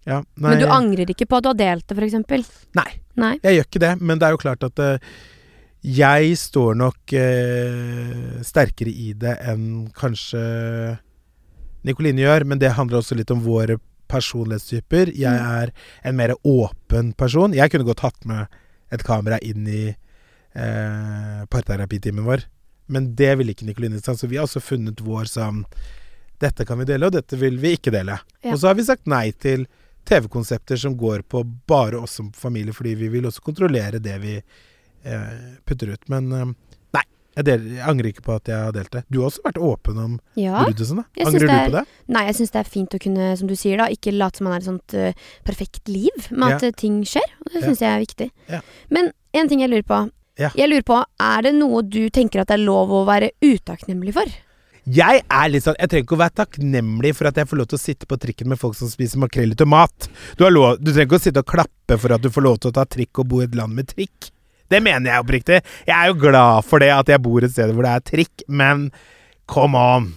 ja. 0.05 0.19
Men 0.37 0.59
du 0.61 0.65
angrer 0.69 1.09
ikke 1.13 1.25
på 1.29 1.37
at 1.39 1.43
du 1.45 1.49
har 1.49 1.57
delt 1.59 1.87
det, 1.89 1.97
f.eks.? 1.97 2.51
Nei. 2.77 2.89
Nei. 3.17 3.33
Jeg 3.43 3.57
gjør 3.59 3.67
ikke 3.69 3.81
det, 3.85 3.93
men 4.01 4.19
det 4.21 4.27
er 4.27 4.35
jo 4.35 4.41
klart 4.43 4.63
at 4.67 4.79
uh, 4.83 5.15
jeg 5.85 6.35
står 6.41 6.77
nok 6.81 7.13
uh, 7.15 8.41
sterkere 8.45 8.91
i 8.91 9.13
det 9.17 9.35
enn 9.49 9.87
kanskje 9.97 10.41
Nikoline 11.85 12.23
gjør, 12.23 12.45
men 12.49 12.57
det 12.61 12.71
handler 12.77 12.97
også 13.01 13.17
litt 13.17 13.29
om 13.33 13.43
våre 13.45 13.77
personlighetstyper. 14.09 15.11
Jeg 15.17 15.37
Mm. 15.39 15.51
er 15.61 15.71
en 16.03 16.15
mer 16.15 16.33
åpen 16.43 17.13
person. 17.17 17.53
Jeg 17.53 17.69
kunne 17.71 17.85
godt 17.85 17.99
hatt 18.01 18.25
med 18.25 18.47
et 18.91 19.03
kamera 19.03 19.37
inn 19.41 19.67
i 19.67 19.95
eh, 20.55 21.45
parterapitimen 21.51 22.25
vår, 22.25 22.45
men 22.87 23.13
det 23.15 23.37
ville 23.37 23.51
ikke 23.53 23.65
Nikoline. 23.65 23.99
Så 24.01 24.27
vi 24.27 24.37
har 24.37 24.45
også 24.47 24.61
funnet 24.61 25.01
vår 25.01 25.25
sånn 25.25 25.65
Dette 26.39 26.65
kan 26.67 26.77
vi 26.77 26.83
dele, 26.85 27.05
og 27.07 27.13
dette 27.15 27.37
vil 27.39 27.55
vi 27.57 27.77
ikke 27.77 27.91
dele. 27.95 28.17
Ja. 28.43 28.51
Og 28.51 28.59
så 28.59 28.67
har 28.67 28.75
vi 28.75 28.83
sagt 28.83 29.05
nei 29.07 29.31
til 29.31 29.65
TV-konsepter 30.05 30.77
som 30.77 30.95
går 30.97 31.23
på 31.29 31.43
bare 31.67 31.97
oss 32.01 32.11
som 32.19 32.31
familie, 32.33 32.73
fordi 32.73 32.95
vi 32.99 33.07
vil 33.09 33.25
også 33.29 33.41
kontrollere 33.45 33.99
det 34.03 34.15
vi 34.21 34.35
eh, 34.37 35.35
putter 35.65 35.93
ut. 35.95 36.07
Men 36.09 36.31
eh, 36.31 36.45
nei, 36.95 37.03
jeg, 37.35 37.45
del, 37.49 37.65
jeg 37.75 37.83
angrer 37.89 38.11
ikke 38.11 38.25
på 38.27 38.35
at 38.37 38.47
jeg 38.51 38.57
har 38.67 38.75
delt 38.75 38.91
det. 38.95 39.03
Du 39.11 39.19
har 39.21 39.29
også 39.31 39.43
vært 39.45 39.57
åpen 39.61 40.01
om 40.01 40.17
Ja. 40.39 40.63
bruddet 40.63 40.87
sånn. 40.89 41.03
Angrer 41.25 41.39
det 41.39 41.49
du 41.49 41.55
er- 41.55 41.69
på 41.69 41.77
det? 41.79 41.85
Nei, 42.07 42.25
jeg 42.29 42.35
syns 42.39 42.51
det 42.55 42.61
er 42.61 42.69
fint 42.77 42.95
å 42.97 43.01
kunne, 43.01 43.31
som 43.37 43.47
du 43.49 43.55
sier, 43.55 43.77
da, 43.81 43.87
ikke 43.91 44.13
late 44.15 44.37
som 44.37 44.45
man 44.49 44.53
er 44.55 44.63
et 44.63 44.69
sånt 44.69 44.93
uh, 44.93 45.11
perfekt 45.43 45.87
liv, 45.91 46.29
men 46.31 46.53
at 46.53 46.63
eh, 46.63 46.71
ting 46.71 47.01
skjer. 47.03 47.25
Og 47.45 47.51
det 47.53 47.63
Ja. 47.65 47.73
jeg 47.73 47.91
er 47.95 48.05
viktig. 48.05 48.31
Ja. 48.49 48.61
Men 48.89 49.11
en 49.33 49.49
ting 49.49 49.59
jeg 49.65 49.69
lurer 49.73 49.83
på. 49.83 50.03
Jeg 50.37 50.67
lurer 50.69 50.83
på, 50.83 50.97
Er 51.19 51.41
det 51.43 51.53
noe 51.55 51.81
du 51.81 52.09
tenker 52.09 52.41
at 52.41 52.47
det 52.49 52.59
er 52.59 52.65
lov 52.65 52.89
å 52.91 53.05
være 53.07 53.31
utakknemlig 53.41 54.13
for? 54.13 54.25
Jeg 54.85 55.23
er 55.23 55.47
litt 55.49 55.65
sånn 55.65 55.77
Jeg 55.79 55.89
trenger 55.89 56.05
ikke 56.05 56.13
å 56.13 56.21
være 56.21 56.37
takknemlig 56.43 57.11
for 57.17 57.29
at 57.29 57.39
jeg 57.41 57.49
får 57.49 57.57
lov 57.57 57.69
til 57.71 57.79
å 57.79 57.81
sitte 57.81 58.09
på 58.09 58.17
trikken 58.21 58.51
med 58.51 58.59
folk 58.61 58.77
som 58.77 58.89
spiser 58.91 59.21
makrell 59.21 59.55
i 59.55 59.57
tomat. 59.57 60.09
Du, 60.37 60.43
har 60.45 60.53
lov, 60.53 60.77
du 60.77 60.91
trenger 60.91 61.09
ikke 61.09 61.17
å 61.17 61.23
sitte 61.23 61.41
og 61.41 61.49
klappe 61.55 61.97
for 62.01 62.13
at 62.13 62.21
du 62.21 62.29
får 62.33 62.45
lov 62.45 62.59
til 62.61 62.69
å 62.69 62.75
ta 62.77 62.85
trikk 62.85 63.23
og 63.23 63.29
bo 63.31 63.41
i 63.41 63.47
et 63.47 63.57
land 63.57 63.73
med 63.73 63.89
trikk. 63.89 64.29
Det 64.69 64.81
mener 64.85 65.09
jeg 65.09 65.25
oppriktig. 65.25 65.57
Jeg 65.87 65.95
er 65.95 66.11
jo 66.11 66.19
glad 66.21 66.65
for 66.69 66.81
det 66.81 66.91
at 66.93 67.09
jeg 67.09 67.21
bor 67.25 67.45
et 67.45 67.53
sted 67.53 67.73
hvor 67.73 67.85
det 67.85 67.95
er 67.97 68.05
trikk, 68.11 68.45
men 68.61 68.87
come 69.49 69.81
on. 69.97 70.11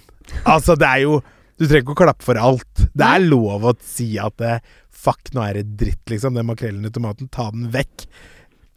Altså, 0.44 0.76
det 0.76 0.88
er 0.88 1.04
jo 1.06 1.18
Du 1.58 1.64
trenger 1.64 1.82
ikke 1.82 1.94
å 1.96 1.98
klappe 2.04 2.22
for 2.22 2.38
alt. 2.38 2.84
Det 2.94 3.02
er 3.02 3.24
lov 3.24 3.64
å 3.66 3.72
si 3.82 4.12
at 4.22 4.36
det, 4.38 4.60
fuck, 4.94 5.32
nå 5.34 5.42
er 5.42 5.56
det 5.58 5.72
dritt, 5.80 6.04
liksom. 6.06 6.36
Den 6.38 6.46
makrellen 6.46 6.86
i 6.86 6.92
tomaten, 6.94 7.26
ta 7.34 7.48
den 7.50 7.64
vekk. 7.74 8.04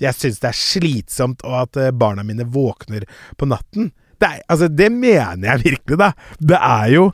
Jeg 0.01 0.17
syns 0.17 0.39
det 0.41 0.49
er 0.49 0.57
slitsomt, 0.57 1.45
og 1.45 1.59
at 1.59 1.77
eh, 1.77 1.91
barna 1.93 2.25
mine 2.25 2.47
våkner 2.49 3.05
på 3.37 3.45
natten. 3.45 3.91
Det, 4.21 4.29
er, 4.29 4.41
altså, 4.47 4.69
det 4.69 4.91
mener 4.93 5.47
jeg 5.49 5.63
virkelig, 5.71 5.97
da. 6.01 6.11
Det 6.37 6.59
er 6.61 6.91
jo 6.95 7.11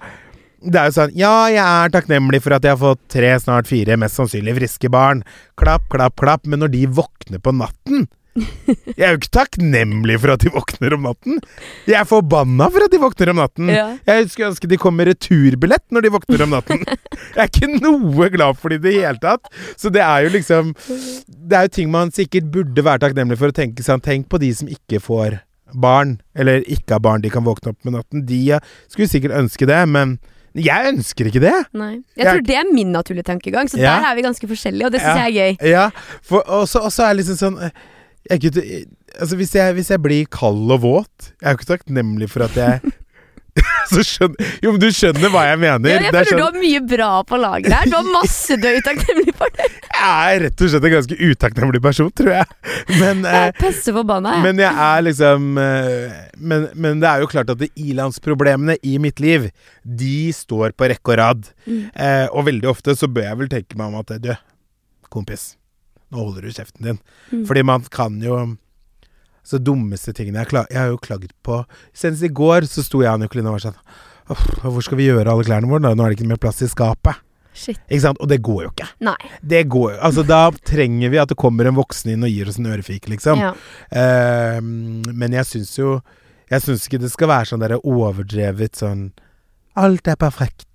det 0.67 0.79
er 0.79 0.89
jo 0.89 0.95
sånn 0.95 1.11
Ja, 1.17 1.33
jeg 1.53 1.63
er 1.63 1.91
takknemlig 1.93 2.41
for 2.43 2.57
at 2.57 2.65
jeg 2.65 2.73
har 2.73 2.81
fått 2.81 3.03
tre, 3.13 3.29
snart 3.41 3.69
fire, 3.69 3.97
mest 4.01 4.17
sannsynlig 4.17 4.57
friske 4.57 4.91
barn. 4.91 5.23
Klapp, 5.59 5.85
klapp, 5.93 6.17
klapp. 6.19 6.47
Men 6.49 6.63
når 6.63 6.73
de 6.73 6.85
våkner 6.99 7.43
på 7.43 7.53
natten 7.55 8.07
Jeg 8.37 9.01
er 9.01 9.13
jo 9.15 9.17
ikke 9.17 9.33
takknemlig 9.33 10.17
for 10.21 10.33
at 10.35 10.43
de 10.43 10.51
våkner 10.53 10.93
om 10.97 11.07
natten. 11.07 11.39
Jeg 11.89 11.97
er 11.97 12.09
forbanna 12.09 12.67
for 12.73 12.85
at 12.85 12.93
de 12.93 12.99
våkner 13.01 13.31
om 13.33 13.39
natten. 13.41 13.71
Ja. 13.73 13.87
Jeg 14.05 14.27
skulle 14.29 14.51
ønske 14.51 14.69
de 14.69 14.77
kom 14.81 14.97
med 14.97 15.09
returbillett 15.09 15.85
når 15.93 16.05
de 16.05 16.13
våkner 16.13 16.45
om 16.45 16.53
natten. 16.53 16.83
Jeg 16.85 17.41
er 17.41 17.49
ikke 17.49 17.71
noe 17.81 18.29
glad 18.33 18.59
for 18.61 18.73
det 18.73 18.81
i 18.81 18.85
det 18.85 18.95
hele 18.99 19.21
tatt. 19.23 19.49
Så 19.79 19.89
det 19.93 20.03
er 20.05 20.27
jo 20.27 20.35
liksom 20.35 20.73
Det 20.77 21.57
er 21.57 21.67
jo 21.67 21.75
ting 21.79 21.91
man 21.93 22.13
sikkert 22.13 22.51
burde 22.53 22.85
være 22.85 23.05
takknemlig 23.07 23.39
for 23.41 23.53
å 23.53 23.57
tenke 23.57 23.85
sånn 23.85 24.03
Tenk 24.03 24.29
på 24.29 24.39
de 24.41 24.53
som 24.57 24.69
ikke 24.71 25.01
får 25.03 25.39
barn, 25.73 26.21
eller 26.35 26.61
ikke 26.67 26.93
har 26.95 26.99
barn 26.99 27.21
de 27.21 27.29
kan 27.29 27.43
våkne 27.43 27.69
opp 27.73 27.83
med 27.85 27.93
natten. 27.93 28.25
De 28.25 28.51
eh, 28.51 28.59
skulle 28.87 29.07
sikkert 29.09 29.31
ønske 29.37 29.67
det, 29.67 29.87
men 29.89 30.19
jeg 30.57 30.93
ønsker 30.93 31.27
ikke 31.29 31.41
det. 31.43 31.53
Nei. 31.73 32.01
Jeg 32.15 32.25
Jeg- 32.25 32.33
tror 32.33 32.41
det 32.47 32.55
er 32.55 32.73
min 32.73 32.91
naturlige 32.91 33.23
tankegang, 33.23 33.67
så 33.69 33.77
Ja. 33.77 33.99
der 33.99 34.11
er 34.11 34.15
vi 34.15 34.21
ganske 34.21 34.47
forskjellige, 34.47 34.85
og 34.85 34.91
det 34.91 35.01
syns 35.01 35.15
Ja. 35.15 35.25
jeg 35.27 35.37
er 35.37 35.53
gøy. 35.53 35.69
Ja, 35.69 35.89
også, 36.31 36.79
også 36.81 37.03
er 37.03 37.13
det 37.13 37.25
liksom 37.25 37.37
sånn 37.37 37.63
eh, 37.63 37.71
jeg, 38.29 38.45
er 38.45 38.85
altså 39.21 39.35
hvis, 39.35 39.53
jeg, 39.55 39.73
hvis 39.73 39.89
jeg 39.89 40.01
blir 40.01 40.25
kald 40.29 40.71
og 40.71 40.81
våt 40.81 41.31
Jeg 41.41 41.47
er 41.47 41.51
jo 41.53 41.57
ikke 41.57 41.77
takknemlig 41.77 42.29
for 42.29 42.43
at 42.43 42.55
jeg 42.55 42.81
så 42.81 42.91
skjønner 44.07 44.51
Jo, 44.63 44.71
men 44.73 44.79
du 44.81 44.87
skjønner 44.93 45.31
hva 45.33 45.43
jeg 45.47 45.59
mener. 45.61 45.89
Ja, 45.91 45.99
jeg 46.01 46.09
er 46.09 46.15
føler 46.15 46.29
sånn- 46.31 46.39
du 46.39 46.45
har 46.45 46.57
mye 46.61 46.81
bra 46.93 47.09
på 47.27 47.39
lager 47.41 47.75
her. 47.77 47.89
Du 47.89 47.95
har 47.97 48.09
masse 48.13 48.57
du 48.57 48.67
er 48.69 48.79
utakknemlig 48.81 49.35
for. 49.37 49.53
Det 49.57 49.67
Jeg 49.97 50.35
er 50.37 50.43
rett 50.45 50.61
og 50.61 50.69
slett 50.69 50.87
en 50.87 50.93
ganske 50.93 51.15
utakknemlig 51.17 51.81
person, 51.81 52.11
tror 52.13 52.31
jeg. 52.35 52.57
Men, 53.01 53.23
jeg 53.25 53.47
er 53.49 53.55
pesse 53.57 53.93
forbanna. 53.95 54.35
jeg. 54.37 54.43
men 54.45 54.61
jeg 54.61 54.83
er 54.87 55.01
liksom 55.07 55.47
eh, 55.61 56.17
men, 56.37 56.67
men 56.77 57.01
det 57.01 57.09
er 57.09 57.23
jo 57.23 57.29
klart 57.31 57.49
at 57.49 57.63
ilandsproblemene 57.73 58.75
i 58.85 58.97
mitt 59.01 59.19
liv, 59.23 59.49
de 59.83 60.29
står 60.35 60.75
på 60.77 60.89
rekke 60.91 61.13
og 61.15 61.17
rad. 61.19 61.49
Mm. 61.65 61.81
Eh, 61.95 62.27
og 62.29 62.45
veldig 62.49 62.69
ofte 62.69 62.93
så 62.97 63.09
bør 63.09 63.25
jeg 63.31 63.39
vel 63.41 63.51
tenke 63.51 63.79
meg 63.79 63.89
om 63.89 63.99
at 64.03 64.13
du, 64.21 64.29
kompis, 65.13 65.55
nå 66.13 66.21
holder 66.21 66.45
du 66.47 66.53
kjeften 66.53 66.91
din. 66.91 67.01
Mm. 67.33 67.43
Fordi 67.49 67.65
man 67.67 67.87
kan 67.93 68.21
jo 68.23 68.37
Så 69.47 69.59
dummeste 69.63 70.11
tingene 70.15 70.43
jeg, 70.43 70.65
jeg 70.67 70.79
har 70.81 70.91
jo 70.91 70.99
klagd 70.99 71.31
på 71.45 71.61
Senest 71.95 72.25
i 72.27 72.31
går 72.35 72.67
så 72.67 72.83
sto 72.83 72.99
jeg 73.03 73.13
og 73.13 73.21
Nicoline 73.21 73.53
og 73.53 73.57
var 73.57 73.69
sånn 73.69 73.79
Hvor 74.65 74.83
skal 74.83 74.99
vi 74.99 75.07
gjøre 75.07 75.31
alle 75.31 75.47
klærne 75.47 75.69
våre? 75.71 75.87
Nå 75.87 76.03
er 76.03 76.11
det 76.11 76.19
ikke 76.19 76.27
mer 76.33 76.41
plass 76.41 76.59
i 76.65 76.67
skapet. 76.67 77.23
Shit. 77.57 77.79
Ikke 77.87 78.03
sant? 78.03 78.19
Og 78.21 78.29
det 78.29 78.37
går 78.45 78.65
jo 78.65 78.71
ikke. 78.73 78.87
Nei. 79.07 79.17
Det 79.41 79.63
går 79.71 79.95
jo 79.95 79.99
Altså, 80.09 80.25
da 80.27 80.41
trenger 80.67 81.13
vi 81.13 81.21
at 81.21 81.31
det 81.31 81.39
kommer 81.39 81.69
en 81.69 81.77
voksen 81.79 82.11
inn 82.13 82.25
og 82.27 82.33
gir 82.33 82.51
oss 82.51 82.59
en 82.61 82.69
ørefik, 82.69 83.07
liksom. 83.09 83.41
Ja. 83.41 83.53
Uh, 83.89 84.59
men 84.61 85.37
jeg 85.39 85.47
syns 85.49 85.73
jo 85.79 85.97
Jeg 86.51 86.63
syns 86.63 86.85
ikke 86.87 87.01
det 87.01 87.13
skal 87.13 87.31
være 87.31 87.49
sånn 87.49 87.63
der 87.63 87.77
overdrevet 87.79 88.77
sånn 88.79 89.09
Alt 89.77 90.07
er 90.09 90.15
perfekt. 90.17 90.65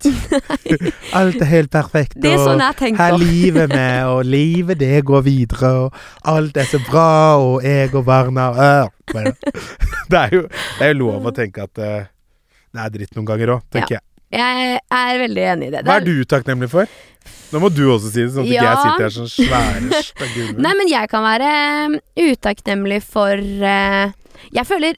Alt 1.19 1.41
er 1.43 1.49
helt 1.49 1.71
perfekt. 1.73 2.15
Det 2.23 2.31
er 2.37 2.39
sånn 2.39 2.61
jeg 2.63 2.77
tenker. 2.79 3.01
her 3.03 3.17
livet 3.19 3.73
med, 3.73 4.05
og 4.07 4.21
livet 4.25 4.79
det 4.79 5.01
går 5.07 5.25
videre, 5.25 5.71
og 5.83 5.97
alt 6.23 6.57
er 6.57 6.69
så 6.69 6.79
bra, 6.87 7.35
og 7.41 7.65
jeg 7.67 7.91
og 7.99 8.05
barna 8.07 8.47
øh. 8.53 8.87
Det 10.11 10.19
er 10.19 10.31
jo 10.37 10.41
det 10.47 10.87
er 10.87 10.93
jo 10.93 10.99
lov 11.01 11.27
å 11.27 11.33
tenke 11.35 11.65
at 11.67 11.79
uh, 11.83 12.05
det 12.73 12.85
er 12.85 12.93
dritt 12.95 13.15
noen 13.17 13.27
ganger 13.27 13.57
òg, 13.57 13.65
tenker 13.75 13.97
jeg. 13.97 14.05
Jeg 14.33 14.79
er 14.97 15.19
veldig 15.21 15.43
enig 15.51 15.67
i 15.67 15.73
det. 15.75 15.83
Hva 15.85 15.99
Det 15.99 16.01
er 16.01 16.07
du 16.07 16.29
takknemlig 16.31 16.69
for? 16.71 16.89
Nå 17.53 17.59
må 17.61 17.69
du 17.69 17.83
også 17.93 18.09
si 18.09 18.23
det, 18.23 18.31
sånn 18.33 18.47
at 18.47 18.49
ikke 18.49 18.63
Ja. 18.63 18.71
jeg 18.71 18.81
sitter 18.81 19.03
her 19.03 19.13
sånn 19.19 19.31
svære 19.31 20.01
stygge 20.09 20.47
Nei, 20.63 20.73
men 20.79 20.89
jeg 20.89 21.09
kan 21.11 21.25
være 21.27 21.51
um, 21.91 21.97
utakknemlig 22.23 23.01
for 23.05 23.37
uh, 23.37 24.07
Jeg 24.55 24.65
føler 24.69 24.97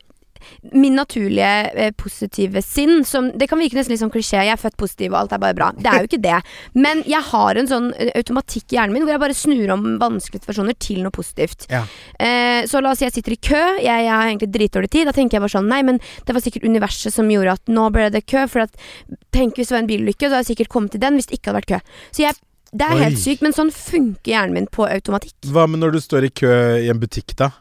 min 0.74 0.96
naturlige 0.98 1.52
eh, 1.74 1.92
positive 1.98 2.62
sinn 2.66 3.04
som, 3.06 3.32
Det 3.38 3.48
kan 3.50 3.60
virke 3.60 3.78
nesten 3.78 3.94
litt 3.94 4.02
sånn 4.02 4.14
klisjé. 4.14 4.42
Jeg 4.46 4.56
er 4.56 4.62
født 4.62 4.78
positiv, 4.80 5.14
og 5.14 5.20
alt 5.24 5.36
er 5.36 5.42
bare 5.44 5.58
bra. 5.58 5.72
Det 5.78 5.92
er 5.92 6.04
jo 6.04 6.10
ikke 6.10 6.22
det. 6.24 6.40
Men 6.74 7.04
jeg 7.10 7.22
har 7.32 7.60
en 7.60 7.70
sånn 7.70 7.92
eh, 7.98 8.12
automatikk 8.20 8.74
i 8.74 8.80
hjernen 8.80 8.96
min 8.96 9.06
hvor 9.06 9.16
jeg 9.16 9.24
bare 9.26 9.38
snur 9.38 9.76
om 9.76 9.86
vanskelige 10.02 10.46
situasjoner 10.46 10.78
til 10.80 11.04
noe 11.06 11.16
positivt. 11.16 11.68
Ja. 11.72 11.84
Eh, 12.20 12.64
så 12.70 12.82
la 12.84 12.94
oss 12.94 13.04
si 13.04 13.08
jeg 13.08 13.18
sitter 13.18 13.38
i 13.38 13.42
kø. 13.52 13.64
Jeg, 13.82 14.08
jeg 14.08 14.14
har 14.14 14.30
egentlig 14.30 14.52
dritdårlig 14.56 14.92
tid. 14.94 15.10
Da 15.10 15.16
tenker 15.16 15.40
jeg 15.40 15.46
bare 15.46 15.58
sånn 15.58 15.72
Nei, 15.72 15.82
men 15.86 15.98
det 16.28 16.36
var 16.36 16.44
sikkert 16.46 16.68
universet 16.68 17.14
som 17.16 17.30
gjorde 17.32 17.58
at 17.58 17.72
nå 17.72 17.90
ble 17.94 18.10
det 18.14 18.26
kø. 18.30 18.46
For 18.52 18.68
at 18.68 18.76
Tenk 19.36 19.58
hvis 19.60 19.72
det 19.72 19.76
var 19.76 19.84
en 19.84 19.90
bilulykke, 19.90 20.28
så 20.28 20.38
hadde 20.38 20.46
jeg 20.46 20.54
sikkert 20.54 20.72
kommet 20.72 20.94
til 20.96 21.02
den 21.04 21.18
hvis 21.18 21.28
det 21.30 21.40
ikke 21.40 21.52
hadde 21.52 21.62
vært 21.64 21.72
kø. 21.74 22.02
Så 22.16 22.24
jeg 22.24 22.38
det 22.76 22.84
er 22.84 22.98
Oi. 22.98 23.04
helt 23.06 23.20
sykt, 23.22 23.44
men 23.46 23.54
sånn 23.56 23.70
funker 23.72 24.34
hjernen 24.34 24.56
min 24.58 24.66
på 24.68 24.84
automatikk. 24.84 25.36
Hva 25.48 25.64
med 25.70 25.80
når 25.80 25.96
du 25.96 26.02
står 26.04 26.28
i 26.28 26.32
kø 26.36 26.52
i 26.82 26.90
en 26.92 27.00
butikk, 27.00 27.36
da? 27.40 27.54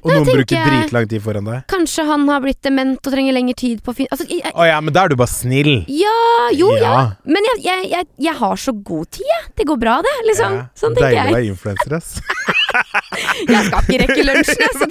Og 0.00 0.08
noen 0.12 0.24
jeg 0.24 0.36
bruker 0.38 0.64
dritlang 0.70 1.08
tid 1.10 1.20
foran 1.24 1.44
deg? 1.50 1.64
Kanskje 1.68 2.04
han 2.08 2.22
har 2.30 2.40
blitt 2.44 2.60
dement 2.64 2.96
og 3.04 3.12
trenger 3.12 3.34
lengre 3.36 3.56
tid 3.58 3.82
på 3.84 3.92
å 3.92 3.96
finne 3.98 4.08
Altså, 4.14 4.24
jeg, 4.30 4.52
Å 4.54 4.64
ja, 4.68 4.78
men 4.80 4.94
da 4.96 5.02
er 5.04 5.12
du 5.12 5.16
bare 5.20 5.28
snill. 5.32 5.72
ja, 5.92 6.14
jo, 6.56 6.70
ja. 6.78 6.80
Ja. 6.80 7.02
Men 7.28 7.44
jeg, 7.50 7.60
jeg, 7.66 7.90
jeg, 7.92 8.08
jeg 8.30 8.34
har 8.40 8.56
så 8.56 8.72
god 8.72 9.10
tid, 9.12 9.26
jeg. 9.28 9.50
Det 9.60 9.66
går 9.68 9.80
bra, 9.82 9.98
det. 10.06 10.14
Liksom. 10.30 10.56
Ja, 10.56 10.64
Sånn 10.78 10.96
tenker 10.96 11.10
Deilig 11.10 11.20
å 11.20 11.26
jeg. 11.26 11.36
være 11.36 11.52
influenser, 11.52 11.96
ass. 12.00 12.16
Jeg 13.50 13.66
skal 13.66 13.80
ikke 13.82 13.96
rekke 14.04 14.24
lunsjen, 14.28 14.60
altså. 14.70 14.86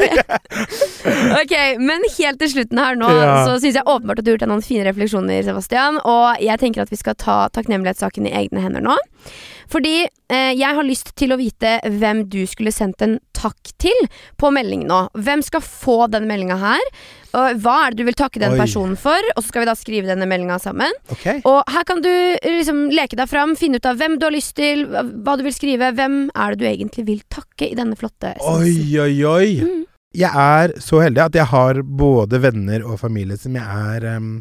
Ok, 1.39 1.53
men 1.79 2.03
helt 2.17 2.39
til 2.41 2.51
slutten 2.51 2.81
her 2.81 2.97
nå, 2.99 3.07
Ja. 3.19 3.45
så 3.47 3.55
syns 3.61 3.77
jeg 3.79 3.85
åpenbart 3.87 4.19
at 4.19 4.25
du 4.27 4.31
har 4.31 4.35
gjort 4.35 4.43
deg 4.45 4.51
noen 4.51 4.65
fine 4.65 4.83
refleksjoner, 4.87 5.43
Sebastian. 5.47 5.99
Og 6.03 6.41
jeg 6.43 6.59
tenker 6.59 6.83
at 6.83 6.91
vi 6.91 6.99
skal 6.99 7.15
ta 7.19 7.37
takknemlighetssaken 7.55 8.27
i 8.27 8.33
egne 8.43 8.63
hender 8.65 8.83
nå. 8.83 8.97
Fordi 9.69 9.95
eh, 10.05 10.51
jeg 10.57 10.75
har 10.77 10.85
lyst 10.85 11.13
til 11.19 11.33
å 11.33 11.39
vite 11.39 11.77
hvem 11.85 12.23
du 12.31 12.41
skulle 12.49 12.73
sendt 12.73 13.03
en 13.05 13.17
takk 13.37 13.71
til 13.79 14.05
på 14.39 14.51
melding 14.53 14.85
nå. 14.89 15.03
Hvem 15.17 15.43
skal 15.45 15.63
få 15.63 15.97
den 16.11 16.27
meldinga 16.29 16.57
her? 16.59 16.87
Og 17.37 17.59
hva 17.61 17.75
er 17.85 17.93
det 17.93 18.01
du 18.01 18.07
vil 18.07 18.17
takke 18.17 18.41
den 18.41 18.55
Oi. 18.55 18.59
personen 18.59 18.97
for? 18.99 19.29
Og 19.35 19.43
så 19.43 19.51
skal 19.51 19.63
vi 19.63 19.69
da 19.69 19.75
skrive 19.77 20.09
denne 20.09 20.25
meldinga 20.29 20.57
sammen. 20.61 20.95
Okay. 21.13 21.43
Og 21.47 21.61
her 21.69 21.85
kan 21.87 22.01
du 22.05 22.09
eh, 22.09 22.57
liksom 22.59 22.87
leke 22.95 23.19
deg 23.19 23.29
fram, 23.29 23.55
finne 23.59 23.79
ut 23.79 23.89
av 23.89 24.01
hvem 24.01 24.17
du 24.17 24.25
har 24.27 24.35
lyst 24.35 24.55
til, 24.59 24.87
hva 24.89 25.37
du 25.37 25.45
vil 25.45 25.55
skrive. 25.55 25.93
Hvem 25.97 26.19
er 26.33 26.55
det 26.55 26.61
du 26.61 26.67
egentlig 26.71 27.05
vil 27.11 27.23
takke 27.29 27.69
i 27.69 27.77
denne 27.77 27.97
flotte 27.99 28.33
Oi, 28.39 28.73
essensen? 28.73 29.05
oi, 29.05 29.15
oi. 29.29 29.53
Mm. 29.61 29.85
Jeg 30.17 30.33
er 30.41 30.71
så 30.81 31.03
heldig 31.03 31.21
at 31.27 31.35
jeg 31.37 31.45
har 31.51 31.83
både 31.85 32.39
venner 32.41 32.81
og 32.81 32.97
familie 32.97 33.37
som 33.37 33.53
jeg 33.53 33.89
er 33.93 34.07
um, 34.17 34.39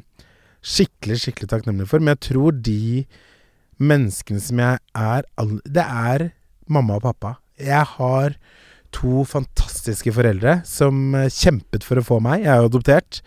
skikkelig, 0.64 1.18
skikkelig 1.20 1.50
takknemlig 1.50 1.88
for. 1.90 2.00
Men 2.00 2.16
jeg 2.16 2.30
tror 2.30 2.56
de 2.56 3.04
menneskene 3.78 4.42
som 4.42 4.60
jeg 4.62 4.80
er 4.96 5.26
Det 5.64 5.84
er 5.84 6.30
mamma 6.68 6.98
og 6.98 7.04
pappa. 7.06 7.36
Jeg 7.58 7.84
har 7.96 8.36
to 8.94 9.24
fantastiske 9.28 10.12
foreldre 10.16 10.60
som 10.68 11.14
eh, 11.16 11.28
kjempet 11.32 11.84
for 11.84 12.00
å 12.00 12.04
få 12.04 12.18
meg. 12.24 12.44
Jeg 12.44 12.52
er 12.54 12.62
jo 12.62 12.70
adoptert. 12.70 13.20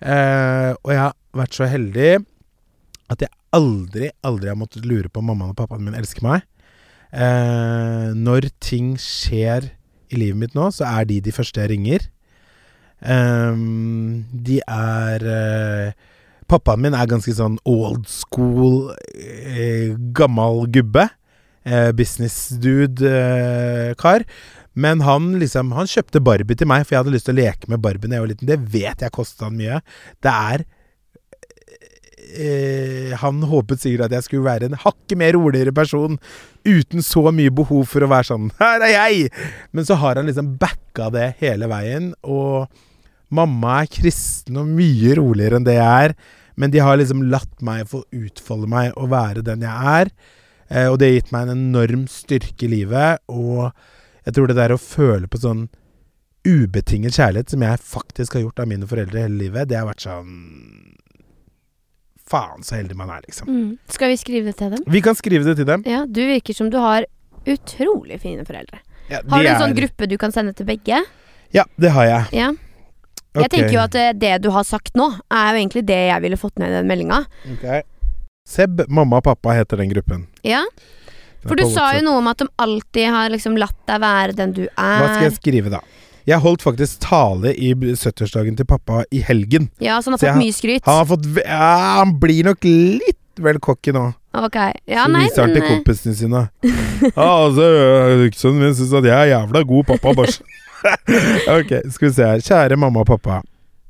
Eh, 0.00 0.72
og 0.82 0.92
jeg 0.92 1.02
har 1.02 1.14
vært 1.36 1.56
så 1.56 1.68
heldig 1.70 2.10
at 3.12 3.22
jeg 3.22 3.30
aldri, 3.56 4.10
aldri 4.26 4.50
har 4.50 4.58
måttet 4.58 4.86
lure 4.88 5.08
på 5.08 5.22
om 5.22 5.30
mammaen 5.30 5.54
og 5.54 5.58
pappaen 5.58 5.84
min 5.86 5.96
elsker 5.98 6.26
meg. 6.26 6.44
Eh, 7.14 8.10
når 8.16 8.50
ting 8.62 8.94
skjer 9.00 9.70
i 10.10 10.18
livet 10.20 10.40
mitt 10.40 10.58
nå, 10.58 10.68
så 10.74 10.88
er 10.90 11.06
de 11.08 11.20
de 11.22 11.34
første 11.34 11.62
jeg 11.62 11.72
ringer. 11.74 12.08
Eh, 13.06 13.62
de 14.48 14.60
er 14.66 15.30
eh, 15.36 16.12
Pappaen 16.46 16.82
min 16.84 16.94
er 16.94 17.08
ganske 17.10 17.34
sånn 17.34 17.58
old 17.66 18.06
school, 18.10 18.92
eh, 19.14 19.96
gammal 20.14 20.66
gubbe. 20.70 21.08
Eh, 21.66 21.90
business 21.92 22.48
dude-kar. 22.62 24.22
Men 24.76 25.00
han 25.00 25.32
liksom 25.40 25.72
Han 25.74 25.88
kjøpte 25.90 26.22
Barbie 26.22 26.54
til 26.58 26.68
meg, 26.70 26.84
for 26.84 26.94
jeg 26.94 27.02
hadde 27.02 27.14
lyst 27.14 27.26
til 27.26 27.34
å 27.34 27.42
leke 27.42 27.70
med 27.72 27.82
Barbie 27.82 28.10
da 28.10 28.18
jeg 28.18 28.24
var 28.26 28.32
liten. 28.32 28.50
Det 28.50 28.58
vet 28.74 29.02
jeg 29.02 29.14
kosta 29.14 29.48
han 29.48 29.56
mye. 29.58 29.80
Det 30.22 30.32
er 30.32 30.66
eh, 32.36 33.16
Han 33.22 33.42
håpet 33.50 33.82
sikkert 33.82 34.06
at 34.06 34.18
jeg 34.18 34.28
skulle 34.28 34.46
være 34.46 34.70
en 34.70 34.78
hakket 34.84 35.18
mer 35.18 35.34
roligere 35.38 35.74
person 35.74 36.20
uten 36.66 37.02
så 37.02 37.30
mye 37.34 37.54
behov 37.54 37.86
for 37.90 38.04
å 38.04 38.10
være 38.10 38.30
sånn 38.30 38.50
'Her 38.58 38.82
er 38.82 38.92
jeg!' 38.94 39.30
Men 39.72 39.84
så 39.88 39.96
har 39.96 40.16
han 40.16 40.26
liksom 40.26 40.58
backa 40.58 41.10
det 41.10 41.34
hele 41.40 41.66
veien. 41.66 42.12
Og 42.22 42.68
mamma 43.30 43.80
er 43.82 43.86
kristen 43.90 44.56
og 44.60 44.66
mye 44.68 45.14
roligere 45.18 45.56
enn 45.60 45.64
det 45.66 45.74
jeg 45.78 46.10
er. 46.10 46.14
Men 46.56 46.70
de 46.72 46.78
har 46.80 46.96
liksom 46.96 47.24
latt 47.30 47.60
meg 47.66 47.86
få 47.90 48.04
utfolde 48.16 48.68
meg 48.70 48.92
og 48.96 49.10
være 49.12 49.42
den 49.44 49.60
jeg 49.66 49.90
er. 50.00 50.10
Eh, 50.70 50.86
og 50.88 50.98
det 50.98 51.08
har 51.10 51.18
gitt 51.20 51.32
meg 51.34 51.48
en 51.48 51.56
enorm 51.58 52.06
styrke 52.08 52.64
i 52.64 52.70
livet. 52.72 53.20
Og 53.28 53.72
jeg 54.24 54.34
tror 54.34 54.48
det 54.48 54.56
der 54.56 54.72
å 54.74 54.80
føle 54.80 55.28
på 55.28 55.38
sånn 55.42 55.66
ubetinget 56.46 57.12
kjærlighet, 57.18 57.50
som 57.50 57.62
jeg 57.66 57.82
faktisk 57.82 58.34
har 58.38 58.44
gjort 58.46 58.60
av 58.62 58.68
mine 58.70 58.86
foreldre 58.86 59.24
hele 59.26 59.40
livet, 59.40 59.68
det 59.68 59.76
har 59.80 59.88
vært 59.88 60.04
sånn 60.06 60.32
Faen, 62.26 62.64
så 62.66 62.74
heldig 62.74 62.96
man 62.98 63.10
er, 63.14 63.20
liksom. 63.22 63.46
Mm. 63.46 63.66
Skal 63.94 64.10
vi 64.10 64.16
skrive 64.18 64.50
det 64.50 64.56
til 64.58 64.72
dem? 64.72 64.80
Vi 64.90 64.98
kan 65.04 65.14
skrive 65.14 65.46
det 65.46 65.52
til 65.60 65.68
dem. 65.68 65.84
Ja, 65.86 66.00
du 66.10 66.18
virker 66.26 66.56
som 66.58 66.72
du 66.72 66.78
har 66.82 67.04
utrolig 67.46 68.18
fine 68.18 68.42
foreldre. 68.48 68.80
Ja, 69.06 69.20
Har 69.30 69.42
du 69.44 69.46
en 69.46 69.54
er- 69.54 69.60
sånn 69.62 69.76
gruppe 69.76 70.08
du 70.10 70.16
kan 70.18 70.32
sende 70.34 70.52
til 70.58 70.66
begge? 70.66 71.04
Ja, 71.54 71.62
det 71.78 71.92
har 71.94 72.04
jeg. 72.04 72.24
Ja. 72.34 72.48
Jeg 73.44 73.50
tenker 73.52 73.74
jo 73.76 73.82
at 73.84 73.94
eh, 74.00 74.12
det 74.16 74.32
du 74.44 74.50
har 74.54 74.64
sagt 74.64 74.94
nå, 74.98 75.10
er 75.30 75.52
jo 75.52 75.60
egentlig 75.62 75.84
det 75.88 76.00
jeg 76.08 76.22
ville 76.24 76.36
fått 76.40 76.58
ned 76.62 76.70
i 76.72 76.78
den 76.80 76.88
meldinga. 76.90 77.22
Ok. 77.52 77.66
Seb, 78.46 78.84
mamma 78.88 79.18
og 79.18 79.24
pappa 79.26 79.54
heter 79.58 79.80
den 79.82 79.90
gruppen. 79.90 80.26
Ja. 80.46 80.64
For 81.46 81.54
du 81.58 81.64
sa 81.70 81.92
jo 81.94 82.02
noe 82.06 82.18
om 82.18 82.26
at 82.30 82.38
de 82.42 82.46
alltid 82.62 83.06
har 83.14 83.30
liksom 83.30 83.54
latt 83.58 83.76
deg 83.86 84.00
være 84.02 84.34
den 84.38 84.52
du 84.56 84.64
er. 84.66 84.72
Hva 84.76 85.12
skal 85.14 85.28
jeg 85.28 85.36
skrive, 85.38 85.70
da? 85.70 85.80
Jeg 86.26 86.42
holdt 86.42 86.62
faktisk 86.66 86.98
tale 87.04 87.52
i 87.54 87.68
b- 87.78 87.92
70-årsdagen 87.94 88.56
til 88.58 88.66
pappa 88.66 89.04
i 89.14 89.20
helgen. 89.22 89.68
Ja, 89.78 90.00
så 90.02 90.10
han 90.10 90.16
har 90.16 90.18
jeg 90.18 90.26
fått 90.26 90.34
har- 90.34 90.42
mye 90.42 90.56
skryt. 90.56 90.82
Han 90.88 90.96
har 90.98 91.06
fått 91.12 91.28
ja, 91.44 91.68
Han 92.00 92.16
blir 92.18 92.48
nok 92.48 92.64
litt 92.66 93.22
vel 93.38 93.60
cocky 93.62 93.92
nå. 93.94 94.08
Ok. 94.34 94.56
Ja, 94.90 95.04
så 95.06 95.12
nei, 95.12 95.22
viser 95.28 95.44
han 95.46 95.54
til 95.54 95.62
eh, 95.62 95.68
kompisene 95.70 96.14
sine. 96.18 96.42
Ja, 97.14 97.28
altså, 97.46 97.66
Sønnen 98.34 98.62
min 98.64 98.74
syns 98.74 98.92
at 98.98 99.04
jeg 99.06 99.14
er 99.14 99.30
jævla 99.36 99.62
god 99.70 99.86
pappa. 99.92 100.14
Bare. 100.18 100.34
ok, 101.58 101.70
skal 101.94 102.08
vi 102.08 102.12
se 102.18 102.26
her. 102.30 102.42
Kjære 102.44 102.76
mamma 102.80 103.00
og 103.04 103.08
pappa. 103.12 103.40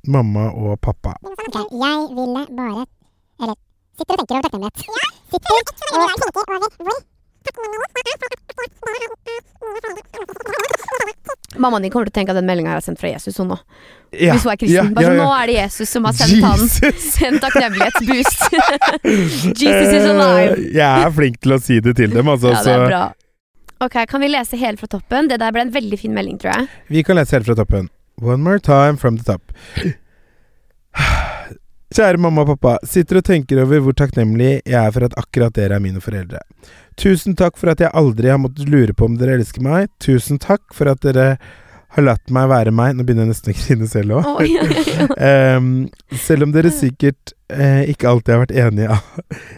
Mamma 0.07 0.49
og 0.55 0.79
pappa. 0.81 1.16
Okay, 1.27 1.51
jeg 1.83 1.99
ville 2.14 2.46
bare 2.57 2.87
Eller 3.42 3.57
sitter 3.99 4.14
og 4.22 4.29
tenker 4.31 4.35
over 4.37 4.42
takknemlighet. 4.46 4.77
Sitter 5.33 5.51
og 5.51 5.62
tenker 5.66 5.94
over 5.99 6.70
hvor 6.79 7.05
Mammaen 11.56 11.83
din 11.87 11.90
kommer 11.92 12.08
til 12.08 12.13
å 12.13 12.17
tenke 12.19 12.33
at 12.35 12.38
den 12.40 12.46
meldinga 12.48 12.75
er 12.77 12.83
sendt 12.85 13.00
fra 13.00 13.08
Jesus, 13.08 13.37
hun 13.40 13.48
nå. 13.54 13.56
Ja, 14.13 14.35
Hvis 14.35 14.44
hun 14.44 14.52
er 14.52 14.58
kristen. 14.60 14.77
ja, 14.77 14.83
Bare 14.96 15.06
ja, 15.06 15.15
nå 15.17 15.29
er 15.37 15.46
det 15.50 15.54
Jesus 15.56 15.92
som 15.94 16.04
har 16.08 16.17
sendt 16.17 16.44
han 16.44 16.65
Jesus! 16.67 17.06
en 17.27 17.38
takknemlighetsboost. 17.42 18.40
Jesus 19.63 19.94
is 19.94 20.08
alive. 20.10 20.56
Eh, 20.58 20.67
Jeg 20.77 21.06
er 21.06 21.15
flink 21.17 21.38
til 21.42 21.56
å 21.56 21.58
si 21.63 21.79
det 21.85 21.94
til 21.98 22.13
dem, 22.13 22.29
altså. 22.35 22.52
Ja, 22.52 22.60
det 22.60 22.75
er 22.75 22.83
så 22.83 22.90
bra. 22.90 23.02
Ok, 23.81 23.96
Kan 24.08 24.20
vi 24.20 24.29
lese 24.33 24.56
helt 24.56 24.81
fra 24.81 24.87
toppen? 24.88 25.29
Det 25.29 25.37
der 25.42 25.52
ble 25.52 25.66
en 25.66 25.72
veldig 25.74 25.98
fin 26.00 26.14
melding, 26.16 26.38
tror 26.40 26.52
jeg. 26.54 26.68
vi 26.88 27.02
kan 27.04 27.16
lese 27.18 27.37
helt 27.37 27.46
fra 27.46 27.54
toppen. 27.58 27.88
One 28.22 28.40
more 28.42 28.58
time 28.58 28.96
from 28.96 29.18
the 29.18 29.24
top. 29.24 29.52
Kjære 31.96 32.18
mamma 32.18 32.42
og 32.42 32.48
pappa, 32.54 32.72
sitter 32.88 33.20
og 33.20 33.27
tenker 33.29 33.60
over 33.62 33.81
hvor 33.85 33.94
takknemlig 33.96 34.56
jeg 34.66 34.77
er 34.81 34.90
for 34.92 35.06
at 35.06 35.14
akkurat 35.20 35.54
dere 35.54 35.77
er 35.79 35.85
mine 35.85 36.00
foreldre. 36.02 36.40
Tusen 36.98 37.37
takk 37.38 37.56
for 37.60 37.70
at 37.72 37.81
jeg 37.85 37.92
aldri 37.96 38.33
har 38.33 38.40
måttet 38.42 38.68
lure 38.72 38.96
på 38.96 39.06
om 39.06 39.14
dere 39.20 39.37
elsker 39.38 39.62
meg. 39.64 39.87
Tusen 40.02 40.40
takk 40.42 40.64
for 40.74 40.90
at 40.90 41.04
dere 41.04 41.37
har 41.96 42.04
latt 42.04 42.33
meg 42.35 42.48
være 42.50 42.72
meg. 42.74 42.96
Nå 42.96 43.04
begynner 43.06 43.29
jeg 43.29 43.35
nesten 43.37 43.52
å 43.54 43.58
grine 43.60 43.88
selv 43.92 44.16
òg. 44.18 44.27
Oh, 44.33 44.42
ja, 44.44 44.64
ja. 45.20 45.56
um, 45.60 45.70
selv 46.27 46.48
om 46.48 46.56
dere 46.56 46.72
sikkert 46.74 47.37
eh, 47.52 47.85
ikke 47.92 48.10
alltid 48.10 48.35
har 48.35 48.42
vært 48.46 48.56
enige, 48.66 48.98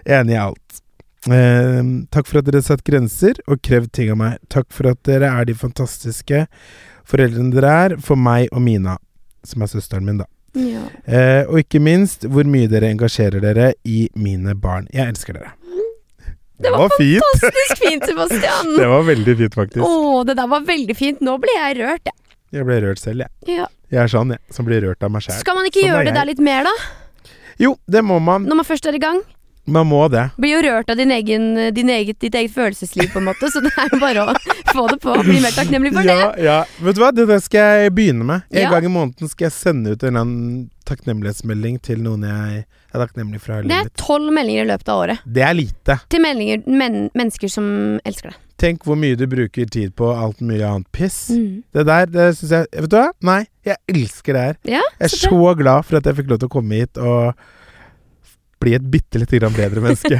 enige 0.05 0.37
i 0.37 0.43
alt. 0.43 0.83
Ehm, 1.27 2.07
takk 2.15 2.29
for 2.31 2.39
at 2.41 2.47
dere 2.47 2.63
satt 2.63 2.85
grenser 2.87 3.41
og 3.51 3.61
krevd 3.67 3.91
ting 3.99 4.13
av 4.15 4.21
meg. 4.21 4.39
Takk 4.53 4.69
for 4.75 4.87
at 4.93 5.01
dere 5.09 5.27
er 5.27 5.49
de 5.49 5.57
fantastiske 5.59 6.45
foreldrene 7.09 7.51
dere 7.55 7.73
er 7.85 7.97
for 8.05 8.21
meg 8.21 8.53
og 8.53 8.63
Mina, 8.63 8.99
som 9.45 9.65
er 9.65 9.73
søsteren 9.73 10.07
min, 10.07 10.21
da. 10.23 10.29
Ja. 10.59 10.85
Eh, 11.05 11.43
og 11.49 11.59
ikke 11.61 11.81
minst 11.83 12.25
hvor 12.31 12.47
mye 12.49 12.71
dere 12.71 12.89
engasjerer 12.93 13.43
dere 13.43 13.73
i 13.85 14.07
mine 14.19 14.55
barn. 14.59 14.87
Jeg 14.95 15.11
elsker 15.15 15.37
dere. 15.39 15.55
Det 16.59 16.71
var 16.75 16.91
fint! 16.99 17.23
Fantastisk 17.23 17.83
fint, 17.85 18.07
Sebastian! 18.09 18.73
Det 18.79 18.87
var 18.91 19.05
veldig 19.07 19.35
fint, 19.43 19.59
faktisk. 19.59 19.85
Å, 19.87 20.23
det 20.27 20.35
der 20.41 20.49
var 20.51 20.65
veldig 20.67 20.97
fint. 20.99 21.21
Nå 21.23 21.37
ble 21.43 21.55
jeg 21.55 21.77
rørt, 21.83 22.09
jeg. 22.11 22.17
Jeg 22.57 22.65
ble 22.65 22.79
rørt 22.83 23.03
selv, 23.03 23.27
jeg. 23.27 23.59
Ja. 23.61 23.67
Jeg 23.93 24.01
er 24.03 24.11
sånn, 24.11 24.33
jeg. 24.35 24.43
Som 24.57 24.67
blir 24.67 24.83
rørt 24.83 25.05
av 25.07 25.13
meg 25.13 25.23
sjæl. 25.23 25.39
Skal 25.43 25.59
man 25.59 25.69
ikke 25.69 25.83
Sånn 25.85 25.91
gjøre 25.93 26.09
det 26.09 26.15
der 26.17 26.29
litt 26.31 26.43
mer, 26.43 26.67
da? 26.67 26.73
Jo, 27.63 27.75
det 27.91 28.03
må 28.07 28.19
man. 28.23 28.47
Når 28.49 28.59
man 28.63 28.67
først 28.67 28.89
er 28.91 28.97
i 28.99 29.03
gang? 29.03 29.21
Man 29.69 29.87
må 29.91 30.01
det. 30.09 30.25
Blir 30.41 30.55
jo 30.57 30.63
rørt 30.65 30.89
av 30.91 30.97
din 30.97 31.11
egen, 31.13 31.51
din 31.77 31.91
eget, 31.93 32.17
ditt 32.25 32.35
eget 32.41 32.55
følelsesliv, 32.55 33.11
på 33.13 33.21
en 33.21 33.27
måte. 33.29 33.51
Så 33.53 33.61
det 33.65 33.73
er 33.77 33.93
jo 33.93 33.99
bare 34.01 34.25
å 34.25 34.35
få 34.75 34.87
det 34.89 34.97
på. 35.05 35.15
Bli 35.27 35.39
mer 35.45 35.53
takknemlig 35.57 35.93
for 35.93 36.09
Ja, 36.09 36.17
det. 36.33 36.45
ja. 36.47 36.59
Vet 36.87 36.97
du 36.97 37.03
hva, 37.05 37.13
det 37.13 37.29
det 37.29 37.41
skal 37.45 37.85
jeg 37.85 37.93
begynne 37.99 38.25
med. 38.25 38.49
En 38.51 38.63
Ja. 38.65 38.71
gang 38.73 38.89
i 38.89 38.93
måneden 38.97 39.29
skal 39.29 39.51
jeg 39.51 39.57
sende 39.59 39.93
ut 39.93 40.03
en 40.09 40.71
takknemlighetsmelding 40.89 41.79
til 41.85 42.01
noen 42.05 42.25
jeg 42.25 42.65
er 42.65 43.01
takknemlig 43.03 43.41
for. 43.45 43.63
Det 43.69 43.77
er 43.77 43.91
tolv 44.01 44.33
meldinger 44.33 44.65
i 44.65 44.71
løpet 44.73 44.89
av 44.89 45.03
året. 45.05 45.25
Det 45.29 45.45
er 45.45 45.57
lite. 45.59 45.99
Til 46.09 46.23
meldinger, 46.25 46.63
men, 46.67 47.11
mennesker 47.19 47.53
som 47.53 47.69
elsker 48.09 48.33
deg. 48.33 48.39
Tenk 48.59 48.83
hvor 48.89 48.97
mye 48.99 49.15
du 49.15 49.23
bruker 49.31 49.69
tid 49.71 49.93
på 49.95 50.09
alt 50.19 50.41
mye 50.43 50.65
annet 50.67 50.89
piss. 50.97 51.29
Mm. 51.31 51.61
Det 51.77 51.85
der, 51.87 52.09
det 52.11 52.25
syns 52.41 52.51
jeg 52.57 52.67
Vet 52.73 52.91
du 52.91 52.97
hva? 52.99 53.05
Nei, 53.23 53.43
jeg 53.69 53.77
elsker 53.93 54.35
det 54.35 54.43
her. 54.49 54.57
Ja, 54.79 54.81
Jeg 54.99 55.07
er 55.07 55.15
så 55.15 55.29
så 55.31 55.53
glad 55.61 55.87
for 55.87 56.01
at 56.01 56.09
jeg 56.11 56.19
fikk 56.19 56.33
lov 56.33 56.41
til 56.43 56.51
å 56.51 56.55
komme 56.57 56.81
hit 56.81 56.99
og 56.99 57.39
bli 58.61 58.75
et 58.77 58.85
bitte 58.91 59.21
lite 59.21 59.39
grann 59.39 59.55
bedre 59.57 59.83
menneske. 59.85 60.19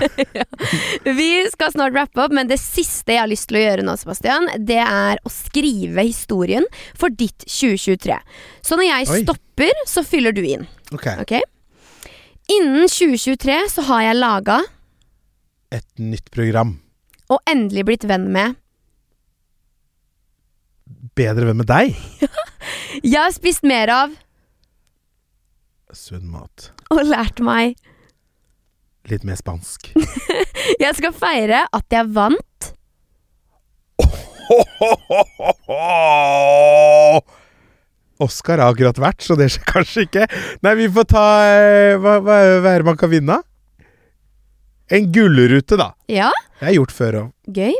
Vi 1.19 1.31
skal 1.53 1.73
snart 1.75 1.97
rappe 1.97 2.23
opp, 2.23 2.35
men 2.35 2.51
det 2.51 2.61
siste 2.63 3.15
jeg 3.15 3.23
har 3.23 3.31
lyst 3.31 3.49
til 3.51 3.61
å 3.61 3.65
gjøre 3.65 3.85
nå, 3.87 3.95
Sebastian, 4.01 4.49
det 4.59 4.81
er 4.85 5.21
å 5.27 5.33
skrive 5.33 6.05
historien 6.07 6.67
for 6.99 7.11
ditt 7.11 7.47
2023. 7.47 8.19
Så 8.63 8.79
når 8.79 8.89
jeg 8.89 9.09
Oi. 9.11 9.21
stopper, 9.25 9.85
så 9.89 10.05
fyller 10.07 10.37
du 10.37 10.43
inn. 10.47 10.67
Ok. 10.95 11.09
okay? 11.25 11.43
Innen 12.49 12.89
2023 12.89 13.59
så 13.75 13.85
har 13.91 14.07
jeg 14.07 14.21
laga 14.23 14.63
Et 15.75 15.89
nytt 16.01 16.31
program. 16.33 16.79
og 17.29 17.43
endelig 17.45 17.85
blitt 17.85 18.07
venn 18.09 18.31
med 18.33 18.57
Bedre 21.19 21.51
venn 21.51 21.59
med 21.61 21.69
deg. 21.69 21.97
Jeg 23.03 23.19
har 23.19 23.33
spist 23.35 23.67
mer 23.67 23.91
av 23.93 24.15
Sunn 25.93 26.29
mat. 26.31 26.71
og 26.93 27.03
lært 27.09 27.41
meg 27.45 27.77
Litt 29.09 29.25
mer 29.25 29.37
spansk. 29.41 29.95
Jeg 30.83 30.93
skal 30.99 31.15
feire 31.17 31.63
at 31.73 31.87
jeg 31.93 32.11
vant. 32.13 32.73
Oscar 38.19 38.59
har 38.59 38.73
akkurat 38.73 38.99
vært, 39.01 39.23
så 39.23 39.37
det 39.39 39.47
skjer 39.55 39.65
kanskje 39.69 40.03
ikke. 40.09 40.25
Nei, 40.67 40.73
vi 40.81 40.89
får 40.93 41.07
ta 41.13 41.25
eh, 41.47 41.95
Hva, 42.01 42.17
hva, 42.25 42.39
er 42.43 42.83
det 42.83 42.89
man 42.89 42.99
kan 42.99 43.11
vinne? 43.13 43.37
En 44.91 45.13
gullrute, 45.13 45.77
da. 45.79 45.93
Ja, 46.11 46.31
Det 46.59 46.65
har 46.65 46.73
jeg 46.73 46.81
gjort 46.81 46.95
før 46.97 47.13
òg. 47.23 47.29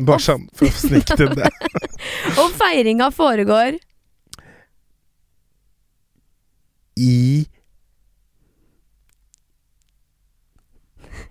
Bare 0.07 0.23
sånn 0.23 0.45
for 0.55 0.69
å 0.69 0.73
snike 0.77 1.17
til 1.19 1.31
det. 1.35 1.49
Og 2.41 2.51
feiringa 2.57 3.09
foregår 3.15 3.79
I 6.99 7.47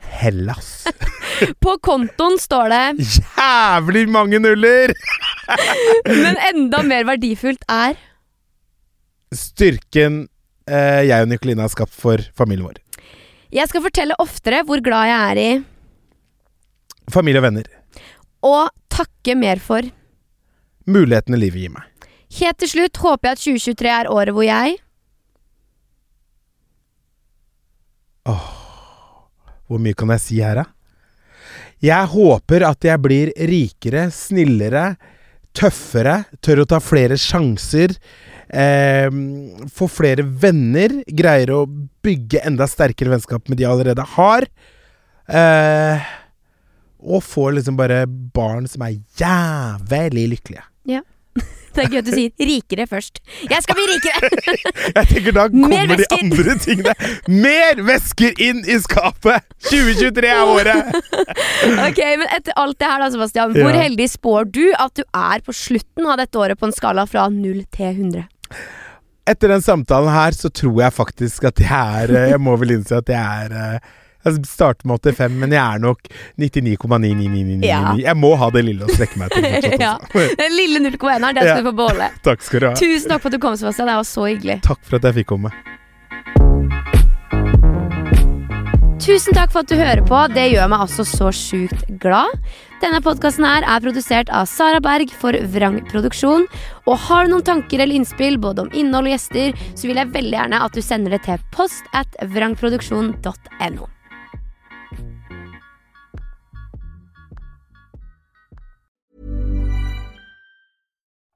Hellas. 0.10 0.88
På 1.64 1.76
kontoen, 1.84 2.40
står 2.42 2.70
det. 2.74 3.06
Jævlig 3.38 4.06
mange 4.10 4.40
nuller! 4.42 4.94
Men 6.24 6.38
enda 6.50 6.82
mer 6.84 7.06
verdifullt 7.08 7.62
er 7.72 7.96
Styrken 9.36 10.22
eh, 10.68 11.04
jeg 11.08 11.24
og 11.24 11.30
Nicoline 11.32 11.64
har 11.66 11.72
skapt 11.72 11.94
for 11.96 12.24
familien 12.36 12.66
vår. 12.70 12.80
Jeg 13.56 13.68
skal 13.72 13.84
fortelle 13.86 14.16
oftere 14.20 14.64
hvor 14.68 14.82
glad 14.84 15.08
jeg 15.12 15.32
er 15.32 15.42
i, 15.44 15.50
Familie 17.12 17.40
og 17.40 17.46
venner. 17.48 17.68
og 18.44 18.68
takke 18.92 19.36
mer 19.40 19.62
for. 19.64 19.86
Mulighetene 20.88 21.40
livet 21.40 21.62
gir 21.64 21.72
meg. 21.72 21.86
Helt 22.40 22.58
til 22.60 22.72
slutt 22.74 23.00
håper 23.00 23.30
jeg 23.30 23.38
at 23.38 23.44
2023 23.46 23.94
er 23.94 24.10
året 24.12 24.36
hvor 24.36 24.44
jeg 24.44 24.76
Hvor 29.68 29.82
mye 29.84 29.98
kan 29.98 30.12
jeg 30.16 30.24
si 30.24 30.42
her, 30.44 30.64
da? 30.64 30.66
Jeg 31.84 32.10
håper 32.10 32.66
at 32.66 32.88
jeg 32.88 33.02
blir 33.04 33.32
rikere, 33.50 34.08
snillere, 34.14 34.96
tøffere, 35.58 36.24
tør 36.42 36.64
å 36.64 36.70
ta 36.70 36.80
flere 36.82 37.18
sjanser. 37.22 37.94
Eh, 38.48 39.10
få 39.74 39.90
flere 39.92 40.26
venner. 40.26 41.02
Greier 41.06 41.54
å 41.54 41.66
bygge 41.68 42.42
enda 42.48 42.68
sterkere 42.70 43.14
vennskap 43.14 43.46
med 43.48 43.60
de 43.60 43.68
jeg 43.68 43.74
allerede 43.74 44.08
har. 44.16 44.48
Eh, 45.28 46.08
og 47.08 47.22
få 47.24 47.52
liksom 47.54 47.78
bare 47.78 48.06
barn 48.08 48.68
som 48.70 48.86
er 48.88 48.98
jævlig 49.20 50.28
lykkelige. 50.34 50.66
Det 51.78 51.84
er 51.86 51.92
gøy 51.94 52.00
at 52.02 52.08
du 52.08 52.14
sier 52.16 52.32
'rikere' 52.42 52.88
først. 52.90 53.20
Jeg 53.50 53.62
skal 53.64 53.78
bli 53.78 53.86
rikere! 53.92 54.30
Jeg 54.98 55.08
tenker 55.12 55.36
da 55.38 55.44
kommer 55.54 56.00
de 56.02 56.08
andre 56.18 56.56
tingene. 56.64 56.94
Mer 57.30 57.82
vesker 57.86 58.34
inn 58.42 58.64
i 58.66 58.80
skapet! 58.82 59.46
2023 59.70 60.32
er 60.32 60.42
året! 60.42 60.98
ok, 61.88 62.02
Men 62.24 62.26
etter 62.34 62.58
alt 62.58 62.80
det 62.82 62.90
her, 62.90 63.04
da, 63.06 63.12
Sebastian, 63.14 63.54
hvor 63.58 63.70
Ja. 63.76 63.84
heldig 63.86 64.10
spår 64.10 64.50
du 64.58 64.66
at 64.74 64.96
du 64.98 65.04
er 65.14 65.46
på 65.46 65.54
slutten 65.54 66.10
av 66.10 66.18
dette 66.22 66.40
året 66.42 66.58
på 66.60 66.66
en 66.70 66.74
skala 66.76 67.06
fra 67.10 67.28
0 67.30 67.62
til 67.76 67.94
100? 67.94 68.26
Etter 69.28 69.52
den 69.52 69.62
samtalen 69.62 70.10
her 70.14 70.32
så 70.32 70.50
tror 70.50 70.82
jeg 70.82 70.94
faktisk 70.96 71.44
at 71.50 71.60
jeg 71.60 72.04
er 72.04 72.14
eh, 72.16 72.30
Jeg 72.32 72.40
må 72.40 72.54
vel 72.58 72.78
innse 72.78 72.96
at 73.02 73.10
jeg 73.12 73.20
er 73.48 73.56
eh, 73.76 73.96
Jeg 74.28 74.44
starter 74.50 74.90
med 74.90 75.00
85, 75.08 75.38
men 75.42 75.56
jeg 75.56 75.62
er 75.64 75.84
nok 75.84 76.10
99,99999. 76.44 77.66
Ja. 77.68 77.96
Jeg 78.02 78.18
må 78.20 78.34
ha 78.40 78.52
det 78.54 78.66
lille 78.68 78.86
å 78.88 78.92
strekke 78.92 79.22
meg 79.24 79.34
til 79.34 79.48
fortsatt. 79.48 79.80
Ja. 79.88 79.94
altså. 80.02 80.28
Den 80.44 80.56
lille 80.58 80.84
0,1-eren, 80.84 81.34
den 81.38 81.48
skal 81.48 81.64
du 81.64 81.72
få 81.72 81.76
beholde. 81.82 82.12
Takk 82.28 82.46
skal 82.46 82.64
du 82.64 82.70
ha. 82.72 82.76
Tusen 82.80 83.12
takk 83.14 83.24
for 83.24 83.32
at 83.32 83.40
du 83.40 83.42
kom, 83.48 83.58
Sebastian. 83.60 83.90
Det 83.92 83.98
var 84.02 84.08
så 84.12 84.30
hyggelig. 84.30 84.60
Takk 84.68 84.86
for 84.88 85.00
at 85.00 85.10
jeg 85.10 85.22
fikk 85.22 85.32
komme. 85.36 85.54
Tusen 89.08 89.32
takk 89.38 89.54
for 89.54 89.64
at 89.64 89.70
du 89.72 89.78
hører 89.80 90.02
på. 90.04 90.18
Det 90.36 90.50
gjør 90.52 90.68
meg 90.74 90.82
altså 90.84 91.06
så 91.08 91.30
sjukt 91.32 91.86
glad. 92.02 92.34
Denne 92.82 93.00
podkasten 93.06 93.46
er 93.48 93.64
produsert 93.82 94.28
av 94.36 94.50
Sara 94.52 94.82
Berg 94.84 95.14
for 95.16 95.38
Vrang 95.54 95.80
Produksjon. 95.88 96.44
Og 96.90 97.00
har 97.08 97.26
du 97.26 97.32
noen 97.36 97.46
tanker 97.48 97.80
eller 97.80 97.96
innspill 98.02 98.36
både 98.42 98.66
om 98.66 98.74
innhold 98.76 99.08
og 99.08 99.16
gjester, 99.16 99.56
så 99.78 99.88
vil 99.88 100.02
jeg 100.02 100.12
veldig 100.16 100.36
gjerne 100.42 100.64
at 100.66 100.76
du 100.76 100.84
sender 100.84 101.16
det 101.16 101.24
til 101.30 101.46
post 101.56 101.88
at 101.96 102.20
vrangproduksjon.no. 102.36 103.88